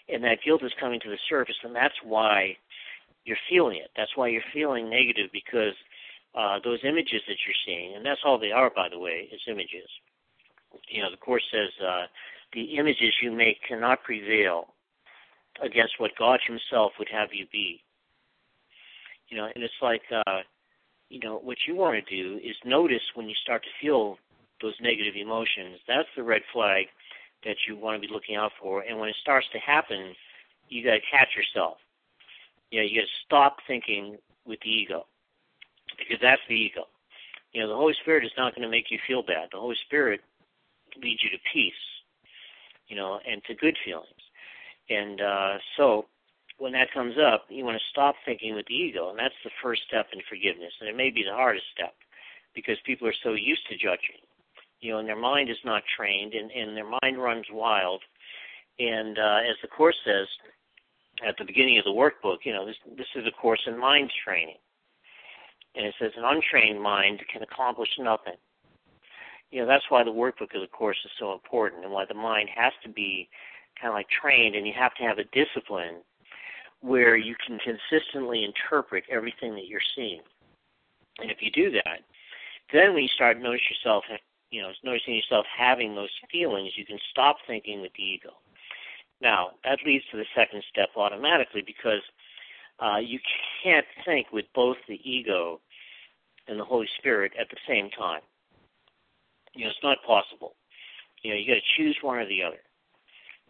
And 0.10 0.24
that 0.24 0.44
guilt 0.44 0.64
is 0.64 0.74
coming 0.80 1.00
to 1.00 1.10
the 1.10 1.18
surface, 1.30 1.56
and 1.64 1.76
that's 1.76 1.96
why 2.04 2.58
you're 3.24 3.42
feeling 3.50 3.78
it. 3.78 3.90
That's 3.98 4.16
why 4.16 4.28
you're 4.28 4.46
feeling 4.54 4.90
negative 4.90 5.32
because 5.34 5.74
uh, 6.36 6.60
those 6.64 6.80
images 6.84 7.22
that 7.28 7.38
you're 7.46 7.64
seeing, 7.66 7.96
and 7.96 8.06
that's 8.06 8.20
all 8.26 8.38
they 8.38 8.52
are, 8.52 8.70
by 8.70 8.90
the 8.90 9.00
way, 9.00 9.30
is 9.32 9.42
images. 9.48 9.88
You 10.90 11.02
know, 11.02 11.10
the 11.10 11.18
Course 11.18 11.44
says 11.52 11.72
uh, 11.82 12.06
the 12.54 12.78
images 12.78 13.14
you 13.22 13.32
make 13.32 13.58
cannot 13.68 14.04
prevail 14.04 14.74
against 15.64 15.94
what 15.98 16.12
God 16.20 16.40
Himself 16.46 16.92
would 17.00 17.08
have 17.10 17.30
you 17.32 17.46
be. 17.52 17.82
You 19.30 19.38
know, 19.38 19.48
and 19.56 19.64
it's 19.64 19.82
like, 19.82 20.02
uh, 20.12 20.42
you 21.10 21.20
know, 21.24 21.40
what 21.40 21.58
you 21.68 21.76
want 21.76 22.04
to 22.06 22.16
do 22.16 22.38
is 22.38 22.56
notice 22.66 23.02
when 23.14 23.30
you 23.30 23.36
start 23.42 23.64
to 23.64 23.70
feel 23.86 24.18
those 24.62 24.76
negative 24.82 25.16
emotions. 25.16 25.80
That's 25.88 26.08
the 26.18 26.24
red 26.24 26.42
flag 26.52 26.86
that 27.46 27.56
you 27.68 27.78
want 27.78 28.02
to 28.02 28.06
be 28.08 28.14
looking 28.14 28.36
out 28.36 28.52
for. 28.62 28.82
And 28.82 29.00
when 29.00 29.10
it 29.10 29.16
starts 29.22 29.48
to 29.54 29.60
happen, 29.60 30.14
you 30.68 30.84
got 30.84 30.96
to 30.96 31.00
catch 31.10 31.30
yourself. 31.36 31.78
You 32.72 32.82
know, 32.82 32.86
you 32.86 33.00
got 33.00 33.08
to 33.08 33.26
stop 33.26 33.58
thinking 33.68 34.18
with 34.46 34.60
the 34.62 34.70
ego 34.70 35.06
because 35.98 36.18
that's 36.22 36.42
the 36.48 36.56
ego. 36.56 36.86
You 37.54 37.62
know, 37.62 37.70
the 37.70 37.76
Holy 37.76 37.96
Spirit 38.02 38.26
is 38.26 38.36
not 38.38 38.54
going 38.56 38.68
to 38.68 38.72
make 38.72 38.92
you 38.92 39.00
feel 39.08 39.24
bad. 39.24 39.50
The 39.52 39.60
Holy 39.60 39.78
Spirit 39.86 40.22
leads 41.02 41.24
you 41.24 41.30
to 41.30 41.50
peace, 41.54 41.74
you 42.88 42.96
know, 42.96 43.20
and 43.30 43.44
to 43.46 43.56
good 43.56 43.78
feelings. 43.86 44.24
And 44.90 45.22
uh, 45.22 45.58
so 45.78 46.06
when 46.58 46.74
that 46.74 46.94
comes 46.94 47.16
up, 47.18 47.46
you 47.50 47.66
want 47.66 47.78
to 47.78 47.92
stop 47.92 48.16
thinking 48.26 48.56
with 48.56 48.66
the 48.68 48.76
ego, 48.76 49.10
and 49.10 49.20
that's 49.20 49.36
the 49.44 49.52
first 49.62 49.82
step 49.88 50.08
in 50.14 50.22
forgiveness. 50.30 50.74
And 50.80 50.90
it 50.90 50.96
may 50.96 51.10
be 51.10 51.24
the 51.24 51.36
hardest 51.36 51.66
step 51.74 51.94
because 52.54 52.78
people 52.86 53.08
are 53.08 53.22
so 53.24 53.34
used 53.34 53.68
to 53.70 53.76
judging, 53.76 54.24
you 54.80 54.92
know, 54.92 55.00
and 55.00 55.08
their 55.08 55.20
mind 55.20 55.50
is 55.50 55.58
not 55.66 55.84
trained, 55.98 56.34
and, 56.34 56.52
and 56.52 56.76
their 56.76 56.90
mind 57.02 57.18
runs 57.18 57.46
wild. 57.52 58.02
And 58.80 59.18
uh, 59.18 59.40
as 59.50 59.56
the 59.62 59.68
course 59.68 59.96
says 60.06 60.28
at 61.28 61.36
the 61.38 61.46
beginning 61.46 61.78
of 61.78 61.86
the 61.86 61.92
workbook, 61.92 62.40
you 62.44 62.54
know, 62.54 62.66
this 62.66 62.76
this 62.98 63.08
is 63.16 63.26
a 63.28 63.42
course 63.42 63.62
in 63.68 63.80
mind 63.80 64.12
training, 64.24 64.58
and 65.76 65.86
it 65.86 65.96
says 66.00 66.12
an 66.18 66.24
untrained 66.24 66.82
mind 66.82 67.22
can 67.32 67.44
accomplish 67.44 67.90
nothing. 68.00 68.38
You 69.52 69.62
know, 69.62 69.68
that's 69.68 69.90
why 69.90 70.04
the 70.04 70.12
workbook 70.12 70.56
of 70.56 70.62
the 70.62 70.68
course 70.72 70.98
is 71.06 71.12
so 71.20 71.34
important, 71.34 71.84
and 71.84 71.94
why 71.94 72.06
the 72.06 72.14
mind 72.14 72.50
has 72.56 72.74
to 72.84 72.90
be 72.90 73.30
kind 73.80 73.90
of 73.90 73.96
like 73.96 74.08
trained, 74.10 74.56
and 74.56 74.66
you 74.66 74.74
have 74.78 74.96
to 74.96 75.04
have 75.04 75.18
a 75.20 75.24
discipline 75.26 76.02
where 76.82 77.18
you 77.18 77.36
can 77.46 77.60
consistently 77.60 78.44
interpret 78.44 79.04
everything 79.10 79.56
that 79.56 79.68
you're 79.68 79.80
seeing. 79.96 80.22
And 81.20 81.32
if 81.32 81.38
you 81.42 81.52
do 81.52 81.72
that, 81.72 82.00
then 82.74 82.94
when 82.94 83.04
you 83.04 83.10
start 83.10 83.40
notice 83.40 83.62
yourself, 83.70 84.04
you 84.52 84.62
know, 84.62 84.72
noticing 84.84 85.16
yourself 85.16 85.46
having 85.58 85.96
those 85.96 86.10
feelings, 86.32 86.74
you 86.76 86.86
can 86.86 87.00
stop 87.12 87.38
thinking 87.48 87.82
with 87.82 87.92
the 87.98 88.04
ego. 88.04 88.32
Now 89.22 89.52
that 89.64 89.80
leads 89.86 90.06
to 90.12 90.18
the 90.18 90.26
second 90.36 90.64
step 90.70 90.90
automatically 90.96 91.64
because 91.66 92.02
uh, 92.80 92.98
you 92.98 93.20
can't 93.64 93.86
think 94.04 94.28
with 94.32 94.46
both 94.54 94.78
the 94.88 95.00
ego 95.10 95.62
and 96.48 96.60
the 96.60 96.66
Holy 96.66 96.88
Spirit 97.00 97.34
at 97.40 97.50
the 97.50 97.58
same 97.68 97.90
time. 97.92 98.22
You 99.54 99.66
know, 99.66 99.72
it's 99.72 99.80
not 99.84 99.98
possible. 100.06 100.56
You 101.24 101.32
know, 101.32 101.38
you 101.38 101.48
got 101.48 101.56
to 101.56 101.76
choose 101.78 101.98
one 102.02 102.18
or 102.18 102.28
the 102.28 102.44
other. 102.44 102.60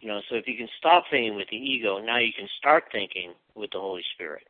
You 0.00 0.08
know, 0.08 0.20
so 0.28 0.36
if 0.36 0.46
you 0.46 0.56
can 0.56 0.68
stop 0.78 1.04
thinking 1.10 1.36
with 1.36 1.48
the 1.50 1.56
ego, 1.56 1.98
now 1.98 2.18
you 2.18 2.32
can 2.36 2.48
start 2.58 2.84
thinking 2.92 3.32
with 3.54 3.70
the 3.72 3.80
Holy 3.80 4.04
Spirit. 4.14 4.46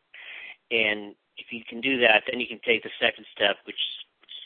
And 0.70 1.14
if 1.38 1.52
you 1.52 1.62
can 1.68 1.80
do 1.80 2.00
that, 2.00 2.24
then 2.30 2.40
you 2.40 2.46
can 2.46 2.60
take 2.64 2.82
the 2.82 2.90
second 3.00 3.24
step, 3.34 3.56
which 3.64 3.76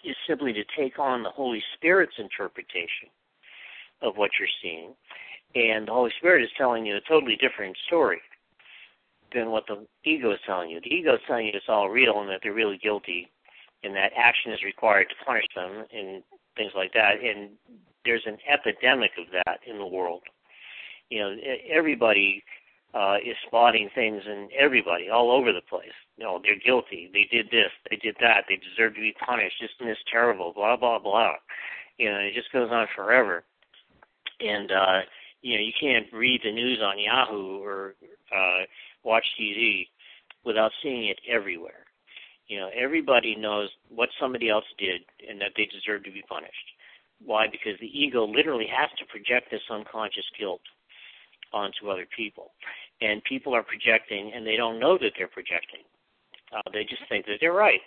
is 0.05 0.16
simply 0.26 0.53
to 0.53 0.64
take 0.76 0.98
on 0.98 1.22
the 1.22 1.30
Holy 1.30 1.62
Spirit's 1.76 2.16
interpretation 2.18 3.09
of 4.03 4.16
what 4.16 4.30
you're 4.38 4.48
seeing. 4.62 4.94
And 5.55 5.88
the 5.88 5.92
Holy 5.92 6.12
Spirit 6.18 6.42
is 6.44 6.51
telling 6.57 6.86
you 6.86 6.96
a 6.96 7.01
totally 7.09 7.36
different 7.36 7.76
story. 7.86 8.20
than 9.34 9.51
what 9.51 9.64
the 9.66 9.86
ego 10.05 10.32
is 10.32 10.38
telling 10.46 10.70
you. 10.70 10.80
The 10.80 10.94
ego 10.94 11.14
is 11.14 11.20
telling 11.26 11.46
you 11.46 11.53
it's 11.55 11.66
all 11.68 11.88
real 11.88 12.20
and 12.20 12.28
that 12.30 12.40
they're 12.42 12.53
really 12.53 12.78
guilty, 12.78 13.28
and 13.83 13.95
that 13.97 14.12
action 14.16 14.53
is 14.53 14.62
required 14.62 15.09
to 15.09 15.24
punish 15.24 15.47
them 15.55 15.85
and 15.93 16.22
things 16.57 16.72
like 16.74 16.93
that. 16.93 17.20
And 17.22 17.51
there's 18.05 18.26
an 18.26 18.39
epidemic 18.51 19.12
of 19.18 19.26
that 19.33 19.61
in 19.66 19.78
the 19.78 19.87
world. 19.87 20.22
You 21.09 21.20
know, 21.20 21.37
everybody 21.68 22.43
uh, 22.95 23.16
is 23.24 23.37
spotting 23.47 23.89
things 23.95 24.22
in 24.26 24.49
everybody 24.57 25.09
all 25.09 25.31
over 25.31 25.53
the 25.53 25.62
place. 25.68 25.95
You 26.16 26.24
know, 26.24 26.41
they're 26.43 26.59
guilty. 26.59 27.11
They 27.12 27.28
did 27.31 27.47
this. 27.51 27.70
They 27.89 27.97
did 27.97 28.16
that. 28.20 28.45
They 28.49 28.57
deserve 28.57 28.95
to 28.95 29.01
be 29.01 29.14
punished. 29.24 29.62
Isn't 29.62 29.89
this 29.89 29.99
terrible? 30.11 30.53
Blah 30.53 30.76
blah 30.76 30.99
blah. 30.99 31.35
You 31.99 32.11
know, 32.11 32.18
it 32.18 32.35
just 32.35 32.53
goes 32.53 32.70
on 32.70 32.87
forever. 32.95 33.45
And 34.41 34.70
uh, 34.72 35.01
you 35.43 35.57
know, 35.57 35.62
you 35.62 35.72
can't 35.78 36.07
read 36.12 36.41
the 36.45 36.53
news 36.53 36.81
on 36.83 36.99
Yahoo 36.99 37.62
or 37.62 37.95
uh, 38.35 38.64
watch 39.05 39.24
TV 39.41 39.89
without 40.45 40.72
seeing 40.83 41.07
it 41.07 41.20
everywhere. 41.28 41.87
You 42.51 42.59
know, 42.59 42.70
everybody 42.74 43.36
knows 43.36 43.68
what 43.88 44.09
somebody 44.18 44.51
else 44.51 44.64
did 44.76 45.03
and 45.28 45.40
that 45.40 45.53
they 45.57 45.66
deserve 45.66 46.03
to 46.03 46.11
be 46.11 46.24
punished. 46.28 46.74
Why? 47.24 47.46
Because 47.46 47.78
the 47.78 47.86
ego 47.86 48.26
literally 48.26 48.66
has 48.66 48.90
to 48.98 49.07
project 49.07 49.53
this 49.53 49.62
unconscious 49.70 50.24
guilt 50.36 50.61
onto 51.53 51.88
other 51.88 52.07
people. 52.14 52.51
And 53.01 53.22
people 53.22 53.55
are 53.55 53.62
projecting 53.62 54.32
and 54.34 54.44
they 54.44 54.57
don't 54.57 54.80
know 54.80 54.98
that 54.98 55.12
they're 55.16 55.28
projecting. 55.28 55.86
Uh, 56.53 56.68
they 56.72 56.82
just 56.82 57.03
think 57.09 57.26
that 57.26 57.38
they're 57.40 57.53
right. 57.53 57.80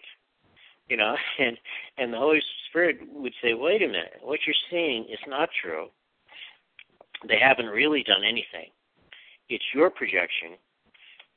You 0.87 0.95
know, 0.95 1.17
and 1.39 1.57
and 1.97 2.13
the 2.13 2.17
Holy 2.17 2.41
Spirit 2.69 2.99
would 3.11 3.33
say, 3.43 3.53
Wait 3.53 3.81
a 3.81 3.87
minute, 3.87 4.21
what 4.21 4.39
you're 4.47 4.55
seeing 4.71 5.03
is 5.11 5.19
not 5.27 5.49
true. 5.61 5.87
They 7.27 7.37
haven't 7.37 7.67
really 7.67 8.03
done 8.03 8.23
anything. 8.23 8.71
It's 9.49 9.63
your 9.75 9.89
projection. 9.89 10.55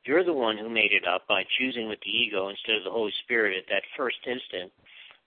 You're 0.06 0.24
the 0.24 0.32
one 0.32 0.56
who 0.56 0.70
made 0.70 0.92
it 0.92 1.06
up 1.06 1.26
by 1.26 1.42
choosing 1.58 1.88
with 1.88 1.98
the 2.00 2.10
ego 2.10 2.48
instead 2.48 2.76
of 2.76 2.84
the 2.84 2.90
Holy 2.90 3.12
Spirit 3.24 3.56
at 3.56 3.68
that 3.68 3.82
first 3.96 4.18
instant 4.24 4.72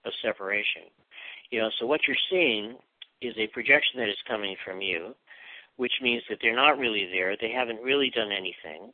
of 0.06 0.12
separation. 0.22 0.88
You 1.50 1.60
know, 1.60 1.70
so 1.78 1.84
what 1.86 2.00
you're 2.08 2.16
seeing 2.30 2.76
is 3.20 3.34
a 3.36 3.46
projection 3.48 4.00
that 4.00 4.08
is 4.08 4.16
coming 4.26 4.56
from 4.64 4.80
you, 4.80 5.14
which 5.76 5.92
means 6.00 6.22
that 6.30 6.38
they're 6.40 6.56
not 6.56 6.78
really 6.78 7.06
there. 7.12 7.36
They 7.36 7.50
haven't 7.50 7.82
really 7.82 8.10
done 8.10 8.32
anything. 8.32 8.92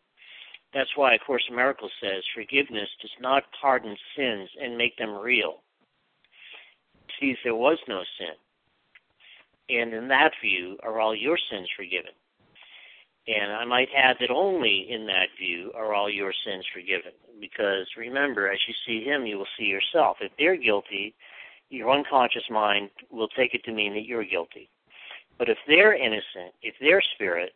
That's 0.74 0.90
why 0.96 1.14
A 1.14 1.18
Course 1.18 1.44
in 1.48 1.54
Miracles 1.54 1.92
says 2.02 2.24
forgiveness 2.34 2.88
does 3.00 3.14
not 3.20 3.44
pardon 3.60 3.96
sins 4.16 4.50
and 4.60 4.76
make 4.76 4.96
them 4.98 5.14
real. 5.14 5.62
See, 7.20 7.36
there 7.44 7.54
was 7.54 7.78
no 7.86 8.02
sin. 8.18 8.34
And 9.68 9.94
in 9.94 10.08
that 10.08 10.32
view, 10.42 10.76
are 10.82 11.00
all 11.00 11.14
your 11.14 11.38
sins 11.50 11.68
forgiven? 11.76 12.12
And 13.28 13.52
I 13.52 13.64
might 13.64 13.88
add 13.96 14.16
that 14.20 14.30
only 14.30 14.86
in 14.88 15.06
that 15.06 15.28
view 15.38 15.72
are 15.74 15.94
all 15.94 16.08
your 16.08 16.32
sins 16.44 16.64
forgiven. 16.72 17.12
Because 17.40 17.86
remember, 17.96 18.48
as 18.50 18.58
you 18.68 18.74
see 18.86 19.04
him, 19.04 19.26
you 19.26 19.36
will 19.36 19.48
see 19.58 19.64
yourself. 19.64 20.18
If 20.20 20.32
they're 20.38 20.56
guilty, 20.56 21.14
your 21.68 21.90
unconscious 21.90 22.44
mind 22.48 22.90
will 23.10 23.28
take 23.28 23.52
it 23.54 23.64
to 23.64 23.72
mean 23.72 23.94
that 23.94 24.06
you're 24.06 24.24
guilty. 24.24 24.70
But 25.38 25.48
if 25.48 25.58
they're 25.66 25.94
innocent, 25.94 26.54
if 26.62 26.74
they're 26.80 27.02
spirit, 27.14 27.52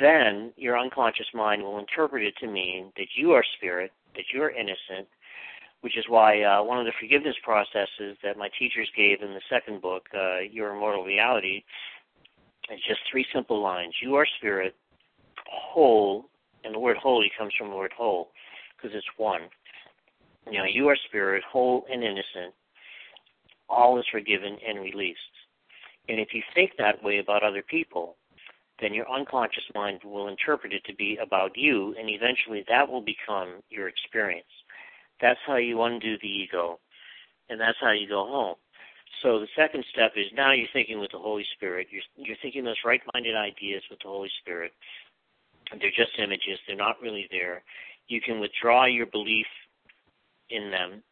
then 0.00 0.52
your 0.56 0.78
unconscious 0.78 1.26
mind 1.34 1.62
will 1.62 1.78
interpret 1.78 2.22
it 2.22 2.36
to 2.38 2.46
mean 2.46 2.92
that 2.96 3.08
you 3.16 3.32
are 3.32 3.44
spirit, 3.56 3.90
that 4.14 4.24
you're 4.32 4.50
innocent, 4.50 5.08
which 5.82 5.98
is 5.98 6.04
why 6.08 6.42
uh, 6.42 6.62
one 6.62 6.78
of 6.78 6.86
the 6.86 6.92
forgiveness 6.98 7.36
processes 7.42 8.16
that 8.22 8.38
my 8.38 8.48
teachers 8.58 8.88
gave 8.96 9.20
in 9.20 9.34
the 9.34 9.40
second 9.50 9.82
book, 9.82 10.08
uh, 10.14 10.38
Your 10.38 10.74
Immortal 10.74 11.04
Reality, 11.04 11.64
is 12.70 12.80
just 12.86 13.00
three 13.10 13.26
simple 13.34 13.62
lines. 13.62 13.94
You 14.02 14.14
are 14.14 14.26
spirit, 14.38 14.74
whole, 15.46 16.26
and 16.64 16.74
the 16.74 16.78
word 16.78 16.96
holy 16.96 17.30
comes 17.36 17.52
from 17.58 17.70
the 17.70 17.76
word 17.76 17.92
whole 17.96 18.28
because 18.76 18.96
it's 18.96 19.06
one. 19.16 19.42
You 20.50 20.58
know, 20.58 20.64
you 20.64 20.88
are 20.88 20.96
spirit, 21.08 21.42
whole 21.50 21.84
and 21.90 22.02
innocent. 22.02 22.54
All 23.68 23.98
is 23.98 24.04
forgiven 24.10 24.58
and 24.66 24.80
released. 24.80 25.18
And 26.08 26.18
if 26.18 26.28
you 26.32 26.42
think 26.54 26.72
that 26.78 27.02
way 27.02 27.18
about 27.18 27.42
other 27.42 27.62
people, 27.62 28.16
then 28.80 28.92
your 28.92 29.10
unconscious 29.10 29.62
mind 29.74 30.00
will 30.04 30.28
interpret 30.28 30.72
it 30.72 30.84
to 30.86 30.94
be 30.94 31.16
about 31.22 31.52
you, 31.56 31.94
and 31.98 32.10
eventually 32.10 32.64
that 32.68 32.88
will 32.88 33.00
become 33.00 33.62
your 33.70 33.88
experience. 33.88 34.44
That's 35.20 35.38
how 35.46 35.56
you 35.56 35.80
undo 35.82 36.16
the 36.20 36.28
ego, 36.28 36.80
and 37.48 37.60
that's 37.60 37.78
how 37.80 37.92
you 37.92 38.08
go 38.08 38.26
home. 38.26 38.56
So 39.22 39.38
the 39.38 39.48
second 39.56 39.84
step 39.92 40.12
is 40.16 40.26
now 40.34 40.52
you're 40.52 40.72
thinking 40.72 41.00
with 41.00 41.12
the 41.12 41.18
Holy 41.18 41.44
Spirit. 41.54 41.88
You're, 41.90 42.02
you're 42.16 42.36
thinking 42.42 42.64
those 42.64 42.80
right-minded 42.84 43.36
ideas 43.36 43.82
with 43.90 44.00
the 44.00 44.08
Holy 44.08 44.30
Spirit. 44.40 44.72
They're 45.70 45.90
just 45.90 46.18
images. 46.18 46.58
They're 46.66 46.76
not 46.76 47.00
really 47.00 47.28
there. 47.30 47.62
You 48.08 48.20
can 48.20 48.40
withdraw 48.40 48.86
your 48.86 49.06
belief 49.06 49.46
in 50.50 50.70
them. 50.70 51.02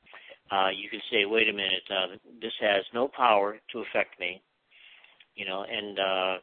Uh, 0.51 0.71
you 0.71 0.91
can 0.91 1.01
say, 1.11 1.25
wait 1.27 1.49
a 1.49 1.53
minute, 1.53 1.85
uh, 1.91 2.17
this 2.43 2.53
has 2.61 2.85
no 2.93 3.09
power 3.09 3.59
to 3.73 3.79
affect 3.81 4.19
me 4.19 4.43
you 5.41 5.47
know, 5.47 5.65
and 5.65 5.99
uh, 5.99 6.35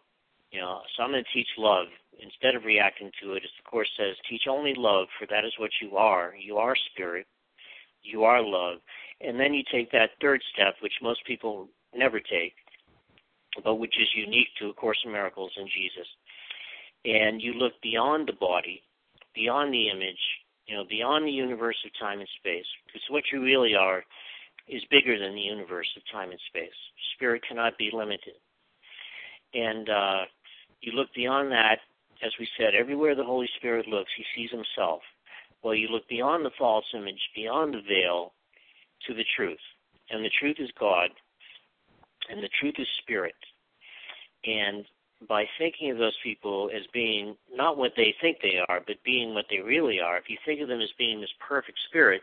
you 0.51 0.59
know, 0.59 0.81
so 0.95 1.03
I'm 1.03 1.11
going 1.11 1.23
to 1.23 1.33
teach 1.33 1.47
love 1.57 1.87
instead 2.21 2.55
of 2.55 2.63
reacting 2.65 3.11
to 3.21 3.33
it. 3.33 3.43
As 3.43 3.51
the 3.61 3.69
course 3.69 3.89
says, 3.97 4.15
teach 4.29 4.43
only 4.49 4.73
love, 4.75 5.07
for 5.19 5.27
that 5.27 5.45
is 5.45 5.53
what 5.59 5.71
you 5.81 5.97
are. 5.97 6.33
You 6.39 6.57
are 6.57 6.75
spirit. 6.91 7.27
You 8.01 8.23
are 8.23 8.41
love. 8.41 8.79
And 9.21 9.39
then 9.39 9.53
you 9.53 9.63
take 9.71 9.91
that 9.91 10.11
third 10.21 10.41
step, 10.53 10.75
which 10.81 10.93
most 11.01 11.25
people 11.25 11.69
never 11.95 12.19
take, 12.19 12.53
but 13.63 13.75
which 13.75 13.95
is 13.99 14.07
unique 14.15 14.49
to 14.59 14.69
A 14.69 14.73
Course 14.73 14.99
in 15.03 15.11
Miracles 15.11 15.51
and 15.57 15.67
Jesus. 15.67 16.07
And 17.05 17.41
you 17.41 17.53
look 17.53 17.73
beyond 17.81 18.27
the 18.27 18.33
body, 18.33 18.83
beyond 19.33 19.73
the 19.73 19.89
image, 19.89 20.19
you 20.67 20.75
know, 20.75 20.83
beyond 20.87 21.25
the 21.25 21.31
universe 21.31 21.77
of 21.85 21.91
time 21.99 22.19
and 22.19 22.29
space, 22.39 22.65
because 22.85 23.01
what 23.09 23.23
you 23.31 23.41
really 23.41 23.73
are 23.73 24.03
is 24.67 24.83
bigger 24.91 25.17
than 25.17 25.33
the 25.33 25.41
universe 25.41 25.87
of 25.95 26.03
time 26.11 26.29
and 26.29 26.39
space. 26.47 26.75
Spirit 27.15 27.41
cannot 27.47 27.77
be 27.77 27.89
limited. 27.93 28.35
And 29.53 29.89
uh, 29.89 30.21
you 30.81 30.91
look 30.91 31.07
beyond 31.15 31.51
that, 31.51 31.79
as 32.23 32.31
we 32.39 32.47
said, 32.57 32.75
everywhere 32.75 33.15
the 33.15 33.23
Holy 33.23 33.49
Spirit 33.57 33.87
looks, 33.87 34.11
he 34.17 34.25
sees 34.35 34.51
himself. 34.51 35.01
Well, 35.63 35.73
you 35.73 35.87
look 35.87 36.07
beyond 36.09 36.45
the 36.45 36.51
false 36.57 36.85
image, 36.93 37.21
beyond 37.33 37.73
the 37.73 37.81
veil, 37.87 38.33
to 39.05 39.13
the 39.13 39.25
truth. 39.35 39.59
And 40.09 40.23
the 40.23 40.31
truth 40.39 40.57
is 40.59 40.69
God, 40.79 41.09
and 42.29 42.41
the 42.41 42.49
truth 42.59 42.75
is 42.77 42.87
spirit. 43.01 43.35
And 44.45 44.85
by 45.27 45.45
thinking 45.57 45.91
of 45.91 45.97
those 45.97 46.17
people 46.23 46.69
as 46.73 46.83
being 46.93 47.35
not 47.53 47.77
what 47.77 47.93
they 47.97 48.15
think 48.21 48.37
they 48.41 48.59
are, 48.69 48.81
but 48.85 49.03
being 49.03 49.33
what 49.33 49.45
they 49.49 49.59
really 49.59 49.99
are, 49.99 50.17
if 50.17 50.29
you 50.29 50.37
think 50.45 50.61
of 50.61 50.67
them 50.67 50.79
as 50.79 50.91
being 50.97 51.19
this 51.19 51.33
perfect 51.45 51.79
spirit, 51.87 52.21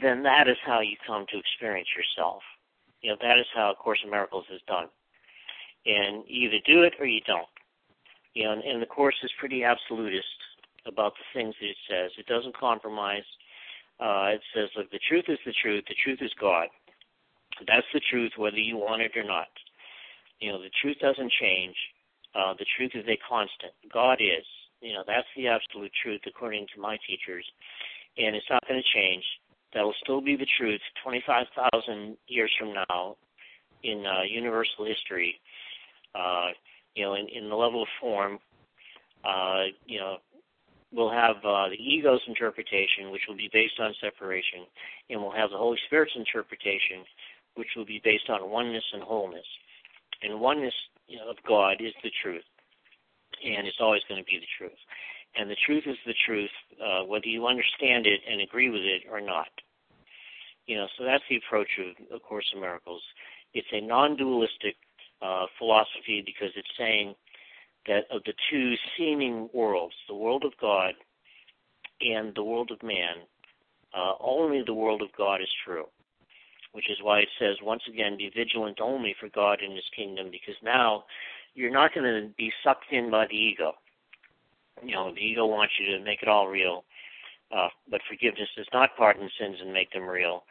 then 0.00 0.22
that 0.22 0.48
is 0.48 0.56
how 0.64 0.80
you 0.80 0.96
come 1.06 1.26
to 1.30 1.38
experience 1.38 1.88
yourself. 1.96 2.42
You 3.02 3.10
know, 3.10 3.16
that 3.20 3.38
is 3.38 3.46
how 3.54 3.70
A 3.70 3.74
Course 3.74 4.00
in 4.02 4.10
Miracles 4.10 4.46
is 4.52 4.62
done 4.66 4.88
and 5.86 6.24
you 6.26 6.48
either 6.48 6.58
do 6.66 6.82
it 6.82 6.94
or 6.98 7.06
you 7.06 7.20
don't. 7.26 7.48
You 8.34 8.44
know, 8.44 8.52
and, 8.52 8.62
and 8.62 8.82
the 8.82 8.86
course 8.86 9.14
is 9.22 9.30
pretty 9.38 9.64
absolutist 9.64 10.26
about 10.86 11.14
the 11.14 11.38
things 11.38 11.54
that 11.60 11.68
it 11.68 11.76
says. 11.88 12.10
It 12.18 12.26
doesn't 12.26 12.56
compromise. 12.56 13.24
Uh, 14.00 14.34
it 14.34 14.42
says, 14.54 14.68
look, 14.76 14.90
the 14.90 15.00
truth 15.08 15.24
is 15.28 15.38
the 15.46 15.54
truth. 15.62 15.84
The 15.88 15.94
truth 16.02 16.18
is 16.20 16.32
God. 16.40 16.68
That's 17.66 17.86
the 17.94 18.00
truth, 18.10 18.32
whether 18.36 18.58
you 18.58 18.76
want 18.76 19.02
it 19.02 19.16
or 19.16 19.24
not. 19.24 19.48
You 20.40 20.52
know, 20.52 20.60
the 20.60 20.70
truth 20.82 20.98
doesn't 21.00 21.32
change. 21.40 21.76
Uh, 22.34 22.54
the 22.58 22.66
truth 22.76 22.92
is 22.94 23.06
a 23.06 23.18
constant. 23.28 23.72
God 23.92 24.18
is. 24.20 24.44
You 24.80 24.92
know, 24.92 25.04
that's 25.06 25.28
the 25.36 25.48
absolute 25.48 25.92
truth 26.02 26.20
according 26.26 26.66
to 26.74 26.80
my 26.80 26.98
teachers, 27.06 27.46
and 28.18 28.36
it's 28.36 28.50
not 28.50 28.66
going 28.68 28.82
to 28.82 28.98
change. 28.98 29.24
That 29.72 29.82
will 29.82 29.94
still 30.02 30.20
be 30.20 30.36
the 30.36 30.46
truth 30.58 30.80
25,000 31.02 32.16
years 32.28 32.52
from 32.58 32.74
now 32.74 33.16
in 33.82 34.04
uh, 34.04 34.22
universal 34.28 34.84
history 34.84 35.40
uh, 36.14 36.48
you 36.94 37.04
know, 37.04 37.14
in, 37.14 37.26
in 37.28 37.48
the 37.48 37.56
level 37.56 37.82
of 37.82 37.88
form, 38.00 38.38
uh, 39.24 39.64
you 39.86 39.98
know, 39.98 40.16
we'll 40.94 41.10
have 41.10 41.36
uh, 41.44 41.68
the 41.68 41.80
ego's 41.80 42.22
interpretation, 42.28 43.10
which 43.10 43.22
will 43.28 43.36
be 43.36 43.50
based 43.52 43.80
on 43.80 43.92
separation, 44.00 44.64
and 45.10 45.20
we'll 45.20 45.34
have 45.34 45.50
the 45.50 45.58
Holy 45.58 45.78
Spirit's 45.86 46.14
interpretation, 46.14 47.02
which 47.56 47.68
will 47.76 47.84
be 47.84 48.00
based 48.02 48.30
on 48.30 48.50
oneness 48.50 48.84
and 48.92 49.02
wholeness. 49.02 49.46
And 50.22 50.40
oneness 50.40 50.74
you 51.08 51.18
know, 51.18 51.30
of 51.30 51.36
God 51.46 51.80
is 51.80 51.92
the 52.02 52.10
truth, 52.22 52.46
and 53.44 53.66
it's 53.66 53.80
always 53.80 54.02
going 54.08 54.22
to 54.22 54.24
be 54.24 54.38
the 54.38 54.52
truth. 54.56 54.78
And 55.36 55.50
the 55.50 55.58
truth 55.66 55.82
is 55.86 55.96
the 56.06 56.14
truth, 56.26 56.54
uh, 56.78 57.04
whether 57.04 57.26
you 57.26 57.46
understand 57.46 58.06
it 58.06 58.20
and 58.30 58.40
agree 58.40 58.70
with 58.70 58.82
it 58.82 59.02
or 59.10 59.20
not. 59.20 59.50
You 60.66 60.76
know, 60.76 60.86
so 60.96 61.04
that's 61.04 61.24
the 61.28 61.36
approach 61.36 61.68
of 61.78 62.16
A 62.16 62.20
Course 62.20 62.48
in 62.54 62.60
Miracles. 62.60 63.02
It's 63.52 63.68
a 63.72 63.80
non-dualistic 63.80 64.76
uh, 65.20 65.46
philosophy 65.58 66.22
because 66.24 66.50
it's 66.56 66.70
saying 66.78 67.14
that 67.86 68.04
of 68.10 68.22
the 68.24 68.34
two 68.50 68.74
seeming 68.96 69.48
worlds, 69.52 69.94
the 70.08 70.14
world 70.14 70.44
of 70.44 70.52
God 70.60 70.94
and 72.00 72.34
the 72.34 72.42
world 72.42 72.70
of 72.70 72.82
man, 72.82 73.16
uh, 73.96 74.14
only 74.20 74.62
the 74.62 74.74
world 74.74 75.02
of 75.02 75.08
God 75.16 75.40
is 75.40 75.48
true. 75.64 75.86
Which 76.72 76.90
is 76.90 76.98
why 77.00 77.20
it 77.20 77.28
says, 77.38 77.56
once 77.62 77.82
again, 77.88 78.16
be 78.16 78.32
vigilant 78.34 78.80
only 78.80 79.14
for 79.20 79.28
God 79.28 79.60
and 79.62 79.74
His 79.74 79.88
kingdom, 79.94 80.28
because 80.32 80.56
now 80.60 81.04
you're 81.54 81.70
not 81.70 81.94
going 81.94 82.04
to 82.04 82.28
be 82.36 82.52
sucked 82.64 82.90
in 82.90 83.12
by 83.12 83.26
the 83.28 83.36
ego. 83.36 83.74
You 84.82 84.94
know, 84.96 85.14
the 85.14 85.20
ego 85.20 85.46
wants 85.46 85.74
you 85.78 85.96
to 85.96 86.04
make 86.04 86.20
it 86.22 86.28
all 86.28 86.48
real, 86.48 86.84
uh, 87.56 87.68
but 87.88 88.00
forgiveness 88.08 88.48
does 88.56 88.66
not 88.72 88.96
pardon 88.96 89.30
sins 89.38 89.58
and 89.60 89.72
make 89.72 89.92
them 89.92 90.02
real. 90.08 90.42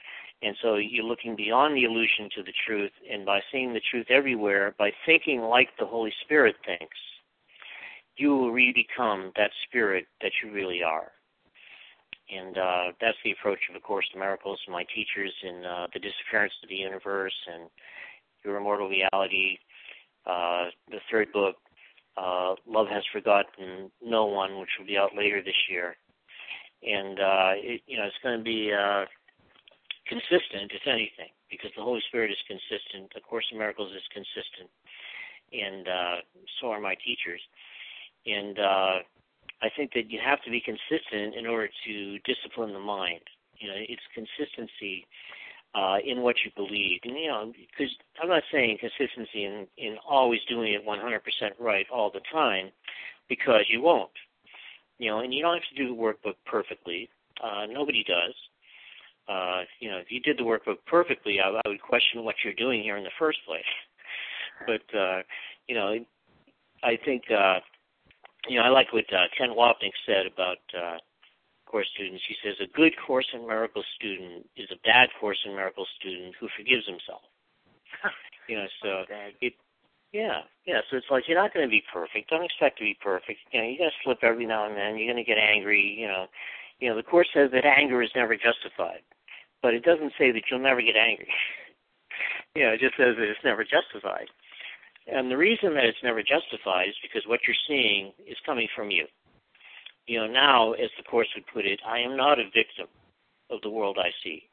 And 0.41 0.55
so 0.61 0.75
you're 0.75 1.03
looking 1.03 1.35
beyond 1.35 1.75
the 1.75 1.83
illusion 1.83 2.29
to 2.35 2.43
the 2.43 2.53
truth, 2.65 2.91
and 3.11 3.25
by 3.25 3.41
seeing 3.51 3.73
the 3.73 3.81
truth 3.91 4.07
everywhere, 4.09 4.75
by 4.77 4.91
thinking 5.05 5.41
like 5.41 5.69
the 5.77 5.85
Holy 5.85 6.13
Spirit 6.23 6.55
thinks, 6.65 6.97
you 8.17 8.35
will 8.35 8.51
re 8.51 8.71
become 8.73 9.31
that 9.35 9.51
spirit 9.67 10.05
that 10.21 10.31
you 10.43 10.51
really 10.51 10.83
are. 10.83 11.11
And 12.29 12.57
uh, 12.57 12.83
that's 13.01 13.17
the 13.23 13.31
approach 13.31 13.59
of 13.69 13.75
A 13.75 13.79
Course 13.79 14.05
in 14.13 14.19
Miracles. 14.19 14.59
My 14.69 14.85
teachers 14.95 15.33
in 15.43 15.65
uh, 15.65 15.87
The 15.93 15.99
Disappearance 15.99 16.53
of 16.63 16.69
the 16.69 16.75
Universe 16.75 17.35
and 17.51 17.69
Your 18.43 18.57
Immortal 18.57 18.89
Reality, 18.89 19.57
uh, 20.25 20.71
the 20.89 20.99
third 21.11 21.31
book, 21.33 21.55
uh, 22.17 22.55
Love 22.65 22.87
Has 22.87 23.03
Forgotten 23.11 23.91
No 24.01 24.25
One, 24.25 24.59
which 24.59 24.69
will 24.79 24.87
be 24.87 24.97
out 24.97 25.11
later 25.17 25.41
this 25.43 25.67
year. 25.69 25.95
And, 26.81 27.19
uh, 27.19 27.51
it, 27.55 27.81
you 27.87 27.97
know, 27.97 28.05
it's 28.05 28.23
going 28.23 28.37
to 28.37 28.43
be 28.43 28.71
uh, 28.71 29.05
consistent, 30.07 30.71
if 30.71 30.87
anything, 30.87 31.31
because 31.49 31.71
the 31.75 31.83
Holy 31.83 32.01
Spirit 32.07 32.31
is 32.31 32.37
consistent. 32.47 33.11
A 33.17 33.21
Course 33.21 33.45
in 33.51 33.57
Miracles 33.57 33.91
is 33.91 34.03
consistent. 34.13 34.69
And 35.51 35.87
uh, 35.87 36.15
so 36.59 36.71
are 36.71 36.81
my 36.81 36.95
teachers. 37.05 37.41
And 38.25 38.59
uh, 38.59 38.95
I 39.61 39.69
think 39.75 39.93
that 39.93 40.09
you 40.09 40.19
have 40.23 40.41
to 40.43 40.51
be 40.51 40.61
consistent 40.61 41.35
in 41.35 41.45
order 41.45 41.69
to 41.85 42.19
discipline 42.19 42.73
the 42.73 42.79
mind. 42.79 43.21
You 43.57 43.69
know, 43.69 43.75
it's 43.77 44.01
consistency 44.13 45.05
uh, 45.75 45.97
in 46.05 46.21
what 46.21 46.35
you 46.45 46.51
believe. 46.55 46.99
And 47.03 47.17
you 47.17 47.27
know, 47.27 47.51
because 47.55 47.93
I'm 48.21 48.29
not 48.29 48.43
saying 48.51 48.77
consistency 48.79 49.45
in 49.45 49.67
in 49.77 49.97
always 50.07 50.41
doing 50.49 50.73
it 50.73 50.85
100% 50.85 51.19
right 51.59 51.85
all 51.91 52.11
the 52.11 52.21
time, 52.31 52.69
because 53.29 53.65
you 53.69 53.81
won't. 53.81 54.11
You 54.99 55.09
know, 55.09 55.19
and 55.19 55.33
you 55.33 55.41
don't 55.41 55.55
have 55.55 55.69
to 55.75 55.83
do 55.83 55.95
the 55.95 56.01
workbook 56.01 56.35
perfectly. 56.45 57.09
Uh, 57.43 57.65
nobody 57.69 58.03
does. 58.03 58.35
Uh, 59.27 59.61
you 59.79 59.89
know, 59.89 59.97
if 59.97 60.11
you 60.11 60.19
did 60.19 60.37
the 60.37 60.43
workbook 60.43 60.77
perfectly, 60.85 61.39
I, 61.39 61.49
I 61.49 61.69
would 61.69 61.81
question 61.81 62.23
what 62.23 62.35
you're 62.43 62.53
doing 62.53 62.83
here 62.83 62.97
in 62.97 63.03
the 63.03 63.17
first 63.19 63.39
place. 63.45 63.63
But 64.67 64.97
uh, 64.97 65.23
you 65.67 65.75
know, 65.75 65.95
I 66.83 66.97
think 67.03 67.23
uh, 67.31 67.59
you 68.47 68.57
know 68.57 68.65
I 68.65 68.69
like 68.69 68.93
what 68.93 69.05
uh, 69.13 69.27
Ken 69.37 69.49
Wapnick 69.49 69.95
said 70.05 70.25
about 70.25 70.61
uh, 70.75 70.97
course 71.65 71.87
students. 71.93 72.23
He 72.27 72.35
says 72.43 72.55
a 72.61 72.69
good 72.69 72.93
Course 73.05 73.27
in 73.33 73.47
Miracles 73.47 73.85
student 73.95 74.45
is 74.55 74.69
a 74.71 74.79
bad 74.85 75.09
Course 75.19 75.39
in 75.45 75.55
Miracles 75.55 75.89
student 75.99 76.35
who 76.39 76.47
forgives 76.55 76.85
himself. 76.85 77.25
you 78.47 78.57
know, 78.57 78.67
so 78.81 79.03
it 79.41 79.53
yeah, 80.13 80.45
yeah. 80.67 80.85
So 80.89 80.97
it's 80.97 81.09
like 81.09 81.23
you're 81.27 81.41
not 81.41 81.53
going 81.53 81.65
to 81.65 81.71
be 81.71 81.81
perfect. 81.91 82.29
Don't 82.29 82.45
expect 82.45 82.77
to 82.77 82.85
be 82.85 82.95
perfect. 83.01 83.39
You 83.51 83.59
know, 83.59 83.67
you're 83.67 83.81
going 83.81 83.89
to 83.89 84.03
slip 84.05 84.19
every 84.21 84.45
now 84.45 84.69
and 84.69 84.77
then. 84.77 84.95
You're 84.95 85.11
going 85.11 85.23
to 85.23 85.27
get 85.27 85.41
angry. 85.41 85.81
You 85.81 86.07
know, 86.07 86.25
you 86.79 86.89
know. 86.89 86.95
The 86.95 87.03
course 87.03 87.27
says 87.33 87.49
that 87.51 87.65
anger 87.65 88.03
is 88.03 88.13
never 88.15 88.37
justified, 88.37 89.01
but 89.63 89.73
it 89.73 89.83
doesn't 89.83 90.13
say 90.17 90.31
that 90.31 90.43
you'll 90.49 90.61
never 90.61 90.81
get 90.85 90.95
angry. 90.95 91.33
you 92.55 92.63
know, 92.63 92.77
it 92.77 92.79
just 92.79 92.95
says 92.95 93.17
that 93.17 93.25
it's 93.25 93.43
never 93.43 93.65
justified. 93.65 94.29
And 95.07 95.29
the 95.29 95.37
reason 95.37 95.73
that 95.73 95.85
it's 95.85 96.03
never 96.03 96.21
justified 96.21 96.87
is 96.89 96.95
because 97.01 97.27
what 97.27 97.41
you're 97.45 97.55
seeing 97.67 98.13
is 98.25 98.37
coming 98.45 98.67
from 98.75 98.89
you 98.89 99.05
you 100.05 100.19
know, 100.19 100.27
now, 100.27 100.73
as 100.73 100.89
the 100.97 101.03
Course 101.03 101.27
would 101.35 101.47
put 101.47 101.65
it, 101.65 101.79
I 101.87 101.99
am 101.99 102.17
not 102.17 102.39
a 102.39 102.45
victim 102.53 102.87
of 103.49 103.61
the 103.61 103.69
world 103.69 103.97
I 103.99 104.09
see. 104.23 104.43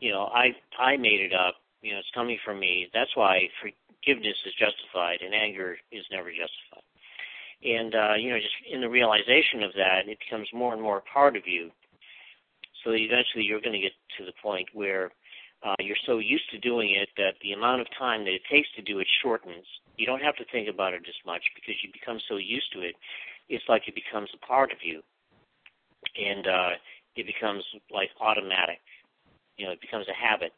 You 0.00 0.12
know, 0.12 0.24
I 0.34 0.52
I 0.78 0.96
made 0.96 1.20
it 1.20 1.32
up. 1.32 1.54
You 1.80 1.92
know, 1.92 1.98
it's 1.98 2.10
coming 2.14 2.38
from 2.44 2.60
me. 2.60 2.88
That's 2.92 3.14
why 3.16 3.48
forgiveness 3.60 4.36
is 4.46 4.52
justified 4.58 5.20
and 5.24 5.34
anger 5.34 5.76
is 5.92 6.04
never 6.10 6.30
justified. 6.30 6.84
And 7.64 7.94
uh, 7.94 8.14
you 8.18 8.30
know, 8.30 8.38
just 8.38 8.54
in 8.70 8.80
the 8.80 8.88
realization 8.88 9.62
of 9.62 9.72
that, 9.76 10.08
it 10.08 10.18
becomes 10.18 10.48
more 10.52 10.72
and 10.74 10.82
more 10.82 10.98
a 10.98 11.12
part 11.12 11.36
of 11.36 11.46
you. 11.46 11.70
So 12.84 12.90
eventually, 12.90 13.44
you're 13.44 13.62
going 13.62 13.72
to 13.72 13.80
get 13.80 13.96
to 14.18 14.26
the 14.26 14.36
point 14.42 14.68
where 14.74 15.10
uh, 15.64 15.74
you're 15.80 15.96
so 16.06 16.18
used 16.18 16.50
to 16.50 16.58
doing 16.58 16.90
it 16.90 17.08
that 17.16 17.34
the 17.42 17.52
amount 17.52 17.80
of 17.80 17.86
time 17.98 18.24
that 18.24 18.34
it 18.34 18.42
takes 18.50 18.68
to 18.76 18.82
do 18.82 18.98
it 18.98 19.06
shortens. 19.22 19.64
You 19.96 20.06
don't 20.06 20.22
have 20.22 20.36
to 20.36 20.44
think 20.52 20.68
about 20.68 20.92
it 20.92 21.02
as 21.08 21.14
much 21.24 21.42
because 21.54 21.74
you 21.82 21.90
become 21.92 22.18
so 22.28 22.36
used 22.36 22.72
to 22.74 22.80
it 22.80 22.96
it's 23.48 23.64
like 23.68 23.82
it 23.86 23.94
becomes 23.94 24.30
a 24.34 24.46
part 24.46 24.72
of 24.72 24.78
you, 24.82 25.02
and 26.16 26.46
uh, 26.46 26.70
it 27.16 27.26
becomes 27.26 27.64
like 27.90 28.10
automatic. 28.20 28.80
You 29.56 29.66
know, 29.66 29.72
it 29.72 29.80
becomes 29.80 30.06
a 30.08 30.14
habit, 30.14 30.52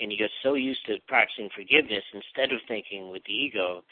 and 0.00 0.10
you 0.12 0.18
get 0.18 0.30
so 0.42 0.54
used 0.54 0.84
to 0.86 0.98
practicing 1.08 1.48
forgiveness 1.54 2.04
instead 2.12 2.52
of 2.52 2.60
thinking 2.68 3.10
with 3.10 3.22
the 3.24 3.32
ego 3.32 3.82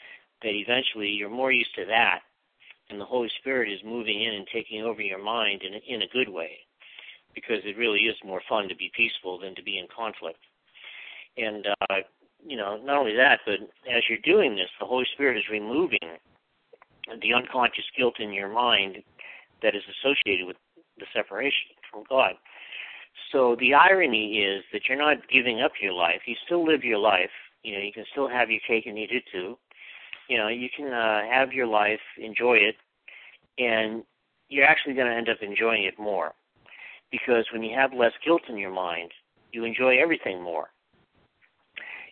that 0.41 0.53
eventually 0.53 1.07
you're 1.07 1.29
more 1.29 1.51
used 1.51 1.73
to 1.75 1.85
that, 1.85 2.21
and 2.89 2.99
the 2.99 3.05
Holy 3.05 3.29
Spirit 3.39 3.71
is 3.71 3.79
moving 3.83 4.21
in 4.21 4.33
and 4.35 4.47
taking 4.53 4.83
over 4.83 5.01
your 5.01 5.23
mind 5.23 5.61
in 5.63 5.73
a, 5.73 5.95
in 5.95 6.01
a 6.01 6.13
good 6.13 6.29
way, 6.29 6.59
because 7.39 7.63
it 7.65 7.77
really 7.77 7.99
is 8.01 8.15
more 8.23 8.41
fun 8.47 8.67
to 8.69 8.75
be 8.75 8.91
peaceful 8.95 9.39
than 9.39 9.55
to 9.55 9.63
be 9.63 9.77
in 9.77 9.87
conflict. 9.95 10.39
And 11.37 11.65
uh, 11.89 11.95
you 12.45 12.57
know, 12.57 12.77
not 12.83 12.97
only 12.97 13.15
that, 13.15 13.39
but 13.45 13.59
as 13.89 14.03
you're 14.09 14.23
doing 14.23 14.55
this, 14.55 14.69
the 14.79 14.85
Holy 14.85 15.05
Spirit 15.13 15.37
is 15.37 15.43
removing 15.51 16.17
the 17.21 17.33
unconscious 17.33 17.85
guilt 17.97 18.19
in 18.19 18.31
your 18.33 18.49
mind 18.49 18.97
that 19.61 19.75
is 19.75 19.83
associated 19.99 20.47
with 20.47 20.57
the 20.97 21.05
separation 21.13 21.75
from 21.91 22.03
God. 22.09 22.33
So 23.31 23.55
the 23.59 23.73
irony 23.73 24.39
is 24.39 24.63
that 24.71 24.83
you're 24.87 24.97
not 24.97 25.27
giving 25.31 25.61
up 25.61 25.73
your 25.81 25.93
life. 25.93 26.21
You 26.25 26.35
still 26.45 26.65
live 26.65 26.83
your 26.83 26.99
life. 26.99 27.31
You 27.63 27.75
know, 27.75 27.81
you 27.81 27.91
can 27.91 28.05
still 28.11 28.29
have 28.29 28.49
your 28.49 28.61
cake 28.65 28.85
and 28.85 28.97
eat 28.97 29.11
it 29.11 29.23
too. 29.31 29.57
You 30.29 30.37
know, 30.37 30.47
you 30.47 30.69
can 30.75 30.93
uh, 30.93 31.21
have 31.29 31.51
your 31.51 31.67
life, 31.67 31.99
enjoy 32.17 32.57
it, 32.57 32.75
and 33.57 34.03
you're 34.47 34.65
actually 34.65 34.93
going 34.93 35.07
to 35.07 35.15
end 35.15 35.29
up 35.29 35.37
enjoying 35.41 35.83
it 35.83 35.99
more. 35.99 36.33
Because 37.11 37.45
when 37.51 37.63
you 37.63 37.75
have 37.75 37.93
less 37.93 38.13
guilt 38.23 38.43
in 38.49 38.57
your 38.57 38.73
mind, 38.73 39.11
you 39.51 39.63
enjoy 39.63 39.99
everything 39.99 40.41
more. 40.41 40.69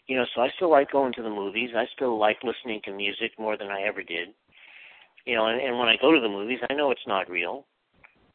You 0.07 0.15
know, 0.17 0.25
so 0.33 0.41
I 0.41 0.49
still 0.55 0.71
like 0.71 0.91
going 0.91 1.13
to 1.13 1.21
the 1.21 1.29
movies. 1.29 1.71
I 1.75 1.85
still 1.93 2.17
like 2.17 2.37
listening 2.43 2.81
to 2.85 2.93
music 2.93 3.31
more 3.37 3.57
than 3.57 3.67
I 3.67 3.81
ever 3.81 4.01
did. 4.01 4.29
You 5.25 5.35
know, 5.35 5.47
and, 5.47 5.59
and 5.59 5.77
when 5.77 5.89
I 5.89 5.97
go 6.01 6.13
to 6.13 6.21
the 6.21 6.29
movies, 6.29 6.59
I 6.69 6.73
know 6.73 6.91
it's 6.91 7.07
not 7.07 7.29
real, 7.29 7.65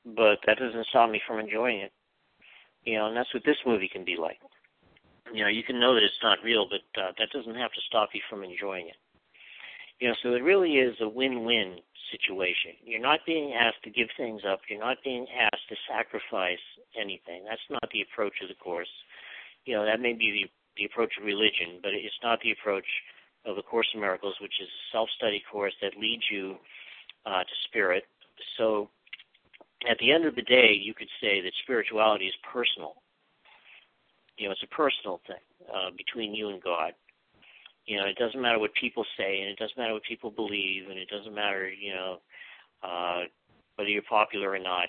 but 0.04 0.38
that 0.46 0.58
doesn't 0.58 0.86
stop 0.88 1.10
me 1.10 1.20
from 1.26 1.40
enjoying 1.40 1.80
it. 1.80 1.92
You 2.84 2.98
know, 2.98 3.06
and 3.06 3.16
that's 3.16 3.32
what 3.32 3.44
this 3.46 3.56
movie 3.64 3.88
can 3.88 4.04
be 4.04 4.16
like. 4.20 4.38
You 5.32 5.44
know, 5.44 5.48
you 5.48 5.62
can 5.62 5.80
know 5.80 5.94
that 5.94 6.02
it's 6.02 6.22
not 6.22 6.38
real, 6.44 6.68
but 6.68 7.00
uh, 7.00 7.12
that 7.18 7.30
doesn't 7.32 7.54
have 7.54 7.72
to 7.72 7.80
stop 7.88 8.10
you 8.12 8.20
from 8.28 8.44
enjoying 8.44 8.88
it. 8.88 8.96
You 9.98 10.08
know, 10.08 10.14
so 10.22 10.34
it 10.34 10.42
really 10.42 10.72
is 10.74 10.96
a 11.00 11.08
win-win 11.08 11.78
situation. 12.12 12.76
You're 12.84 13.00
not 13.00 13.20
being 13.26 13.54
asked 13.54 13.82
to 13.84 13.90
give 13.90 14.08
things 14.16 14.42
up. 14.46 14.60
You're 14.68 14.78
not 14.78 14.98
being 15.02 15.26
asked 15.32 15.66
to 15.70 15.76
sacrifice 15.88 16.62
anything. 17.00 17.44
That's 17.48 17.68
not 17.70 17.88
the 17.92 18.02
approach 18.02 18.34
of 18.42 18.48
the 18.48 18.54
course. 18.54 18.92
You 19.64 19.74
know, 19.74 19.84
that 19.84 20.00
may 20.00 20.12
be 20.12 20.44
the, 20.44 20.50
the 20.76 20.84
approach 20.84 21.14
of 21.18 21.24
religion, 21.24 21.80
but 21.82 21.92
it's 21.94 22.22
not 22.22 22.38
the 22.42 22.52
approach 22.52 22.86
of 23.44 23.56
the 23.56 23.62
Course 23.62 23.88
in 23.94 24.00
Miracles, 24.00 24.34
which 24.40 24.54
is 24.60 24.68
a 24.68 24.82
self-study 24.92 25.42
course 25.50 25.74
that 25.82 25.98
leads 25.98 26.22
you 26.30 26.56
uh, 27.26 27.42
to 27.42 27.54
spirit. 27.68 28.04
So 28.56 28.88
at 29.88 29.98
the 29.98 30.12
end 30.12 30.26
of 30.26 30.34
the 30.34 30.42
day, 30.42 30.78
you 30.80 30.94
could 30.94 31.08
say 31.20 31.40
that 31.40 31.52
spirituality 31.62 32.26
is 32.26 32.34
personal. 32.52 32.94
You 34.36 34.46
know, 34.46 34.52
it's 34.52 34.62
a 34.62 34.74
personal 34.74 35.20
thing 35.26 35.42
uh, 35.72 35.90
between 35.96 36.34
you 36.34 36.50
and 36.50 36.62
God. 36.62 36.92
You 37.86 37.98
know, 37.98 38.06
it 38.06 38.16
doesn't 38.16 38.40
matter 38.40 38.58
what 38.58 38.74
people 38.74 39.04
say, 39.16 39.40
and 39.40 39.50
it 39.50 39.58
doesn't 39.58 39.76
matter 39.76 39.92
what 39.92 40.04
people 40.04 40.30
believe, 40.30 40.88
and 40.88 40.98
it 40.98 41.08
doesn't 41.08 41.34
matter, 41.34 41.68
you 41.68 41.92
know, 41.92 42.18
uh, 42.82 43.22
whether 43.76 43.90
you're 43.90 44.02
popular 44.02 44.50
or 44.50 44.58
not. 44.58 44.88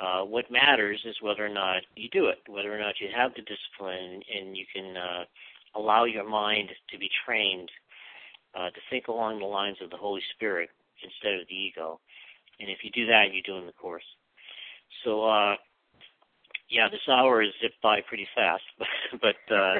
Uh, 0.00 0.24
what 0.24 0.50
matters 0.50 1.00
is 1.04 1.16
whether 1.20 1.44
or 1.44 1.48
not 1.48 1.82
you 1.96 2.08
do 2.10 2.26
it, 2.26 2.38
whether 2.48 2.74
or 2.74 2.78
not 2.78 3.00
you 3.00 3.08
have 3.14 3.32
the 3.34 3.42
discipline, 3.42 4.22
and 4.34 4.56
you 4.56 4.64
can 4.72 4.96
uh, 4.96 5.24
allow 5.74 6.04
your 6.04 6.28
mind 6.28 6.70
to 6.90 6.98
be 6.98 7.10
trained 7.26 7.70
uh, 8.54 8.70
to 8.70 8.80
think 8.90 9.08
along 9.08 9.38
the 9.38 9.44
lines 9.44 9.76
of 9.82 9.90
the 9.90 9.96
Holy 9.96 10.22
Spirit 10.34 10.70
instead 11.02 11.40
of 11.40 11.46
the 11.48 11.54
ego. 11.54 12.00
And 12.60 12.70
if 12.70 12.78
you 12.82 12.90
do 12.90 13.06
that, 13.06 13.32
you're 13.32 13.42
doing 13.42 13.66
the 13.66 13.72
course. 13.72 14.04
So, 15.04 15.28
uh, 15.28 15.56
yeah, 16.68 16.88
this 16.90 17.00
hour 17.08 17.42
has 17.42 17.52
zipped 17.62 17.80
by 17.82 18.00
pretty 18.00 18.26
fast, 18.34 18.62
but 19.20 19.54
uh, 19.54 19.76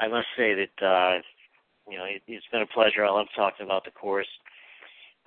I 0.00 0.08
must 0.08 0.26
say 0.36 0.54
that 0.54 0.84
uh, 0.84 1.20
you 1.88 1.98
know 1.98 2.04
it, 2.04 2.22
it's 2.26 2.46
been 2.50 2.62
a 2.62 2.66
pleasure. 2.66 3.04
I 3.04 3.10
love 3.10 3.26
talking 3.36 3.66
about 3.66 3.84
the 3.84 3.90
course, 3.92 4.28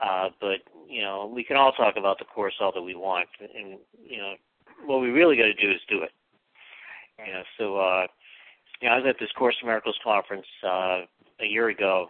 uh, 0.03 0.29
but 0.41 0.59
you 0.89 1.01
know 1.01 1.31
we 1.33 1.43
can 1.43 1.55
all 1.55 1.71
talk 1.71 1.95
about 1.97 2.19
the 2.19 2.25
course 2.25 2.55
all 2.59 2.73
that 2.73 2.81
we 2.81 2.95
want, 2.95 3.29
and 3.39 3.77
you 4.05 4.17
know 4.17 4.33
what 4.85 4.99
we 5.01 5.09
really 5.09 5.37
got 5.37 5.43
to 5.43 5.53
do 5.53 5.71
is 5.71 5.79
do 5.89 6.01
it. 6.01 6.11
You 7.25 7.33
know, 7.33 7.43
so 7.57 7.77
uh, 7.77 8.07
you 8.81 8.89
know, 8.89 8.95
I 8.95 8.97
was 8.97 9.05
at 9.07 9.15
this 9.19 9.31
Course 9.37 9.55
in 9.61 9.67
Miracles 9.67 9.97
conference 10.03 10.47
uh, 10.65 11.01
a 11.39 11.45
year 11.45 11.69
ago, 11.69 12.09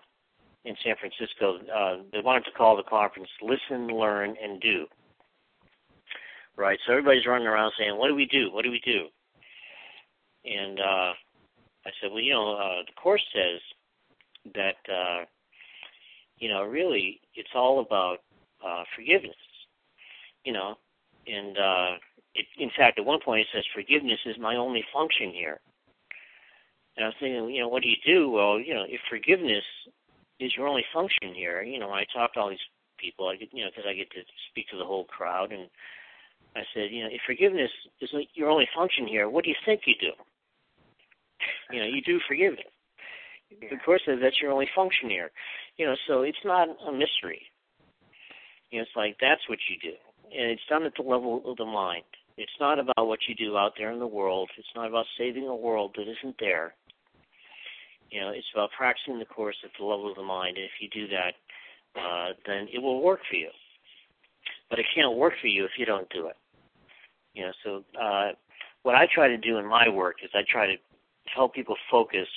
in 0.66 0.76
San 0.84 0.95
Francisco, 0.97 1.59
uh, 1.76 2.03
they 2.11 2.22
wanted 2.22 2.45
to 2.45 2.51
call 2.51 2.78
the 2.78 2.84
conference 2.84 3.30
"Listen, 3.41 3.88
Learn, 3.88 4.36
and 4.41 4.61
Do." 4.61 4.86
Right, 6.55 6.80
so 6.86 6.93
everybody's 6.93 7.26
running 7.26 7.47
around 7.47 7.74
saying, 7.78 7.97
"What 7.97 8.07
do 8.07 8.16
we 8.16 8.26
do? 8.26 8.51
What 8.51 8.64
do 8.64 8.72
we 8.72 8.80
do?" 8.86 9.07
And 10.45 10.80
uh, 10.80 11.14
I 11.86 11.91
said, 12.01 12.11
"Well, 12.11 12.21
you 12.21 12.34
know, 12.34 12.55
uh, 12.55 12.84
the 12.86 12.93
course 13.01 13.23
says 13.34 13.59
that 14.55 14.77
uh, 14.91 15.25
you 16.43 16.49
know, 16.49 16.63
really, 16.63 17.21
it's 17.36 17.55
all 17.55 17.79
about 17.79 18.17
uh, 18.63 18.84
forgiveness. 18.95 19.36
You 20.43 20.51
know, 20.51 20.75
and 21.25 21.57
uh, 21.57 21.91
it, 22.36 22.45
in 22.57 22.69
fact, 22.75 22.99
at 22.99 23.05
one 23.05 23.21
point 23.23 23.41
it 23.41 23.47
says 23.53 23.63
forgiveness 23.73 24.19
is 24.25 24.38
my 24.38 24.57
only 24.57 24.84
function 24.93 25.31
here. 25.31 25.61
And 26.97 27.05
I 27.05 27.07
was 27.07 27.15
thinking, 27.19 27.49
you 27.49 27.61
know, 27.61 27.69
what 27.69 27.81
do 27.81 27.89
you 27.89 27.95
do? 28.05 28.29
Well, 28.29 28.59
you 28.59 28.73
know, 28.73 28.84
if 28.86 28.99
forgiveness 29.09 29.63
is 30.39 30.53
your 30.57 30.67
only 30.67 30.84
function 30.93 31.34
here, 31.34 31.61
you 31.61 31.79
know, 31.79 31.91
I 31.91 32.05
talk 32.13 32.34
to 32.34 32.41
all 32.41 32.49
these 32.49 32.59
people, 32.97 33.29
I 33.29 33.38
get, 33.38 33.53
you 33.53 33.63
know, 33.63 33.69
because 33.73 33.86
I 33.88 33.93
get 33.93 34.11
to 34.11 34.21
speak 34.49 34.67
to 34.69 34.77
the 34.77 34.86
whole 34.86 35.05
crowd, 35.05 35.53
and 35.53 35.69
I 36.55 36.63
said, 36.73 36.91
you 36.91 37.03
know, 37.03 37.09
if 37.09 37.21
forgiveness 37.25 37.71
is 38.01 38.09
your 38.34 38.49
only 38.49 38.67
function 38.75 39.07
here, 39.07 39.29
what 39.29 39.45
do 39.45 39.49
you 39.49 39.55
think 39.65 39.84
you 39.86 39.95
do? 39.99 40.11
You 41.71 41.79
know, 41.79 41.87
you 41.87 42.01
do 42.01 42.19
forgive 42.27 42.53
it. 42.53 42.71
Yeah. 43.61 43.75
Of 43.75 43.83
course, 43.85 44.01
that's 44.07 44.41
your 44.41 44.51
only 44.51 44.69
function 44.75 45.09
here. 45.09 45.31
You 45.77 45.85
know, 45.85 45.95
so 46.07 46.21
it's 46.23 46.43
not 46.45 46.67
a 46.87 46.91
mystery. 46.91 47.41
You 48.71 48.79
know, 48.79 48.83
it's 48.83 48.95
like 48.95 49.17
that's 49.21 49.47
what 49.47 49.59
you 49.69 49.77
do, 49.81 49.95
and 50.35 50.49
it's 50.51 50.65
done 50.67 50.83
at 50.83 50.93
the 50.95 51.03
level 51.03 51.41
of 51.45 51.57
the 51.57 51.65
mind. 51.65 52.05
It's 52.37 52.51
not 52.59 52.79
about 52.79 53.07
what 53.07 53.19
you 53.27 53.35
do 53.35 53.57
out 53.57 53.73
there 53.77 53.91
in 53.91 53.99
the 53.99 54.07
world. 54.07 54.49
It's 54.57 54.67
not 54.75 54.87
about 54.87 55.05
saving 55.17 55.47
a 55.47 55.55
world 55.55 55.95
that 55.95 56.09
isn't 56.09 56.35
there. 56.39 56.73
You 58.09 58.21
know, 58.21 58.29
it's 58.29 58.47
about 58.53 58.71
practicing 58.75 59.19
the 59.19 59.25
course 59.25 59.55
at 59.63 59.71
the 59.77 59.85
level 59.85 60.09
of 60.09 60.15
the 60.15 60.23
mind. 60.23 60.57
And 60.57 60.65
if 60.65 60.71
you 60.79 60.89
do 60.89 61.07
that, 61.07 61.33
uh, 61.99 62.33
then 62.47 62.67
it 62.73 62.81
will 62.81 63.01
work 63.01 63.19
for 63.29 63.35
you. 63.35 63.49
But 64.69 64.79
it 64.79 64.85
can't 64.95 65.15
work 65.15 65.33
for 65.39 65.47
you 65.47 65.63
if 65.65 65.71
you 65.77 65.85
don't 65.85 66.09
do 66.09 66.27
it. 66.27 66.35
You 67.33 67.45
know, 67.45 67.51
so 67.63 67.83
uh, 67.99 68.31
what 68.83 68.95
I 68.95 69.07
try 69.13 69.27
to 69.27 69.37
do 69.37 69.57
in 69.57 69.67
my 69.67 69.89
work 69.89 70.17
is 70.23 70.29
I 70.33 70.41
try 70.49 70.67
to 70.67 70.75
help 71.26 71.53
people 71.53 71.76
focus 71.89 72.28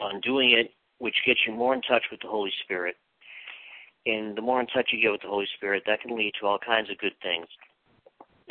on 0.00 0.20
doing 0.20 0.52
it, 0.52 0.72
which 0.98 1.16
gets 1.26 1.40
you 1.46 1.52
more 1.52 1.74
in 1.74 1.82
touch 1.82 2.04
with 2.10 2.20
the 2.20 2.28
Holy 2.28 2.52
Spirit. 2.64 2.96
And 4.06 4.36
the 4.36 4.42
more 4.42 4.60
in 4.60 4.66
touch 4.66 4.90
you 4.92 5.00
get 5.00 5.12
with 5.12 5.22
the 5.22 5.28
Holy 5.28 5.48
Spirit, 5.56 5.84
that 5.86 6.00
can 6.00 6.16
lead 6.16 6.32
to 6.40 6.46
all 6.46 6.58
kinds 6.58 6.90
of 6.90 6.98
good 6.98 7.14
things. 7.22 7.46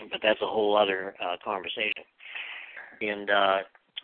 But 0.09 0.21
that's 0.23 0.41
a 0.41 0.47
whole 0.47 0.77
other 0.77 1.15
uh, 1.21 1.35
conversation. 1.43 2.03
And 3.01 3.29
uh, 3.29 3.57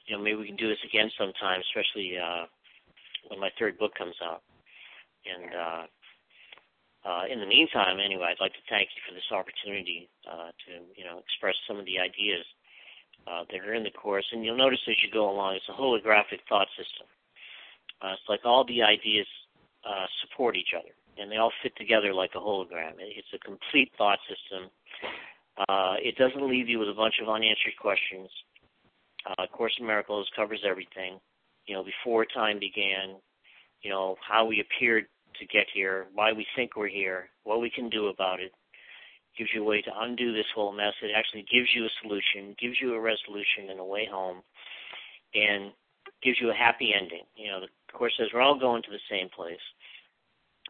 you 0.06 0.16
know, 0.16 0.24
maybe 0.24 0.40
we 0.40 0.48
can 0.48 0.56
do 0.56 0.70
this 0.70 0.84
again 0.84 1.12
sometime, 1.18 1.62
especially 1.62 2.18
uh, 2.18 2.46
when 3.28 3.40
my 3.40 3.52
third 3.60 3.78
book 3.78 3.94
comes 3.96 4.16
out. 4.24 4.42
And 5.28 5.52
uh, 5.52 5.84
uh, 7.08 7.24
in 7.32 7.40
the 7.40 7.46
meantime, 7.46 8.00
anyway, 8.04 8.32
I'd 8.32 8.44
like 8.44 8.54
to 8.54 8.66
thank 8.70 8.90
you 8.96 9.02
for 9.08 9.14
this 9.14 9.28
opportunity 9.32 10.10
uh, 10.24 10.52
to, 10.68 10.72
you 10.96 11.04
know, 11.04 11.20
express 11.20 11.56
some 11.68 11.78
of 11.78 11.86
the 11.86 12.00
ideas 12.00 12.44
uh, 13.28 13.44
that 13.52 13.68
are 13.68 13.74
in 13.74 13.84
the 13.84 13.92
course. 13.92 14.26
And 14.32 14.44
you'll 14.44 14.58
notice 14.58 14.80
as 14.88 14.96
you 15.04 15.12
go 15.12 15.30
along, 15.30 15.56
it's 15.56 15.70
a 15.70 15.80
holographic 15.80 16.40
thought 16.48 16.68
system. 16.78 17.08
Uh, 18.02 18.14
it's 18.14 18.30
like 18.30 18.42
all 18.46 18.66
the 18.66 18.82
ideas 18.82 19.28
uh, 19.88 20.06
support 20.22 20.56
each 20.56 20.74
other, 20.78 20.94
and 21.18 21.32
they 21.32 21.38
all 21.38 21.52
fit 21.64 21.76
together 21.78 22.14
like 22.14 22.32
a 22.36 22.40
hologram. 22.40 22.94
It's 23.00 23.28
a 23.34 23.40
complete 23.40 23.92
thought 23.98 24.20
system. 24.30 24.70
Uh, 25.58 25.96
it 26.00 26.16
doesn't 26.16 26.48
leave 26.48 26.70
you 26.70 26.80
with 26.80 26.90
a 26.90 26.94
bunch 26.94 27.16
of 27.22 27.28
unanswered 27.28 27.78
questions. 27.82 28.30
Uh, 29.26 29.48
Course 29.48 29.74
in 29.80 29.86
Miracles 29.86 30.30
covers 30.36 30.62
everything. 30.68 31.20
You 31.66 31.76
know, 31.76 31.84
before 31.84 32.26
time 32.26 32.60
began, 32.60 33.18
you 33.82 33.90
know, 33.90 34.16
how 34.26 34.46
we 34.46 34.62
appeared 34.62 35.06
to 35.40 35.46
get 35.48 35.66
here, 35.74 36.08
why 36.14 36.32
we 36.32 36.46
think 36.56 36.76
we're 36.76 36.88
here, 36.88 37.30
what 37.44 37.62
we 37.62 37.70
can 37.70 37.90
do 37.90 38.08
about 38.08 38.40
it. 38.40 38.52
Gives 39.38 39.52
you 39.54 39.62
a 39.62 39.66
way 39.66 39.82
to 39.82 39.92
undo 40.00 40.34
this 40.34 40.50
whole 40.56 40.72
mess. 40.72 40.94
It 41.02 41.12
actually 41.16 41.46
gives 41.52 41.70
you 41.76 41.86
a 41.86 41.98
solution, 42.02 42.56
gives 42.60 42.82
you 42.82 42.96
a 42.96 43.00
resolution 43.00 43.70
and 43.70 43.80
a 43.80 43.86
way 43.86 44.08
home, 44.10 44.42
and 45.36 45.72
gives 46.24 46.38
you 46.42 46.50
a 46.50 46.56
happy 46.56 46.92
ending. 46.94 47.24
You 47.36 47.52
know, 47.52 47.60
the 47.62 47.68
Course 47.94 48.14
says 48.18 48.28
we're 48.34 48.42
all 48.42 48.60
going 48.60 48.84
to 48.84 48.92
the 48.92 49.10
same 49.10 49.30
place. 49.30 49.62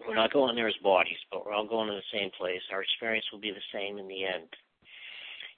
We're 0.06 0.16
not 0.16 0.34
going 0.34 0.56
there 0.56 0.68
as 0.68 0.76
bodies, 0.84 1.18
but 1.32 1.46
we're 1.46 1.54
all 1.54 1.68
going 1.68 1.90
to 1.90 1.96
the 1.96 2.14
same 2.14 2.30
place. 2.38 2.62
Our 2.72 2.84
experience 2.84 3.26
will 3.32 3.40
be 3.40 3.52
the 3.52 3.70
same 3.74 3.98
in 3.98 4.08
the 4.08 4.26
end. 4.26 4.50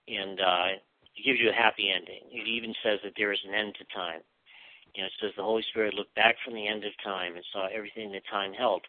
And 0.07 0.39
uh, 0.39 0.67
it 1.15 1.25
gives 1.25 1.39
you 1.39 1.49
a 1.49 1.53
happy 1.53 1.91
ending. 1.93 2.23
It 2.31 2.47
even 2.47 2.73
says 2.81 2.99
that 3.03 3.13
there 3.17 3.33
is 3.33 3.39
an 3.45 3.53
end 3.53 3.75
to 3.75 3.85
time. 3.93 4.21
You 4.95 5.03
know, 5.03 5.07
it 5.07 5.17
says 5.21 5.31
the 5.35 5.43
Holy 5.43 5.63
Spirit 5.69 5.93
looked 5.93 6.15
back 6.15 6.35
from 6.43 6.55
the 6.55 6.67
end 6.67 6.83
of 6.85 6.93
time 7.03 7.35
and 7.35 7.45
saw 7.51 7.67
everything 7.67 8.11
that 8.13 8.23
time 8.31 8.53
held. 8.53 8.81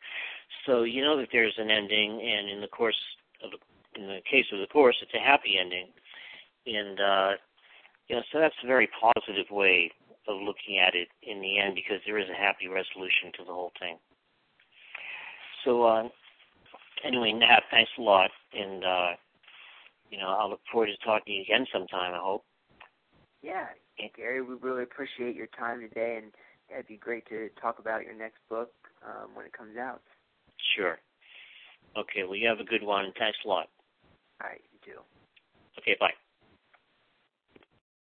So 0.64 0.84
you 0.84 1.02
know 1.02 1.18
that 1.18 1.28
there's 1.32 1.58
an 1.58 1.70
ending, 1.70 2.22
and 2.22 2.48
in 2.48 2.60
the 2.60 2.72
course 2.72 2.96
of 3.44 3.50
in 3.96 4.06
the 4.06 4.20
case 4.30 4.46
of 4.52 4.60
the 4.60 4.66
course, 4.66 4.96
it's 5.02 5.14
a 5.14 5.18
happy 5.18 5.56
ending. 5.60 5.88
And 6.66 7.00
uh, 7.00 7.30
you 8.08 8.16
know, 8.16 8.22
so 8.32 8.38
that's 8.38 8.54
a 8.62 8.66
very 8.66 8.88
positive 9.00 9.50
way 9.50 9.90
of 10.28 10.40
looking 10.40 10.78
at 10.78 10.94
it 10.94 11.08
in 11.22 11.40
the 11.40 11.58
end 11.58 11.74
because 11.74 12.00
there 12.06 12.18
is 12.18 12.28
a 12.28 12.34
happy 12.34 12.68
resolution 12.68 13.32
to 13.38 13.44
the 13.44 13.52
whole 13.52 13.72
thing. 13.80 13.98
So 15.64 15.84
uh, 15.84 16.08
anyway, 17.04 17.32
Matt, 17.32 17.64
thanks 17.70 17.90
a 17.98 18.02
lot, 18.02 18.30
and 18.52 18.84
uh, 18.84 19.10
you 20.10 20.18
know, 20.18 20.28
I'll 20.28 20.50
look 20.50 20.60
forward 20.70 20.88
to 20.88 20.96
talking 21.04 21.24
to 21.26 21.32
you 21.32 21.42
again 21.42 21.66
sometime. 21.72 22.14
I 22.14 22.20
hope. 22.20 22.44
Yeah, 23.42 23.66
Gary, 24.16 24.42
we 24.42 24.54
really 24.60 24.82
appreciate 24.82 25.34
your 25.34 25.48
time 25.58 25.80
today, 25.80 26.20
and 26.22 26.32
it'd 26.70 26.86
be 26.86 26.96
great 26.96 27.26
to 27.28 27.48
talk 27.60 27.78
about 27.78 28.04
your 28.04 28.14
next 28.14 28.38
book 28.48 28.70
um, 29.04 29.30
when 29.34 29.46
it 29.46 29.52
comes 29.52 29.76
out. 29.76 30.02
Sure. 30.76 30.98
Okay. 31.96 32.24
Well, 32.24 32.36
you 32.36 32.48
have 32.48 32.60
a 32.60 32.64
good 32.64 32.82
one. 32.82 33.12
Thanks 33.18 33.38
a 33.44 33.48
lot. 33.48 33.68
All 34.42 34.48
right. 34.50 34.62
You 34.72 34.80
too. 34.94 35.00
Okay. 35.80 35.96
Bye. 36.00 36.14